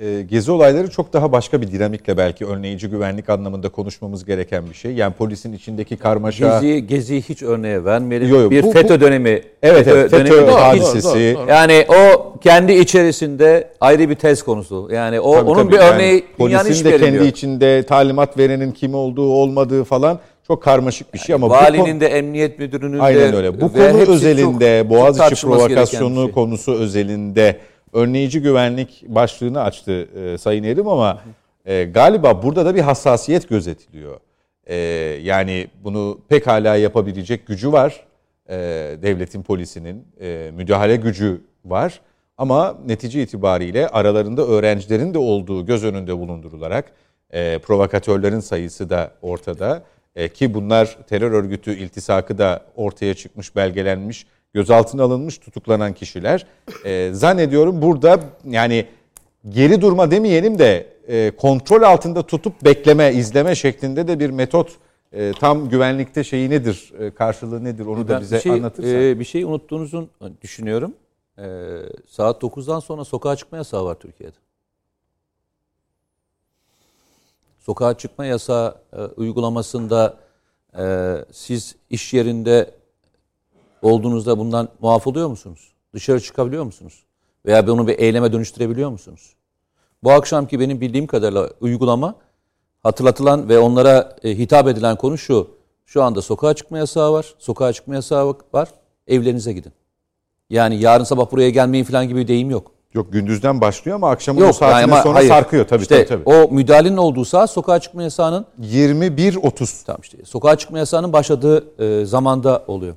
[0.00, 4.74] E, gezi olayları çok daha başka bir dinamikle belki önleyici güvenlik anlamında konuşmamız gereken bir
[4.74, 4.92] şey.
[4.94, 6.60] Yani polisin içindeki karmaşa...
[6.60, 8.28] Gezi, Gezi'yi hiç örneğe vermeyelim.
[8.28, 9.28] Yo, yo, bir bu- FETÖ bu- dönemi.
[9.62, 11.04] Evet, evet, FETÖ dönemi de- hadisesi.
[11.04, 14.88] Doğru, doğru, Yani o kendi içerisinde ayrı bir tez konusu.
[14.92, 15.72] Yani o Tabii, onun tabii.
[15.72, 17.26] bir Yani örneği dünyanın polisin hiçbir de kendi yok.
[17.26, 22.00] içinde talimat verenin kim olduğu olmadığı falan çok karmaşık bir şey ama bu Valinin konu-
[22.00, 23.60] de emniyet müdürünün de Aynen öyle.
[23.60, 26.32] Bu konu özelinde çok- çok Boğaziçi gereken provokasyonu şey.
[26.32, 27.56] konusu özelinde
[27.92, 31.22] önleyici güvenlik başlığını açtı e, Sayın Erim ama
[31.66, 34.20] e, galiba burada da bir hassasiyet gözetiliyor.
[34.66, 34.76] E,
[35.22, 38.06] yani bunu pekala yapabilecek gücü var.
[38.48, 38.56] E,
[39.02, 42.00] devletin polisinin e, müdahale gücü var.
[42.38, 46.92] Ama netice itibariyle aralarında öğrencilerin de olduğu göz önünde bulundurularak
[47.30, 49.82] e, provokatörlerin sayısı da ortada.
[50.16, 54.26] E, ki bunlar terör örgütü iltisakı da ortaya çıkmış, belgelenmiş,
[54.58, 56.46] gözaltına alınmış, tutuklanan kişiler.
[56.84, 58.86] E, zannediyorum burada yani
[59.48, 64.70] geri durma demeyelim de e, kontrol altında tutup bekleme, izleme şeklinde de bir metot
[65.12, 68.94] e, tam güvenlikte şeyi nedir, e, karşılığı nedir onu da Ben bize bir şey, anlatırsan.
[68.94, 70.08] e, bir şey unuttuğunuzu
[70.42, 70.94] düşünüyorum.
[71.38, 71.44] E,
[72.08, 74.36] saat 9'dan sonra sokağa çıkma yasağı var Türkiye'de.
[77.58, 80.16] Sokağa çıkma yasağı e, uygulamasında
[80.78, 82.77] e, siz iş yerinde
[83.82, 85.72] olduğunuzda bundan muaf oluyor musunuz?
[85.94, 87.02] Dışarı çıkabiliyor musunuz?
[87.46, 89.34] Veya bunu bir eyleme dönüştürebiliyor musunuz?
[90.04, 92.14] Bu akşamki benim bildiğim kadarıyla uygulama
[92.82, 95.50] hatırlatılan ve onlara e, hitap edilen konu şu.
[95.86, 97.34] Şu anda sokağa çıkma yasağı var.
[97.38, 98.68] Sokağa çıkma yasağı var.
[99.06, 99.72] Evlerinize gidin.
[100.50, 102.72] Yani yarın sabah buraya gelmeyin falan gibi bir deyim yok.
[102.94, 105.28] Yok gündüzden başlıyor ama akşamın o Yok saatine yani ama sonra hayır.
[105.28, 106.24] sarkıyor tabii İşte tabii.
[106.24, 106.36] tabii.
[106.36, 109.84] O müdahalenin olduğu saat sokağa çıkma yasağının 21.30.
[109.86, 112.94] Tamam işte sokağa çıkma yasağının başladığı e, zamanda oluyor.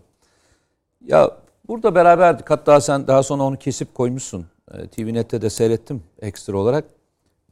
[1.05, 1.31] Ya
[1.67, 2.49] burada beraberdik.
[2.49, 4.45] Hatta sen daha sonra onu kesip koymuşsun.
[4.71, 6.85] E, TVNet'te de seyrettim ekstra olarak.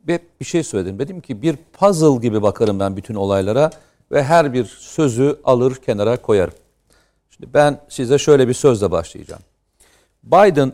[0.08, 1.00] Ve bir şey söyledim.
[1.00, 3.70] Dedim ki bir puzzle gibi bakarım ben bütün olaylara
[4.12, 6.54] ve her bir sözü alır kenara koyarım.
[7.30, 9.42] Şimdi ben size şöyle bir sözle başlayacağım.
[10.24, 10.74] Biden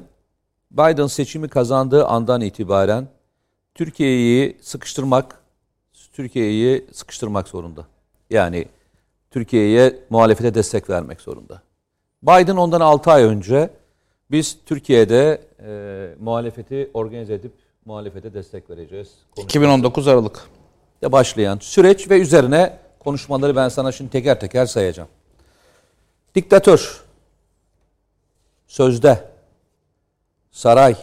[0.72, 3.07] Biden seçimi kazandığı andan itibaren
[3.76, 5.41] Türkiye'yi sıkıştırmak
[6.14, 7.88] Türkiye'yi sıkıştırmak zorunda.
[8.30, 8.65] Yani
[9.31, 11.61] Türkiye'ye muhalefete destek vermek zorunda.
[12.23, 13.69] Biden ondan 6 ay önce
[14.31, 17.53] biz Türkiye'de e, muhalefeti organize edip
[17.85, 19.13] muhalefete destek vereceğiz.
[19.35, 20.49] Konuş- 2019 Aralık.
[21.03, 25.09] de başlayan süreç ve üzerine konuşmaları ben sana şimdi teker teker sayacağım.
[26.35, 27.03] Diktatör,
[28.67, 29.29] sözde,
[30.51, 30.95] saray,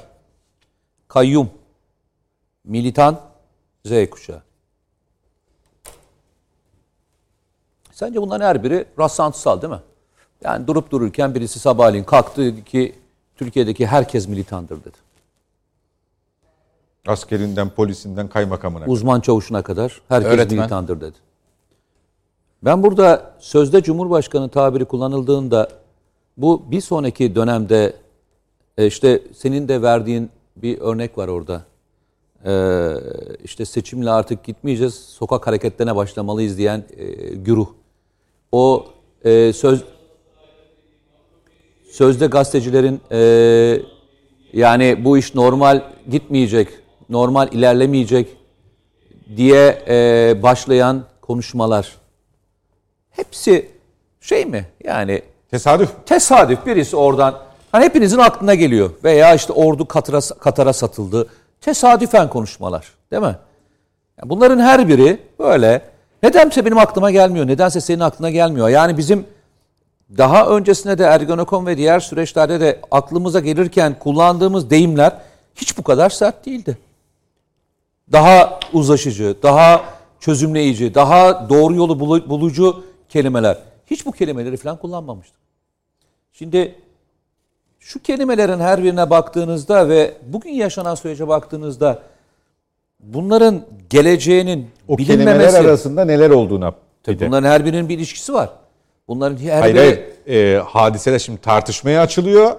[1.08, 1.50] kayyum,
[2.64, 3.20] militan,
[3.84, 4.42] Z kuşağı.
[7.92, 9.80] Sence bunların her biri rastlantısal değil mi?
[10.44, 12.94] Yani durup dururken birisi sabahleyin kalktı ki
[13.36, 14.96] Türkiye'deki herkes militandır dedi.
[17.06, 18.84] Askerinden, polisinden, kaymakamına.
[18.84, 18.92] kadar.
[18.92, 20.58] uzman çavuşuna kadar herkes Öğretmen.
[20.58, 21.16] militandır dedi.
[22.64, 25.68] Ben burada sözde Cumhurbaşkanı tabiri kullanıldığında
[26.36, 27.96] bu bir sonraki dönemde
[28.78, 31.62] e, işte senin de verdiğin bir örnek var orada.
[32.44, 32.94] e,
[33.44, 37.04] işte seçimle artık gitmeyeceğiz, sokak hareketlerine başlamalıyız diyen e,
[37.34, 37.68] güruh.
[38.52, 38.86] O
[39.24, 39.84] e, söz
[41.92, 43.18] sözde gazetecilerin e,
[44.52, 46.68] yani bu iş normal gitmeyecek,
[47.08, 48.28] normal ilerlemeyecek
[49.36, 51.96] diye e, başlayan konuşmalar
[53.10, 53.70] hepsi
[54.20, 54.66] şey mi?
[54.84, 55.90] Yani Tesadüf.
[56.06, 57.38] tesadüf birisi oradan
[57.72, 61.28] hani hepinizin aklına geliyor veya işte ordu Katar'a, Katar'a satıldı.
[61.60, 63.36] Tesadüfen konuşmalar değil mi?
[64.18, 65.82] Yani bunların her biri böyle
[66.22, 67.46] nedense benim aklıma gelmiyor.
[67.46, 68.68] Nedense senin aklına gelmiyor.
[68.68, 69.26] Yani bizim
[70.18, 75.12] daha öncesinde de Ergenekon ve diğer süreçlerde de aklımıza gelirken kullandığımız deyimler
[75.54, 76.78] hiç bu kadar sert değildi.
[78.12, 79.84] Daha uzlaşıcı, daha
[80.20, 83.58] çözümleyici, daha doğru yolu bulu- bulucu kelimeler.
[83.86, 85.38] Hiç bu kelimeleri falan kullanmamıştık.
[86.32, 86.74] Şimdi
[87.80, 92.02] şu kelimelerin her birine baktığınızda ve bugün yaşanan sürece baktığınızda
[93.00, 95.38] bunların geleceğinin O bilinmemesi...
[95.38, 96.72] kelimeler arasında neler olduğuna.
[97.06, 97.26] de.
[97.26, 98.50] Bunların her birinin bir ilişkisi var.
[99.08, 99.80] Bunların her Hayır biri...
[100.26, 100.56] hayır.
[100.56, 102.56] E, hadiseler şimdi tartışmaya açılıyor.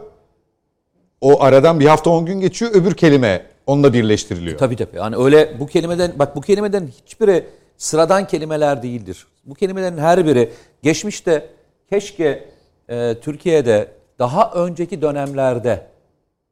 [1.21, 2.71] O aradan bir hafta on gün geçiyor.
[2.73, 4.57] Öbür kelime onunla birleştiriliyor.
[4.57, 4.97] Tabii tabii.
[4.97, 7.45] Yani öyle bu kelimeden bak bu kelimeden hiçbiri
[7.77, 9.27] sıradan kelimeler değildir.
[9.45, 10.51] Bu kelimelerin her biri
[10.81, 11.49] geçmişte
[11.89, 12.49] keşke
[12.89, 13.87] e, Türkiye'de
[14.19, 15.87] daha önceki dönemlerde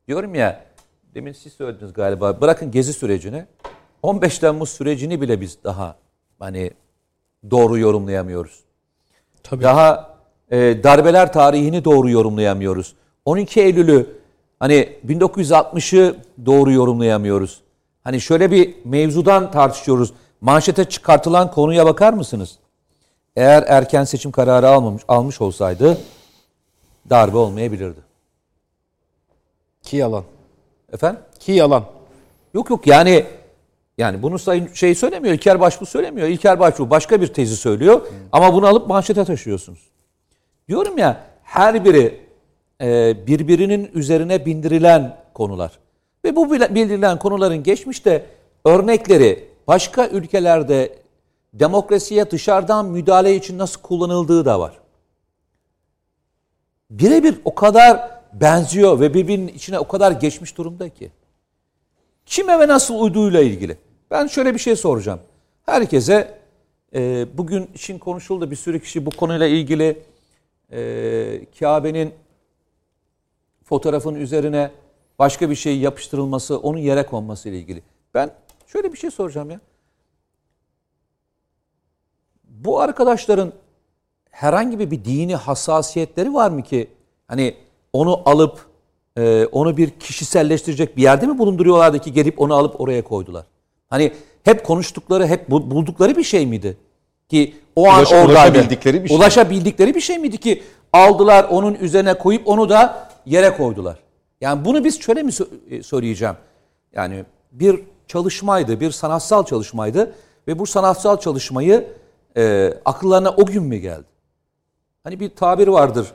[0.07, 0.65] diyorum ya
[1.15, 3.45] demin siz söylediniz galiba bırakın gezi sürecini
[4.03, 5.95] 15 Temmuz sürecini bile biz daha
[6.39, 6.71] hani
[7.51, 8.59] doğru yorumlayamıyoruz.
[9.43, 9.63] Tabii.
[9.63, 10.17] Daha
[10.51, 12.95] e, darbeler tarihini doğru yorumlayamıyoruz.
[13.25, 14.17] 12 Eylül'ü
[14.59, 16.15] hani 1960'ı
[16.45, 17.61] doğru yorumlayamıyoruz.
[18.03, 20.13] Hani şöyle bir mevzudan tartışıyoruz.
[20.41, 22.57] Manşete çıkartılan konuya bakar mısınız?
[23.35, 25.97] Eğer erken seçim kararı almamış almış olsaydı
[27.09, 27.99] darbe olmayabilirdi.
[29.81, 30.23] Ki yalan.
[30.93, 31.21] Efendim?
[31.39, 31.85] Ki yalan.
[32.53, 33.25] Yok yok yani
[33.97, 35.33] yani bunu sayın şey söylemiyor.
[35.33, 36.27] İlker Başbuğ söylemiyor.
[36.27, 38.01] İlker Başbuğ başka bir tezi söylüyor.
[38.31, 39.79] Ama bunu alıp manşete taşıyorsunuz.
[40.67, 42.19] Diyorum ya her biri
[42.81, 45.79] e, birbirinin üzerine bindirilen konular.
[46.25, 48.25] Ve bu bildirilen konuların geçmişte
[48.65, 50.99] örnekleri başka ülkelerde
[51.53, 54.79] demokrasiye dışarıdan müdahale için nasıl kullanıldığı da var.
[56.89, 61.11] Birebir o kadar benziyor ve birbirinin içine o kadar geçmiş durumda ki.
[62.25, 63.77] Kime ve nasıl uyduğuyla ilgili.
[64.11, 65.19] Ben şöyle bir şey soracağım.
[65.65, 66.39] Herkese
[66.95, 70.03] e, bugün için konuşuldu bir sürü kişi bu konuyla ilgili
[70.71, 72.13] e, Kabe'nin
[73.63, 74.71] fotoğrafın üzerine
[75.19, 77.83] başka bir şey yapıştırılması, onun yere konması ile ilgili.
[78.13, 78.31] Ben
[78.67, 79.59] şöyle bir şey soracağım ya.
[82.43, 83.53] Bu arkadaşların
[84.31, 86.87] herhangi bir, dini hassasiyetleri var mı ki
[87.27, 87.55] hani
[87.93, 88.70] onu alıp
[89.21, 93.45] e, onu bir kişiselleştirecek bir yerde mi bulunduruyorlardı ki gelip onu alıp oraya koydular?
[93.89, 94.11] Hani
[94.43, 96.77] hep konuştukları, hep bu- buldukları bir şey miydi?
[97.29, 98.31] Ki o an Ulaş- oradaydı.
[98.31, 99.17] ulaşabildikleri bir şey.
[99.17, 103.99] Ulaşabildikleri bir şey miydi ki aldılar onun üzerine koyup onu da yere koydular?
[104.41, 105.31] Yani bunu biz şöyle mi
[105.69, 106.35] e, söyleyeceğim?
[106.93, 110.15] Yani bir çalışmaydı, bir sanatsal çalışmaydı
[110.47, 111.87] ve bu sanatsal çalışmayı
[112.37, 114.03] e, akıllarına o gün mü geldi?
[115.03, 116.07] Hani bir tabir vardır.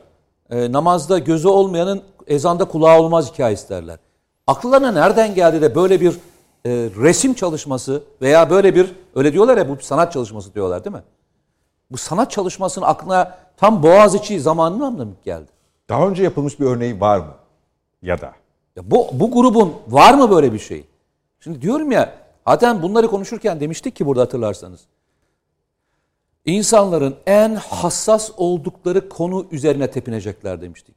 [0.50, 3.98] E, namazda gözü olmayanın ezanda kulağı olmaz hikayesi derler.
[4.47, 6.12] Akıllarına nereden geldi de böyle bir
[6.66, 6.70] e,
[7.03, 11.03] resim çalışması veya böyle bir öyle diyorlar ya bu sanat çalışması diyorlar değil mi?
[11.90, 15.51] Bu sanat çalışmasının aklına tam Boğaziçi zamanında mı geldi?
[15.89, 17.35] Daha önce yapılmış bir örneği var mı?
[18.03, 18.32] Ya da.
[18.77, 20.85] Ya bu, bu grubun var mı böyle bir şey?
[21.40, 22.15] Şimdi diyorum ya
[22.48, 24.81] zaten bunları konuşurken demiştik ki burada hatırlarsanız.
[26.44, 30.97] İnsanların en hassas oldukları konu üzerine tepinecekler demiştik.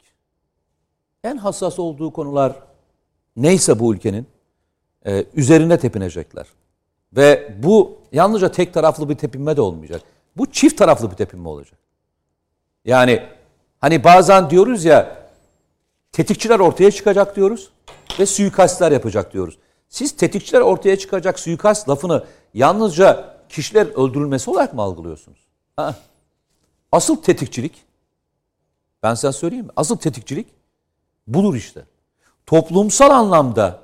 [1.23, 2.55] En hassas olduğu konular
[3.35, 4.27] neyse bu ülkenin
[5.05, 6.47] e, üzerine tepinecekler.
[7.13, 10.01] Ve bu yalnızca tek taraflı bir tepinme de olmayacak.
[10.37, 11.79] Bu çift taraflı bir tepinme olacak.
[12.85, 13.23] Yani
[13.79, 15.29] hani bazen diyoruz ya
[16.11, 17.69] tetikçiler ortaya çıkacak diyoruz
[18.19, 19.57] ve suikastler yapacak diyoruz.
[19.89, 22.23] Siz tetikçiler ortaya çıkacak suikast lafını
[22.53, 25.39] yalnızca kişiler öldürülmesi olarak mı algılıyorsunuz?
[25.75, 25.95] Ha.
[26.91, 27.73] Asıl tetikçilik,
[29.03, 29.71] ben size söyleyeyim mi?
[29.75, 30.47] Asıl tetikçilik
[31.33, 31.83] budur işte.
[32.45, 33.79] Toplumsal anlamda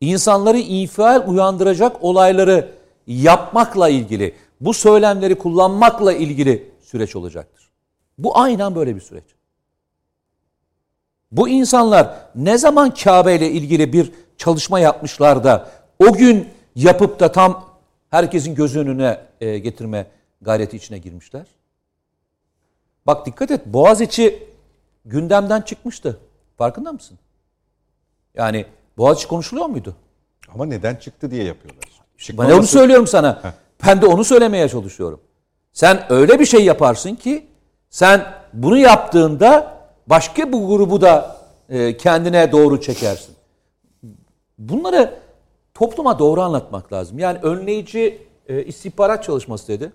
[0.00, 2.70] insanları infial uyandıracak olayları
[3.06, 7.70] yapmakla ilgili, bu söylemleri kullanmakla ilgili süreç olacaktır.
[8.18, 9.24] Bu aynen böyle bir süreç.
[11.32, 17.32] Bu insanlar ne zaman Kabe ile ilgili bir çalışma yapmışlar da o gün yapıp da
[17.32, 17.64] tam
[18.10, 20.06] herkesin göz önüne e, getirme
[20.40, 21.46] gayreti içine girmişler?
[23.06, 24.48] Bak dikkat et Boğaziçi
[25.04, 26.20] gündemden çıkmıştı.
[26.58, 27.18] Farkında mısın?
[28.34, 28.66] Yani
[28.96, 29.96] Boğaziçi konuşuluyor muydu?
[30.54, 31.84] Ama neden çıktı diye yapıyorlar.
[31.84, 33.42] Ben Çıkmaması- onu söylüyorum sana.
[33.86, 35.20] Ben de onu söylemeye çalışıyorum.
[35.72, 37.46] Sen öyle bir şey yaparsın ki
[37.90, 41.36] sen bunu yaptığında başka bu grubu da
[41.68, 43.34] e, kendine doğru çekersin.
[44.58, 45.18] Bunları
[45.74, 47.18] topluma doğru anlatmak lazım.
[47.18, 49.92] Yani önleyici e, istihbarat çalışması dedi.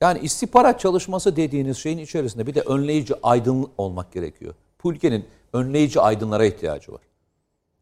[0.00, 4.54] Yani istihbarat çalışması dediğiniz şeyin içerisinde bir de önleyici aydın olmak gerekiyor.
[4.84, 4.94] Bu
[5.52, 7.00] önleyici aydınlara ihtiyacı var.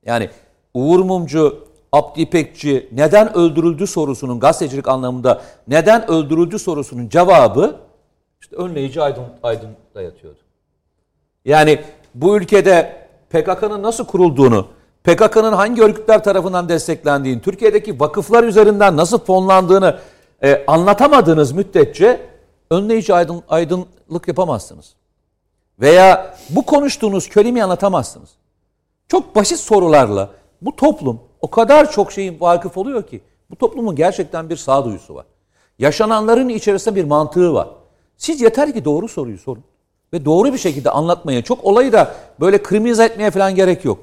[0.07, 0.31] Yani
[0.75, 7.77] Uğur Mumcu, Abdi İpekçi neden öldürüldü sorusunun gazetecilik anlamında neden öldürüldü sorusunun cevabı
[8.41, 10.39] işte önleyici aydın, aydında yatıyordu.
[11.45, 11.81] Yani
[12.15, 14.67] bu ülkede PKK'nın nasıl kurulduğunu,
[15.05, 19.99] PKK'nın hangi örgütler tarafından desteklendiğini, Türkiye'deki vakıflar üzerinden nasıl fonlandığını
[20.43, 22.21] e, anlatamadığınız müddetçe
[22.71, 24.95] önleyici aydın, aydınlık yapamazsınız.
[25.81, 28.31] Veya bu konuştuğunuz kelimeyi anlatamazsınız.
[29.09, 30.31] Çok basit sorularla
[30.63, 33.21] bu toplum o kadar çok şeyin vakıf oluyor ki
[33.51, 35.27] bu toplumun gerçekten bir sağduyusu var.
[35.79, 37.69] Yaşananların içerisinde bir mantığı var.
[38.17, 39.65] Siz yeter ki doğru soruyu sorun
[40.13, 43.99] ve doğru bir şekilde anlatmaya, çok olayı da böyle kriminalize etmeye falan gerek yok.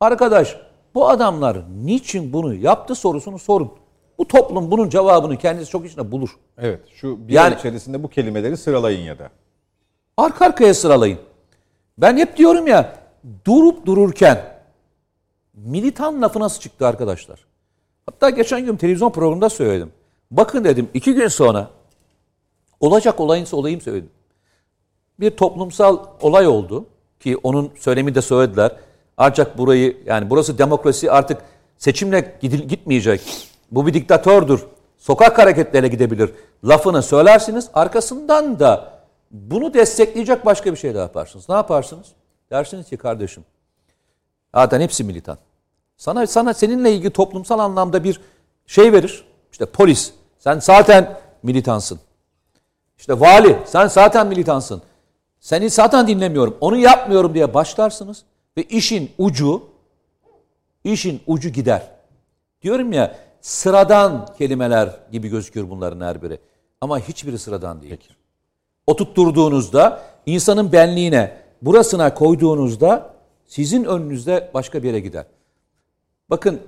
[0.00, 0.56] Arkadaş
[0.94, 3.72] bu adamlar niçin bunu yaptı sorusunu sorun.
[4.18, 6.30] Bu toplum bunun cevabını kendisi çok içinde bulur.
[6.58, 9.30] Evet şu bir Yani- içerisinde bu kelimeleri sıralayın ya da.
[10.16, 11.18] Arka arkaya sıralayın.
[11.98, 12.96] Ben hep diyorum ya
[13.46, 14.44] durup dururken
[15.54, 17.44] militan lafı nasıl çıktı arkadaşlar?
[18.06, 19.92] Hatta geçen gün televizyon programında söyledim.
[20.30, 21.70] Bakın dedim iki gün sonra
[22.80, 24.10] olacak olayınsa olayım söyledim.
[25.20, 26.86] Bir toplumsal olay oldu
[27.20, 28.76] ki onun söylemi de söylediler.
[29.16, 31.42] Ancak burayı yani burası demokrasi artık
[31.78, 33.48] seçimle gidil, gitmeyecek.
[33.70, 34.60] Bu bir diktatördür.
[34.98, 36.30] Sokak hareketleriyle gidebilir.
[36.64, 38.91] Lafını söylersiniz arkasından da
[39.32, 41.48] bunu destekleyecek başka bir şey de yaparsınız.
[41.48, 42.06] Ne yaparsınız?
[42.50, 43.44] Dersiniz ki kardeşim
[44.54, 45.38] zaten hepsi militan.
[45.96, 48.20] Sana sana seninle ilgili toplumsal anlamda bir
[48.66, 49.24] şey verir.
[49.52, 52.00] İşte polis sen zaten militansın.
[52.98, 54.82] İşte vali sen zaten militansın.
[55.40, 56.56] Seni zaten dinlemiyorum.
[56.60, 58.24] Onu yapmıyorum diye başlarsınız
[58.56, 59.62] ve işin ucu
[60.84, 61.90] işin ucu gider.
[62.62, 66.38] Diyorum ya sıradan kelimeler gibi gözüküyor bunların her biri.
[66.80, 67.98] Ama hiçbiri sıradan değil.
[68.86, 73.10] Oturtturduğunuzda insanın benliğine burasına koyduğunuzda
[73.46, 75.24] sizin önünüzde başka bir yere gider.
[76.30, 76.60] Bakın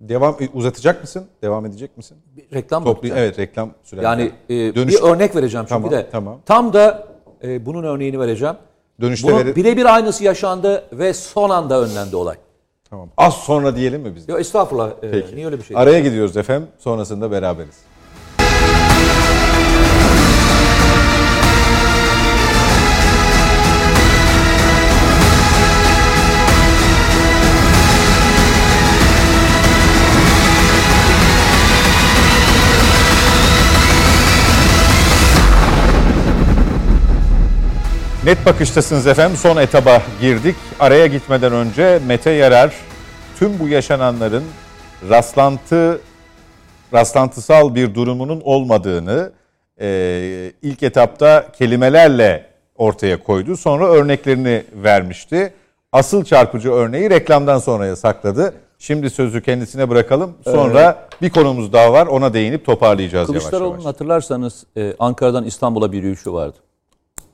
[0.00, 1.26] Devam e, uzatacak mısın?
[1.42, 2.16] Devam edecek misin?
[2.36, 3.20] bir reklam Toplu, bakacağım.
[3.20, 4.02] evet reklam süren.
[4.02, 6.06] Yani e, Dönüş- bir örnek vereceğim çünkü Tamam, de.
[6.12, 6.38] tamam.
[6.46, 7.08] Tam da
[7.44, 8.54] e, bunun örneğini vereceğim.
[9.00, 12.36] Dönüşte Bunun verir- birebir aynısı yaşandı ve son anda önlendi olay.
[12.90, 13.08] Tamam.
[13.16, 14.28] Az sonra diyelim mi biz?
[14.28, 14.90] Yok estağfurullah.
[15.02, 15.36] e, Peki.
[15.36, 15.76] niye öyle bir şey?
[15.76, 16.68] Araya gidiyoruz efendim.
[16.78, 17.76] Sonrasında beraberiz.
[38.24, 39.36] Net bakıştasınız efendim.
[39.36, 40.56] Son etaba girdik.
[40.80, 42.72] Araya gitmeden önce Mete Yarar
[43.38, 44.44] tüm bu yaşananların
[45.10, 46.00] rastlantı
[46.92, 49.32] rastlantısal bir durumunun olmadığını
[49.80, 52.46] e, ilk etapta kelimelerle
[52.76, 53.56] ortaya koydu.
[53.56, 55.54] Sonra örneklerini vermişti.
[55.92, 58.54] Asıl çarpıcı örneği reklamdan sonraya sakladı.
[58.78, 60.34] Şimdi sözü kendisine bırakalım.
[60.44, 62.06] Sonra bir konumuz daha var.
[62.06, 63.84] Ona değinip toparlayacağız yavaş Kılıçdaroğlu'nun yavaş.
[63.86, 66.56] hatırlarsanız e, Ankara'dan İstanbul'a bir yürüyüşü vardı.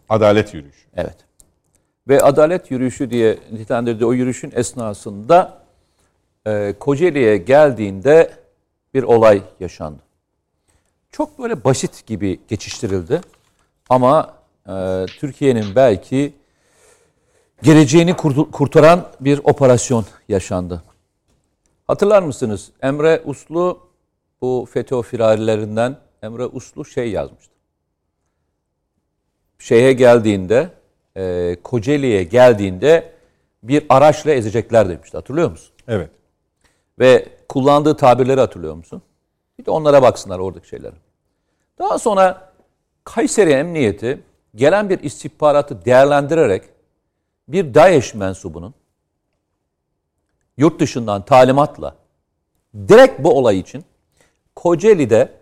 [0.08, 0.88] Adalet yürüyüşü.
[0.96, 1.16] Evet.
[2.08, 5.62] Ve adalet yürüyüşü diye nitelendirdiği o yürüyüşün esnasında
[6.46, 8.30] e, Kocaeli'ye geldiğinde
[8.94, 10.02] bir olay yaşandı.
[11.12, 13.20] Çok böyle basit gibi geçiştirildi.
[13.88, 14.34] Ama
[14.68, 16.34] e, Türkiye'nin belki
[17.62, 18.16] geleceğini
[18.52, 20.82] kurtaran bir operasyon yaşandı.
[21.86, 22.70] Hatırlar mısınız?
[22.82, 23.80] Emre Uslu
[24.40, 27.57] bu FETÖ firarilerinden Emre Uslu şey yazmıştı.
[29.58, 30.70] Şeye geldiğinde,
[31.16, 33.12] e, Kocaeli'ye geldiğinde
[33.62, 35.16] bir araçla ezecekler demişti.
[35.16, 35.74] Hatırlıyor musun?
[35.88, 36.10] Evet.
[36.98, 39.02] Ve kullandığı tabirleri hatırlıyor musun?
[39.58, 40.94] Bir de onlara baksınlar oradaki şeylere.
[41.78, 42.52] Daha sonra
[43.04, 44.20] Kayseri Emniyeti
[44.54, 46.62] gelen bir istihbaratı değerlendirerek
[47.48, 48.74] bir DAEŞ mensubunun
[50.56, 51.96] yurt dışından talimatla
[52.88, 53.84] direkt bu olay için
[54.56, 55.32] Kocaeli'de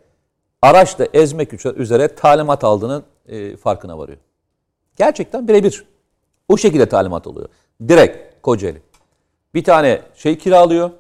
[0.62, 4.18] araçla ezmek üzere talimat aldığının e, farkına varıyor.
[4.96, 5.84] Gerçekten birebir.
[6.48, 7.48] O şekilde talimat alıyor.
[7.88, 8.82] Direkt Kocaeli.
[9.54, 10.90] Bir tane şey kiralıyor.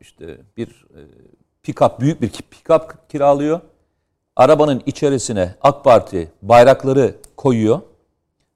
[0.00, 1.00] İşte bir e,
[1.62, 3.60] pick-up, büyük bir pick-up kiralıyor.
[4.36, 7.80] Arabanın içerisine AK Parti bayrakları koyuyor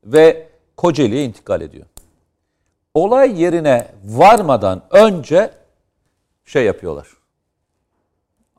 [0.04, 1.86] ve Kocaeli'ye intikal ediyor.
[2.94, 5.50] olay yerine varmadan önce
[6.44, 7.08] şey yapıyorlar.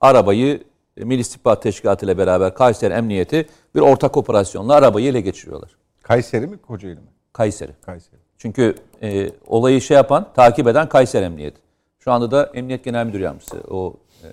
[0.02, 0.64] Arabayı
[0.98, 5.76] Milli İstihbarat Teşkilatı ile beraber Kayseri Emniyeti bir ortak operasyonla arabayı ele geçiriyorlar.
[6.02, 7.08] Kayseri mi Kocaeli mi?
[7.34, 7.72] Kayseri.
[7.82, 8.20] Kayseri.
[8.38, 11.62] Çünkü e, olayı şey yapan, takip eden Kayseri Emniyeti.
[12.00, 13.94] Şu anda da Emniyet Genel Müdür Yardımcısı o
[14.24, 14.30] e,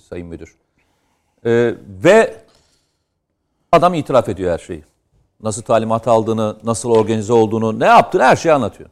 [0.00, 0.56] sayın müdür.
[1.44, 1.74] E,
[2.04, 2.36] ve
[3.72, 4.84] adam itiraf ediyor her şeyi.
[5.42, 8.90] Nasıl talimat aldığını, nasıl organize olduğunu, ne yaptığını her şeyi anlatıyor.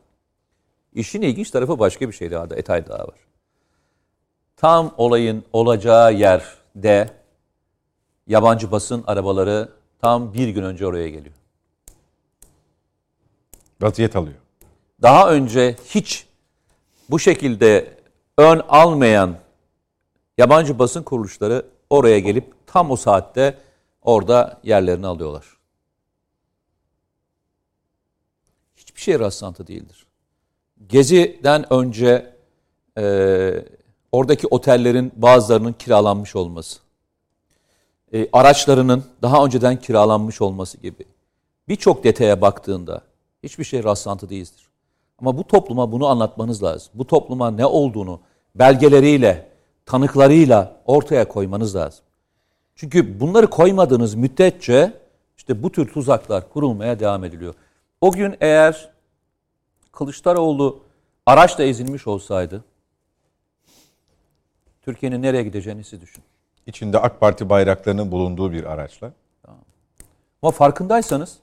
[0.94, 3.18] İşin ilginç tarafı başka bir şey daha da, etay daha var.
[4.56, 6.12] Tam olayın olacağı
[6.74, 7.10] yerde
[8.26, 9.68] yabancı basın arabaları
[10.00, 11.34] tam bir gün önce oraya geliyor.
[13.80, 14.36] Vaziyet alıyor.
[15.02, 16.26] daha önce hiç
[17.10, 17.98] bu şekilde
[18.38, 19.36] ön almayan
[20.38, 23.58] yabancı basın kuruluşları oraya gelip tam o saatte
[24.02, 25.46] orada yerlerini alıyorlar.
[28.76, 30.06] Hiçbir şey rastlantı değildir.
[30.86, 32.36] Gezi'den önce
[32.98, 33.64] e,
[34.12, 36.80] oradaki otellerin bazılarının kiralanmış olması,
[38.12, 41.04] e, araçlarının daha önceden kiralanmış olması gibi
[41.68, 43.02] birçok detaya baktığında
[43.42, 44.68] hiçbir şey rastlantı değildir.
[45.18, 46.92] Ama bu topluma bunu anlatmanız lazım.
[46.94, 48.20] Bu topluma ne olduğunu
[48.54, 49.48] belgeleriyle,
[49.86, 52.04] tanıklarıyla ortaya koymanız lazım.
[52.74, 54.92] Çünkü bunları koymadığınız müddetçe
[55.36, 57.54] işte bu tür tuzaklar kurulmaya devam ediliyor.
[58.00, 58.90] O gün eğer
[59.92, 60.80] Kılıçdaroğlu
[61.26, 62.64] araçla ezilmiş olsaydı
[64.90, 66.24] Türkiye'nin nereye gideceğini siz düşünün.
[66.66, 69.12] İçinde AK Parti bayraklarının bulunduğu bir araçla.
[70.42, 71.36] Ama farkındaysanız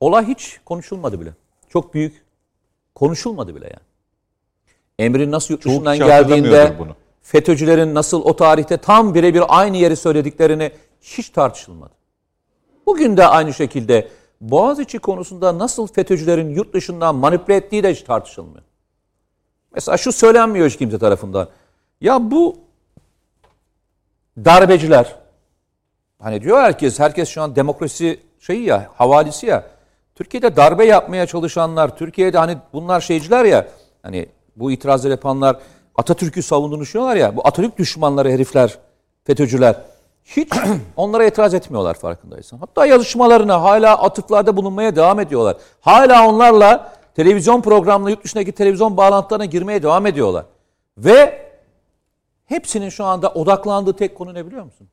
[0.00, 1.30] olay hiç konuşulmadı bile.
[1.68, 2.24] Çok büyük
[2.94, 3.84] konuşulmadı bile yani.
[4.98, 6.96] Emrin nasıl yurt dışından geldiğinde bunu.
[7.22, 11.92] FETÖ'cülerin nasıl o tarihte tam birebir aynı yeri söylediklerini hiç tartışılmadı.
[12.86, 14.08] Bugün de aynı şekilde
[14.40, 18.62] Boğaziçi konusunda nasıl FETÖ'cülerin yurt dışından manipüle ettiği de hiç tartışılmıyor.
[19.74, 21.48] Mesela şu söylenmiyor hiç kimse tarafından.
[22.00, 22.63] Ya bu
[24.36, 25.16] darbeciler
[26.22, 29.64] hani diyor herkes herkes şu an demokrasi şeyi ya havalisi ya.
[30.14, 33.68] Türkiye'de darbe yapmaya çalışanlar, Türkiye'de hani bunlar şeyciler ya
[34.02, 35.56] hani bu itirazları yapanlar
[35.94, 37.36] Atatürk'ü savunduğunu düşünüyorlar ya.
[37.36, 38.78] Bu Atatürk düşmanları herifler,
[39.24, 39.76] FETÖ'cüler
[40.24, 40.52] hiç
[40.96, 42.58] onlara itiraz etmiyorlar farkındaysan.
[42.58, 45.56] Hatta yazışmalarına hala atıflarda bulunmaya devam ediyorlar.
[45.80, 50.44] Hala onlarla televizyon programına, yurt dışındaki televizyon bağlantılarına girmeye devam ediyorlar.
[50.98, 51.43] Ve
[52.44, 54.88] hepsinin şu anda odaklandığı tek konu ne biliyor musun?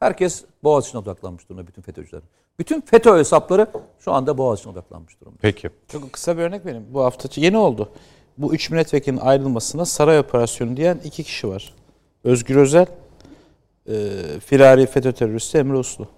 [0.00, 2.22] Herkes Boğaziçi'ne odaklanmış durumda bütün FETÖ'cüler.
[2.58, 3.66] Bütün FETÖ hesapları
[3.98, 5.38] şu anda Boğaziçi'ne odaklanmış durumda.
[5.42, 5.70] Peki.
[5.88, 6.86] Çok kısa bir örnek vereyim.
[6.90, 7.92] Bu hafta yeni oldu.
[8.38, 11.74] Bu üç milletvekilinin ayrılmasına saray operasyonu diyen iki kişi var.
[12.24, 12.86] Özgür Özel,
[13.88, 13.94] e,
[14.46, 16.08] firari FETÖ teröristi Emre Uslu.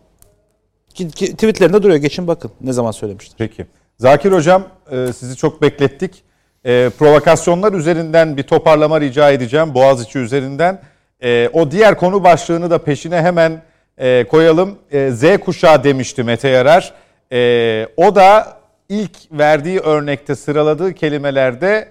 [0.95, 1.99] Ki, ki, tweetlerinde duruyor.
[1.99, 3.35] Geçin bakın ne zaman söylemişler.
[3.39, 3.67] Peki.
[3.99, 6.23] Zakir Hocam e, sizi çok beklettik.
[6.65, 9.75] E, provokasyonlar üzerinden bir toparlama rica edeceğim.
[9.75, 10.81] Boğaziçi üzerinden.
[11.23, 13.63] E, o diğer konu başlığını da peşine hemen
[13.99, 14.79] e, koyalım.
[14.93, 16.95] E, Z kuşağı demişti Mete Yarar.
[17.33, 18.57] E, o da
[18.89, 21.89] ilk verdiği örnekte sıraladığı kelimelerde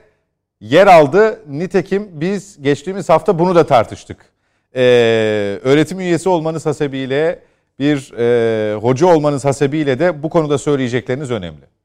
[0.62, 1.40] yer aldı.
[1.48, 4.18] Nitekim biz geçtiğimiz hafta bunu da tartıştık.
[4.76, 4.82] E,
[5.64, 7.40] öğretim üyesi olmanız hasebiyle
[7.80, 11.79] bir e, hoca olmanız hasebiyle de bu konuda söyleyecekleriniz önemli.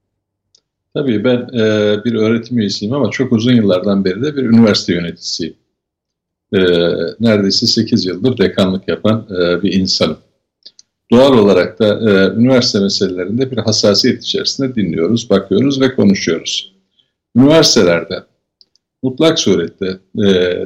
[0.95, 5.55] Tabii ben e, bir öğretim üyesiyim ama çok uzun yıllardan beri de bir üniversite yöneticisiyim.
[6.53, 6.59] E,
[7.21, 10.16] neredeyse 8 yıldır dekanlık yapan e, bir insanım.
[11.11, 16.75] Doğal olarak da e, üniversite meselelerinde bir hassasiyet içerisinde dinliyoruz, bakıyoruz ve konuşuyoruz.
[17.37, 18.23] Üniversitelerde
[19.03, 20.25] mutlak surette e,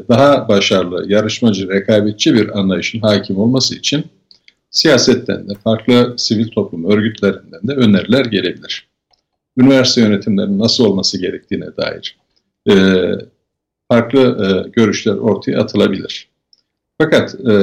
[0.09, 4.05] daha başarılı, yarışmacı, rekabetçi bir anlayışın hakim olması için
[4.71, 8.88] siyasetten de, farklı sivil toplum örgütlerinden de öneriler gelebilir.
[9.59, 12.17] Üniversite yönetimlerinin nasıl olması gerektiğine dair
[12.71, 12.75] e,
[13.89, 16.29] farklı e, görüşler ortaya atılabilir.
[16.99, 17.55] Fakat e,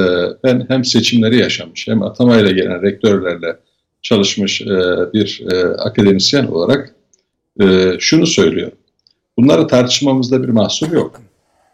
[0.43, 3.57] ben hem seçimleri yaşamış hem atamayla gelen rektörlerle
[4.01, 4.67] çalışmış e,
[5.13, 6.95] bir e, akademisyen olarak
[7.61, 8.77] e, şunu söylüyorum.
[9.37, 11.21] Bunları tartışmamızda bir mahsur yok.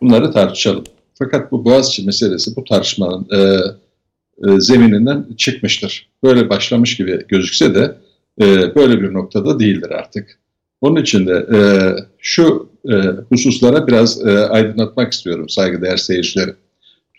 [0.01, 0.83] Bunları tartışalım.
[1.19, 3.39] Fakat bu Boğaziçi meselesi bu tartışmanın e,
[4.47, 6.09] e, zemininden çıkmıştır.
[6.23, 7.95] Böyle başlamış gibi gözükse de
[8.41, 10.39] e, böyle bir noktada değildir artık.
[10.81, 11.59] Onun için de e,
[12.19, 12.95] şu e,
[13.29, 16.55] hususlara biraz e, aydınlatmak istiyorum saygıdeğer seyircilerim.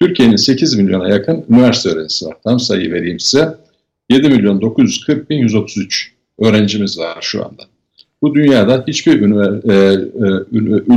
[0.01, 2.37] Türkiye'nin 8 milyona yakın üniversite öğrencisi var.
[2.45, 3.55] Tam sayı vereyim size.
[4.11, 7.63] 7 milyon 940 bin 133 öğrencimiz var şu anda.
[8.23, 9.45] Bu dünyada hiçbir e,
[9.75, 10.39] e,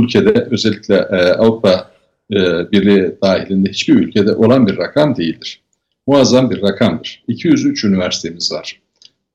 [0.00, 1.90] ülkede özellikle e, Avrupa
[2.32, 2.36] e,
[2.72, 5.60] Birliği dahilinde hiçbir ülkede olan bir rakam değildir.
[6.06, 7.24] Muazzam bir rakamdır.
[7.28, 8.80] 203 üniversitemiz var.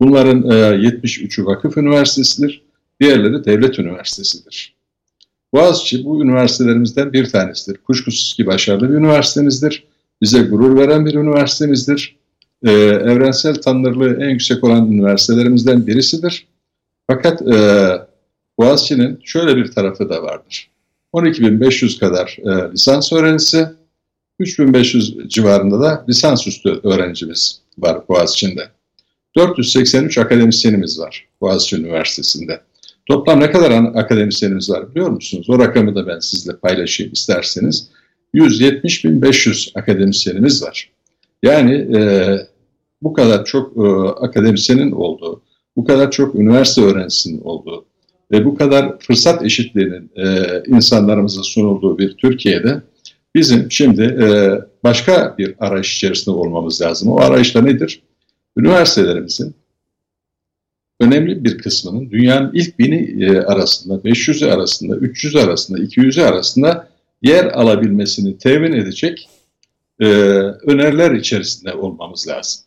[0.01, 0.55] Bunların e,
[0.87, 2.61] 73'ü vakıf üniversitesidir,
[3.01, 4.75] diğerleri devlet üniversitesidir.
[5.53, 7.77] Boğaziçi bu üniversitelerimizden bir tanesidir.
[7.77, 9.83] Kuşkusuz ki başarılı bir üniversitemizdir.
[10.21, 12.15] Bize gurur veren bir üniversitemizdir.
[12.63, 16.47] Ee, evrensel tanınırlığı en yüksek olan üniversitelerimizden birisidir.
[17.07, 17.55] Fakat e,
[18.57, 20.69] Boğaziçi'nin şöyle bir tarafı da vardır.
[21.13, 23.67] 12.500 kadar e, lisans öğrencisi,
[24.39, 28.80] 3.500 civarında da lisansüstü öğrencimiz var Boğaziçi'nde.
[29.35, 32.61] 483 akademisyenimiz var Boğaziçi Üniversitesi'nde.
[33.05, 35.49] Toplam ne kadar akademisyenimiz var biliyor musunuz?
[35.49, 37.89] O rakamı da ben sizle paylaşayım isterseniz.
[38.35, 40.91] 170.500 akademisyenimiz var.
[41.43, 42.01] Yani e,
[43.01, 45.41] bu kadar çok e, akademisyenin olduğu,
[45.75, 47.85] bu kadar çok üniversite öğrencisinin olduğu
[48.31, 52.81] ve bu kadar fırsat eşitliğinin e, insanlarımıza sunulduğu bir Türkiye'de
[53.35, 54.27] bizim şimdi e,
[54.83, 57.09] başka bir arayış içerisinde olmamız lazım.
[57.09, 58.01] O arayışta nedir?
[58.57, 59.55] Üniversitelerimizin
[60.99, 66.87] önemli bir kısmının dünyanın ilk bini e, arasında, 500'ü arasında, 300'ü arasında, 200'ü arasında
[67.21, 69.29] yer alabilmesini temin edecek
[69.99, 70.05] e,
[70.65, 72.63] öneriler içerisinde olmamız lazım.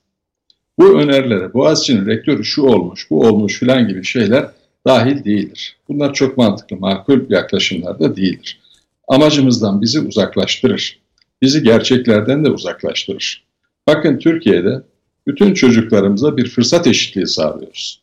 [0.78, 4.50] Bu önerilere Boğaziçi'nin rektörü şu olmuş, bu olmuş filan gibi şeyler
[4.86, 5.76] dahil değildir.
[5.88, 8.60] Bunlar çok mantıklı, makul yaklaşımlar da değildir.
[9.08, 10.98] Amacımızdan bizi uzaklaştırır.
[11.42, 13.44] Bizi gerçeklerden de uzaklaştırır.
[13.88, 14.82] Bakın Türkiye'de
[15.26, 18.02] bütün çocuklarımıza bir fırsat eşitliği sağlıyoruz.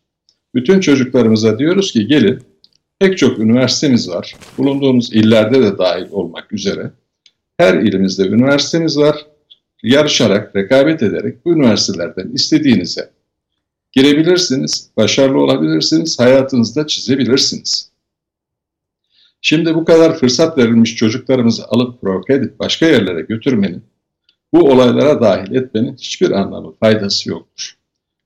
[0.55, 2.39] Bütün çocuklarımıza diyoruz ki gelin
[2.99, 4.35] pek çok üniversitemiz var.
[4.57, 6.91] Bulunduğunuz illerde de dahil olmak üzere.
[7.57, 9.25] Her ilimizde üniversitemiz var.
[9.83, 13.09] Yarışarak, rekabet ederek bu üniversitelerden istediğinize
[13.91, 17.91] girebilirsiniz, başarılı olabilirsiniz, hayatınızda çizebilirsiniz.
[19.41, 23.83] Şimdi bu kadar fırsat verilmiş çocuklarımızı alıp provoke edip başka yerlere götürmenin,
[24.53, 27.75] bu olaylara dahil etmenin hiçbir anlamı, faydası yoktur.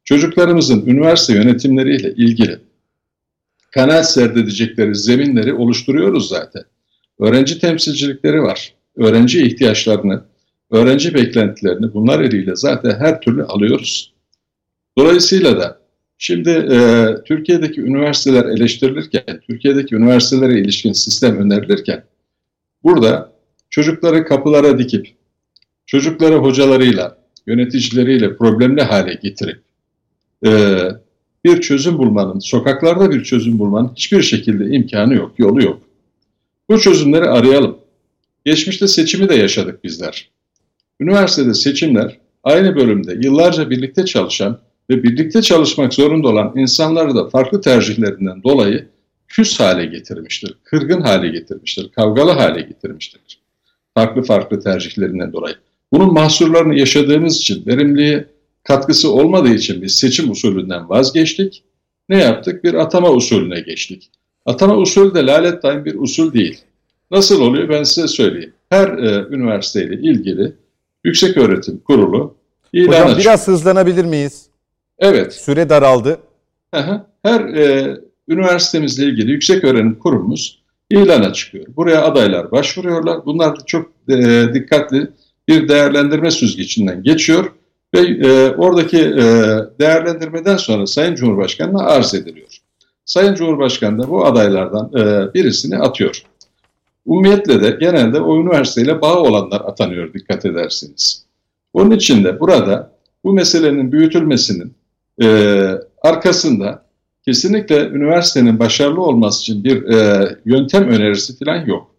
[0.04, 2.60] Çocuklarımızın üniversite yönetimleriyle ilgili
[3.72, 6.64] kanaat serdedecekleri zeminleri oluşturuyoruz zaten.
[7.20, 8.74] Öğrenci temsilcilikleri var.
[8.98, 10.24] Öğrenci ihtiyaçlarını,
[10.72, 14.14] öğrenci beklentilerini bunlar eliyle zaten her türlü alıyoruz.
[14.98, 15.80] Dolayısıyla da
[16.18, 22.04] şimdi e, Türkiye'deki üniversiteler eleştirilirken, Türkiye'deki üniversitelere ilişkin sistem önerilirken
[22.84, 23.32] burada
[23.70, 25.08] çocukları kapılara dikip,
[25.86, 27.18] çocukları hocalarıyla,
[27.48, 29.62] yöneticileriyle problemli hale getirip
[30.46, 30.80] e,
[31.46, 35.82] bir çözüm bulmanın, sokaklarda bir çözüm bulmanın hiçbir şekilde imkanı yok, yolu yok.
[36.70, 37.78] Bu çözümleri arayalım.
[38.46, 40.30] Geçmişte seçimi de yaşadık bizler.
[41.00, 44.60] Üniversitede seçimler aynı bölümde yıllarca birlikte çalışan
[44.90, 48.88] ve birlikte çalışmak zorunda olan insanları da farklı tercihlerinden dolayı
[49.28, 53.22] küs hale getirmiştir, kırgın hale getirmiştir, kavgalı hale getirmiştir.
[53.94, 55.56] Farklı farklı tercihlerinden dolayı.
[55.96, 58.26] Bunun mahsurlarını yaşadığımız için, verimliği
[58.64, 61.64] katkısı olmadığı için biz seçim usulünden vazgeçtik.
[62.10, 62.64] Ne yaptık?
[62.64, 64.12] Bir atama usulüne geçtik.
[64.46, 66.62] Atama usulü de lalet bir usul değil.
[67.12, 68.54] Nasıl oluyor ben size söyleyeyim.
[68.70, 70.56] Her e, üniversiteyle ilgili
[71.04, 72.36] Yüksek Öğretim Kurulu
[72.74, 73.20] ilan Hocam açık.
[73.20, 74.46] biraz hızlanabilir miyiz?
[75.00, 75.34] Evet.
[75.34, 76.20] Süre daraldı.
[77.24, 77.98] Her e,
[78.28, 80.62] üniversitemizle ilgili Yüksek Öğrenim Kurumumuz
[80.92, 81.66] ilana çıkıyor.
[81.76, 83.26] Buraya adaylar başvuruyorlar.
[83.26, 85.08] Bunlar da çok e, dikkatli
[85.48, 87.52] bir değerlendirme süzgecinden geçiyor
[87.96, 89.24] ve e, oradaki e,
[89.80, 92.58] değerlendirmeden sonra Sayın Cumhurbaşkanı'na arz ediliyor.
[93.06, 96.24] Sayın Cumhurbaşkanı da bu adaylardan e, birisini atıyor.
[97.06, 101.26] Umumiyetle de genelde o üniversiteyle bağı olanlar atanıyor dikkat edersiniz.
[101.74, 102.92] Onun için de burada
[103.24, 104.74] bu meselenin büyütülmesinin
[105.24, 105.28] e,
[106.02, 106.86] arkasında
[107.26, 111.96] kesinlikle üniversitenin başarılı olması için bir e, yöntem önerisi falan yok.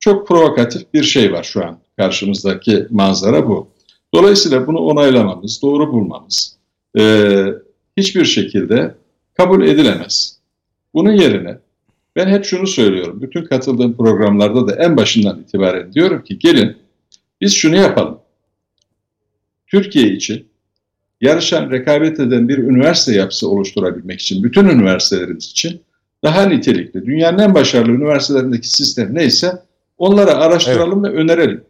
[0.00, 3.68] Çok provokatif bir şey var şu an karşımızdaki manzara bu.
[4.14, 6.56] Dolayısıyla bunu onaylamamız, doğru bulmamız
[6.98, 7.44] e,
[7.96, 8.94] hiçbir şekilde
[9.34, 10.38] kabul edilemez.
[10.94, 11.58] Bunun yerine
[12.16, 13.22] ben hep şunu söylüyorum.
[13.22, 16.76] Bütün katıldığım programlarda da en başından itibaren diyorum ki gelin
[17.40, 18.18] biz şunu yapalım.
[19.66, 20.46] Türkiye için
[21.20, 25.80] yarışan, rekabet eden bir üniversite yapısı oluşturabilmek için, bütün üniversitelerimiz için
[26.24, 29.52] daha nitelikli, dünyanın en başarılı üniversitelerindeki sistem neyse
[29.98, 31.14] onları araştıralım evet.
[31.14, 31.64] ve önerelim.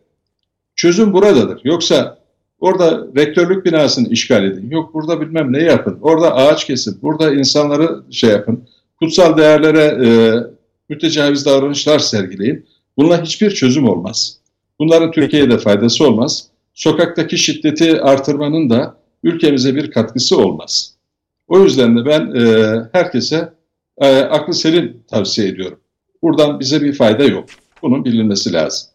[0.78, 1.60] Çözüm buradadır.
[1.64, 2.18] Yoksa
[2.60, 4.70] orada rektörlük binasını işgal edin.
[4.70, 5.98] Yok burada bilmem ne yapın.
[6.02, 7.02] Orada ağaç kesin.
[7.02, 8.68] Burada insanları şey yapın.
[9.00, 10.10] Kutsal değerlere e,
[10.88, 12.66] mütecaviz davranışlar sergileyin.
[12.96, 14.38] Bunlar hiçbir çözüm olmaz.
[14.78, 16.46] Bunların Türkiye'de faydası olmaz.
[16.74, 20.94] Sokaktaki şiddeti artırmanın da ülkemize bir katkısı olmaz.
[21.48, 23.52] O yüzden de ben e, herkese
[23.98, 25.80] e, aklı selim tavsiye ediyorum.
[26.22, 27.44] Buradan bize bir fayda yok.
[27.82, 28.88] Bunun bilinmesi lazım.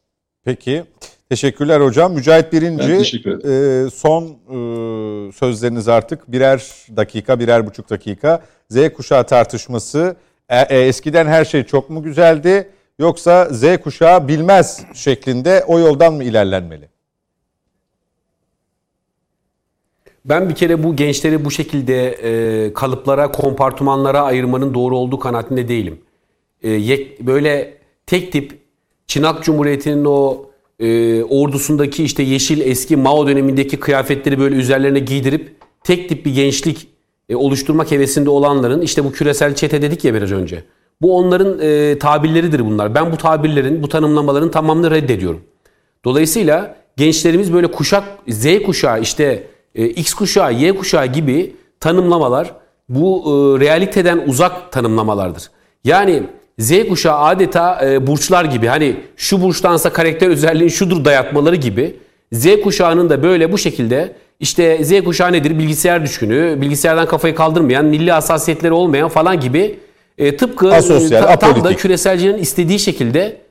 [0.45, 0.83] Peki.
[1.29, 2.13] Teşekkürler hocam.
[2.13, 8.43] Mücahit Birinci e, son e, sözleriniz artık birer dakika, birer buçuk dakika.
[8.69, 10.15] Z kuşağı tartışması.
[10.49, 12.69] E, e, eskiden her şey çok mu güzeldi?
[12.99, 16.89] yoksa Z kuşağı bilmez şeklinde o yoldan mı ilerlenmeli?
[20.25, 26.01] Ben bir kere bu gençleri bu şekilde e, kalıplara, kompartımanlara ayırmanın doğru olduğu kanaatinde değilim.
[26.61, 28.63] E, yek, böyle tek tip
[29.07, 30.45] Çınak Cumhuriyeti'nin o
[30.79, 36.87] e, ordusundaki işte yeşil eski Mao dönemindeki kıyafetleri böyle üzerlerine giydirip tek tip bir gençlik
[37.29, 40.63] e, oluşturmak hevesinde olanların işte bu küresel çete dedik ya biraz önce.
[41.01, 42.95] Bu onların e, tabirleridir bunlar.
[42.95, 45.41] Ben bu tabirlerin, bu tanımlamaların tamamını reddediyorum.
[46.05, 52.53] Dolayısıyla gençlerimiz böyle kuşak, Z kuşağı işte e, X kuşağı, Y kuşağı gibi tanımlamalar
[52.89, 55.51] bu e, realiteden uzak tanımlamalardır.
[55.83, 56.23] Yani
[56.59, 61.95] Z kuşağı adeta e, burçlar gibi hani şu burçtansa karakter özelliğin şudur dayatmaları gibi
[62.31, 65.59] Z kuşağının da böyle bu şekilde işte Z kuşağı nedir?
[65.59, 69.79] Bilgisayar düşkünü, bilgisayardan kafayı kaldırmayan, milli hassasiyetleri olmayan falan gibi
[70.17, 73.41] e, tıpkı e, Asosyal, ta- tam da küreselcinin istediği şekilde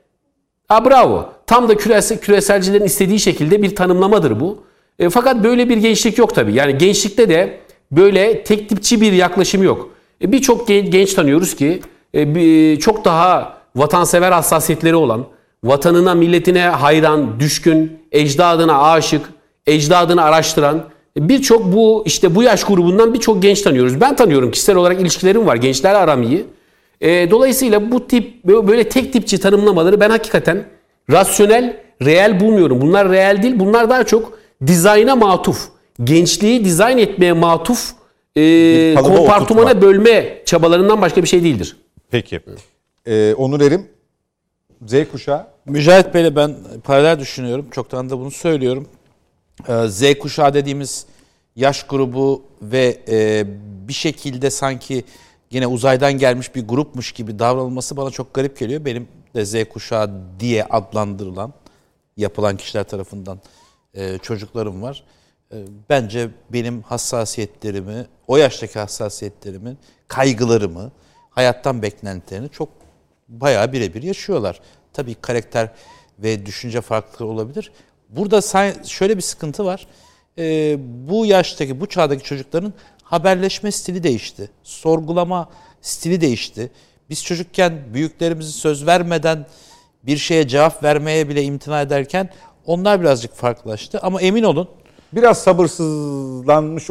[0.69, 1.29] Ha bravo.
[1.47, 4.65] Tam da küresel, küreselcilerin istediği şekilde bir tanımlamadır bu.
[4.99, 6.55] E, fakat böyle bir gençlik yok tabii.
[6.55, 7.59] Yani gençlikte de
[7.91, 9.91] böyle tek tipçi bir yaklaşım yok.
[10.23, 11.81] E, Birçok gen- genç tanıyoruz ki
[12.81, 15.27] çok daha vatansever hassasiyetleri olan,
[15.65, 19.23] vatanına, milletine hayran, düşkün, ecdadına aşık,
[19.67, 20.85] ecdadını araştıran
[21.19, 24.01] e, birçok bu işte bu yaş grubundan birçok genç tanıyoruz.
[24.01, 25.57] Ben tanıyorum kişisel olarak ilişkilerim var.
[25.57, 26.45] Gençlerle aram iyi.
[27.01, 30.65] E, dolayısıyla bu tip böyle tek tipçi tanımlamaları ben hakikaten
[31.11, 32.81] rasyonel, reel bulmuyorum.
[32.81, 33.55] Bunlar reel değil.
[33.59, 35.69] Bunlar daha çok dizayna matuf.
[36.05, 37.93] Gençliği dizayn etmeye matuf
[38.37, 41.77] e, kompartımana bölme çabalarından başka bir şey değildir.
[42.13, 42.41] Peki.
[43.07, 43.89] Ee, Onur Erim,
[44.87, 47.67] Z kuşağı Mücahit Bey'le ben paralel düşünüyorum.
[47.71, 48.89] Çoktan da bunu söylüyorum.
[49.69, 51.07] Ee, Z kuşağı dediğimiz
[51.57, 53.45] yaş grubu ve e,
[53.89, 55.05] bir şekilde sanki
[55.51, 58.85] yine uzaydan gelmiş bir grupmuş gibi davranılması bana çok garip geliyor.
[58.85, 60.11] Benim de Z kuşağı
[60.41, 61.53] diye adlandırılan
[62.17, 63.41] yapılan kişiler tarafından
[63.95, 65.05] e, çocuklarım var.
[65.53, 65.57] E,
[65.91, 69.79] bence benim hassasiyetlerimi, o yaştaki hassasiyetlerimin,
[70.09, 70.93] kaygılarımı,
[71.35, 72.69] hayattan beklentilerini çok
[73.29, 74.61] bayağı birebir yaşıyorlar.
[74.93, 75.69] Tabii karakter
[76.19, 77.73] ve düşünce farklılıkları olabilir.
[78.09, 78.43] Burada
[78.85, 79.87] şöyle bir sıkıntı var.
[80.39, 80.77] Ee,
[81.09, 82.73] bu yaştaki, bu çağdaki çocukların
[83.03, 84.51] haberleşme stili değişti.
[84.63, 85.51] Sorgulama
[85.81, 86.71] stili değişti.
[87.11, 89.47] Biz çocukken büyüklerimizi söz vermeden
[90.03, 92.31] bir şeye cevap vermeye bile imtina ederken
[92.67, 93.99] onlar birazcık farklılaştı.
[94.03, 94.69] Ama emin olun
[95.13, 96.85] biraz sabırsızlanmış,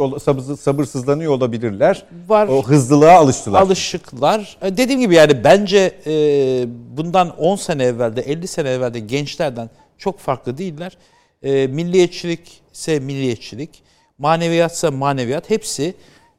[0.60, 2.06] sabırsızlanıyor olabilirler.
[2.28, 2.48] Var.
[2.48, 3.62] O hızlılığa alıştılar.
[3.62, 4.58] alışıklar.
[4.62, 6.14] E, Dediğim gibi yani bence e,
[6.98, 10.98] bundan 10 sene evvelde, 50 sene evvelde gençlerden çok farklı değiller.
[11.44, 13.84] E, milliyetçilik ise milliyetçilik,
[14.18, 15.94] maneviyatsa maneviyat hepsi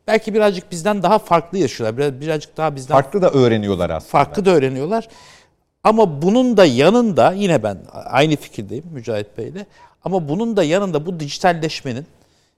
[0.07, 1.99] belki birazcık bizden daha farklı yaşıyorlar.
[1.99, 4.11] Biraz, birazcık daha bizden Farklı da öğreniyorlar aslında.
[4.11, 5.09] farklı da öğreniyorlar.
[5.85, 9.67] Ama bunun da yanında yine ben aynı fikirdeyim Mücahit Bey'le.
[10.05, 12.07] Ama bunun da yanında bu dijitalleşmenin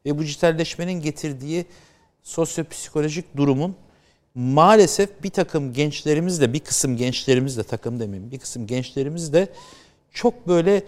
[0.06, 1.66] ve bu dijitalleşmenin getirdiği
[2.22, 3.76] sosyopsikolojik durumun
[4.34, 9.48] maalesef bir takım gençlerimiz de bir kısım gençlerimiz de takım demeyeyim bir kısım gençlerimiz de
[10.12, 10.82] çok böyle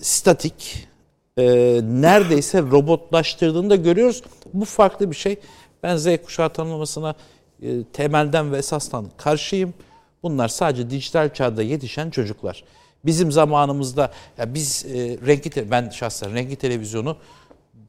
[0.00, 0.88] statik
[1.36, 1.44] e,
[1.82, 4.22] neredeyse robotlaştırdığını da görüyoruz.
[4.54, 5.36] Bu farklı bir şey.
[5.82, 7.14] Ben Z kuşağı tanımlamasına
[7.62, 9.74] e, temelden ve esasdan karşıyım.
[10.22, 12.64] Bunlar sadece dijital çağda yetişen çocuklar.
[13.04, 17.16] Bizim zamanımızda ya biz e, renkli te- ben şahsen renkli televizyonu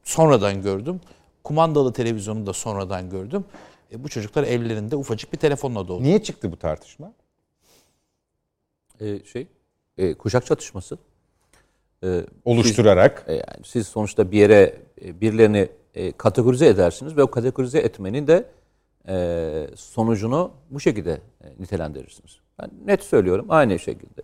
[0.04, 1.00] sonradan gördüm.
[1.44, 3.44] Kumandalı televizyonu da sonradan gördüm.
[3.92, 6.02] E, bu çocuklar ellerinde ufacık bir telefonla doğdu.
[6.02, 7.12] Niye çıktı bu tartışma?
[9.00, 9.46] E, şey,
[9.98, 10.98] e, kuşak çatışması.
[12.04, 13.24] E, Oluşturarak.
[13.28, 18.26] E, yani siz sonuçta bir yere e, birilerini e, kategorize edersiniz ve o kategorize etmenin
[18.26, 18.48] de
[19.08, 21.12] e, sonucunu bu şekilde
[21.44, 22.38] e, nitelendirirsiniz.
[22.60, 24.22] Ben net söylüyorum aynı şekilde.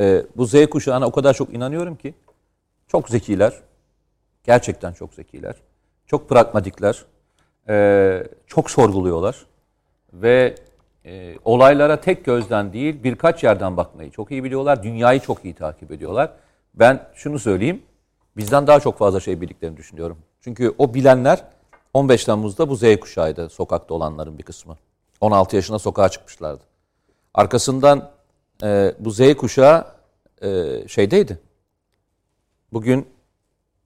[0.00, 2.14] E, bu Z kuşağına o kadar çok inanıyorum ki
[2.88, 3.52] çok zekiler.
[4.44, 5.54] Gerçekten çok zekiler.
[6.06, 7.04] Çok pragmatikler.
[7.68, 9.46] e, çok sorguluyorlar.
[10.12, 10.54] Ve
[11.04, 14.82] e, olaylara tek gözden değil birkaç yerden bakmayı çok iyi biliyorlar.
[14.82, 16.32] Dünyayı çok iyi takip ediyorlar.
[16.74, 17.82] Ben şunu söyleyeyim.
[18.36, 20.18] Bizden daha çok fazla şey bildiklerini düşünüyorum.
[20.40, 21.44] Çünkü o bilenler
[21.94, 24.76] 15 Temmuz'da bu Z kuşağıydı sokakta olanların bir kısmı.
[25.20, 26.62] 16 yaşına sokağa çıkmışlardı.
[27.34, 28.10] Arkasından
[28.62, 29.84] e, bu Z kuşağı
[30.42, 31.38] e, şeydeydi.
[32.72, 33.06] Bugün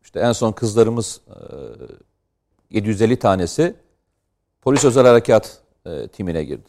[0.03, 1.21] işte en son kızlarımız
[2.71, 3.75] e, 750 tanesi
[4.63, 6.69] polis özel harekat e, timine girdi.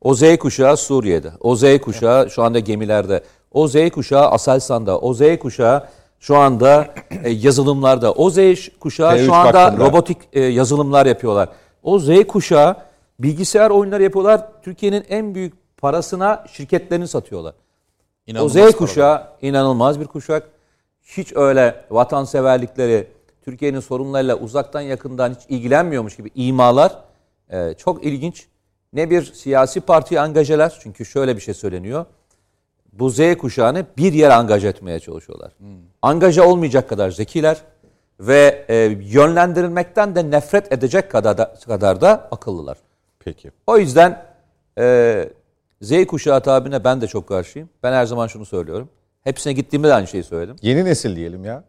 [0.00, 1.32] O Z kuşağı Suriye'de.
[1.40, 3.22] O Z kuşağı şu anda gemilerde.
[3.52, 4.98] O Z kuşağı Aselsan'da.
[4.98, 5.88] O Z kuşağı
[6.20, 8.12] şu anda e, yazılımlarda.
[8.12, 8.38] O Z
[8.80, 9.84] kuşağı T3 şu anda baktığında.
[9.84, 11.48] robotik e, yazılımlar yapıyorlar.
[11.82, 12.76] O Z kuşağı
[13.18, 14.62] bilgisayar oyunları yapıyorlar.
[14.62, 17.54] Türkiye'nin en büyük parasına şirketlerini satıyorlar.
[18.26, 20.48] İnanılmaz o Z kuşağı inanılmaz bir kuşak.
[21.02, 23.08] Hiç öyle vatanseverlikleri,
[23.44, 26.98] Türkiye'nin sorunlarıyla uzaktan yakından hiç ilgilenmiyormuş gibi imalar
[27.50, 28.46] e, çok ilginç.
[28.92, 32.06] Ne bir siyasi partiye angajeler çünkü şöyle bir şey söyleniyor.
[32.92, 35.52] Bu Z kuşağını bir yere angaj etmeye çalışıyorlar.
[36.02, 37.56] Angaja olmayacak kadar zekiler
[38.20, 42.78] ve e, yönlendirilmekten de nefret edecek kadar da, kadar da akıllılar.
[43.18, 43.50] Peki.
[43.66, 44.24] O yüzden
[44.78, 45.28] e,
[45.82, 47.68] Z kuşağı tabirine ben de çok karşıyım.
[47.82, 48.88] Ben her zaman şunu söylüyorum.
[49.20, 50.56] Hepsine gittiğimde de aynı şeyi söyledim.
[50.62, 51.64] Yeni nesil diyelim ya.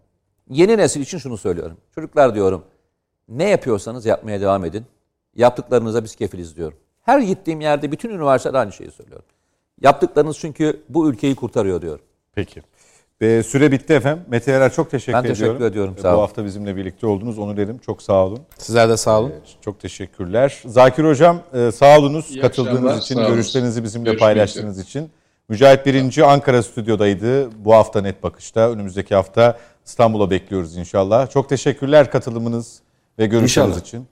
[0.50, 1.78] Yeni nesil için şunu söylüyorum.
[1.96, 2.66] Çocuklar diyorum
[3.28, 4.86] ne yapıyorsanız yapmaya devam edin.
[5.36, 6.78] Yaptıklarınıza biz kefiliz diyorum.
[7.02, 9.26] Her gittiğim yerde bütün üniversitede aynı şeyi söylüyorum.
[9.82, 12.06] Yaptıklarınız çünkü bu ülkeyi kurtarıyor diyorum.
[12.36, 12.62] Peki.
[13.22, 14.24] Ve süre bitti efendim.
[14.28, 15.64] Mete Yarar çok teşekkür Ben teşekkür ediyorum.
[15.66, 16.22] ediyorum, E, sağ Bu olun.
[16.22, 17.40] hafta bizimle birlikte oldunuz.
[17.40, 17.78] Onu derim.
[17.78, 18.40] Çok sağ olun.
[18.58, 19.34] Sizler de sağ olun.
[19.62, 20.62] Çok teşekkürler.
[20.66, 25.10] Zakir Hocam e, sağ olunuz İyi katıldığınız akşamlar, için, sağ görüşlerinizi bizimle Görüşmek paylaştığınız için.
[25.50, 27.50] Mücahit Birinci Ankara stüdyodaydı.
[27.66, 28.70] Bu hafta Net Bakış'ta.
[28.72, 31.30] Önümüzdeki hafta İstanbul'a bekliyoruz inşallah.
[31.30, 32.80] Çok teşekkürler katılımınız
[33.20, 33.80] ve İnşallah.
[33.82, 34.08] için.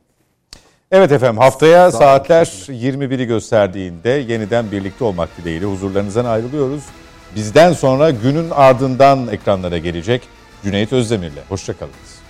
[0.91, 6.83] Evet efendim haftaya saatler 21'i gösterdiğinde yeniden birlikte olmak dileğiyle huzurlarınızdan ayrılıyoruz.
[7.35, 10.21] Bizden sonra günün ardından ekranlara gelecek
[10.63, 11.41] Cüneyt Özdemir'le.
[11.49, 12.20] Hoşçakalınız.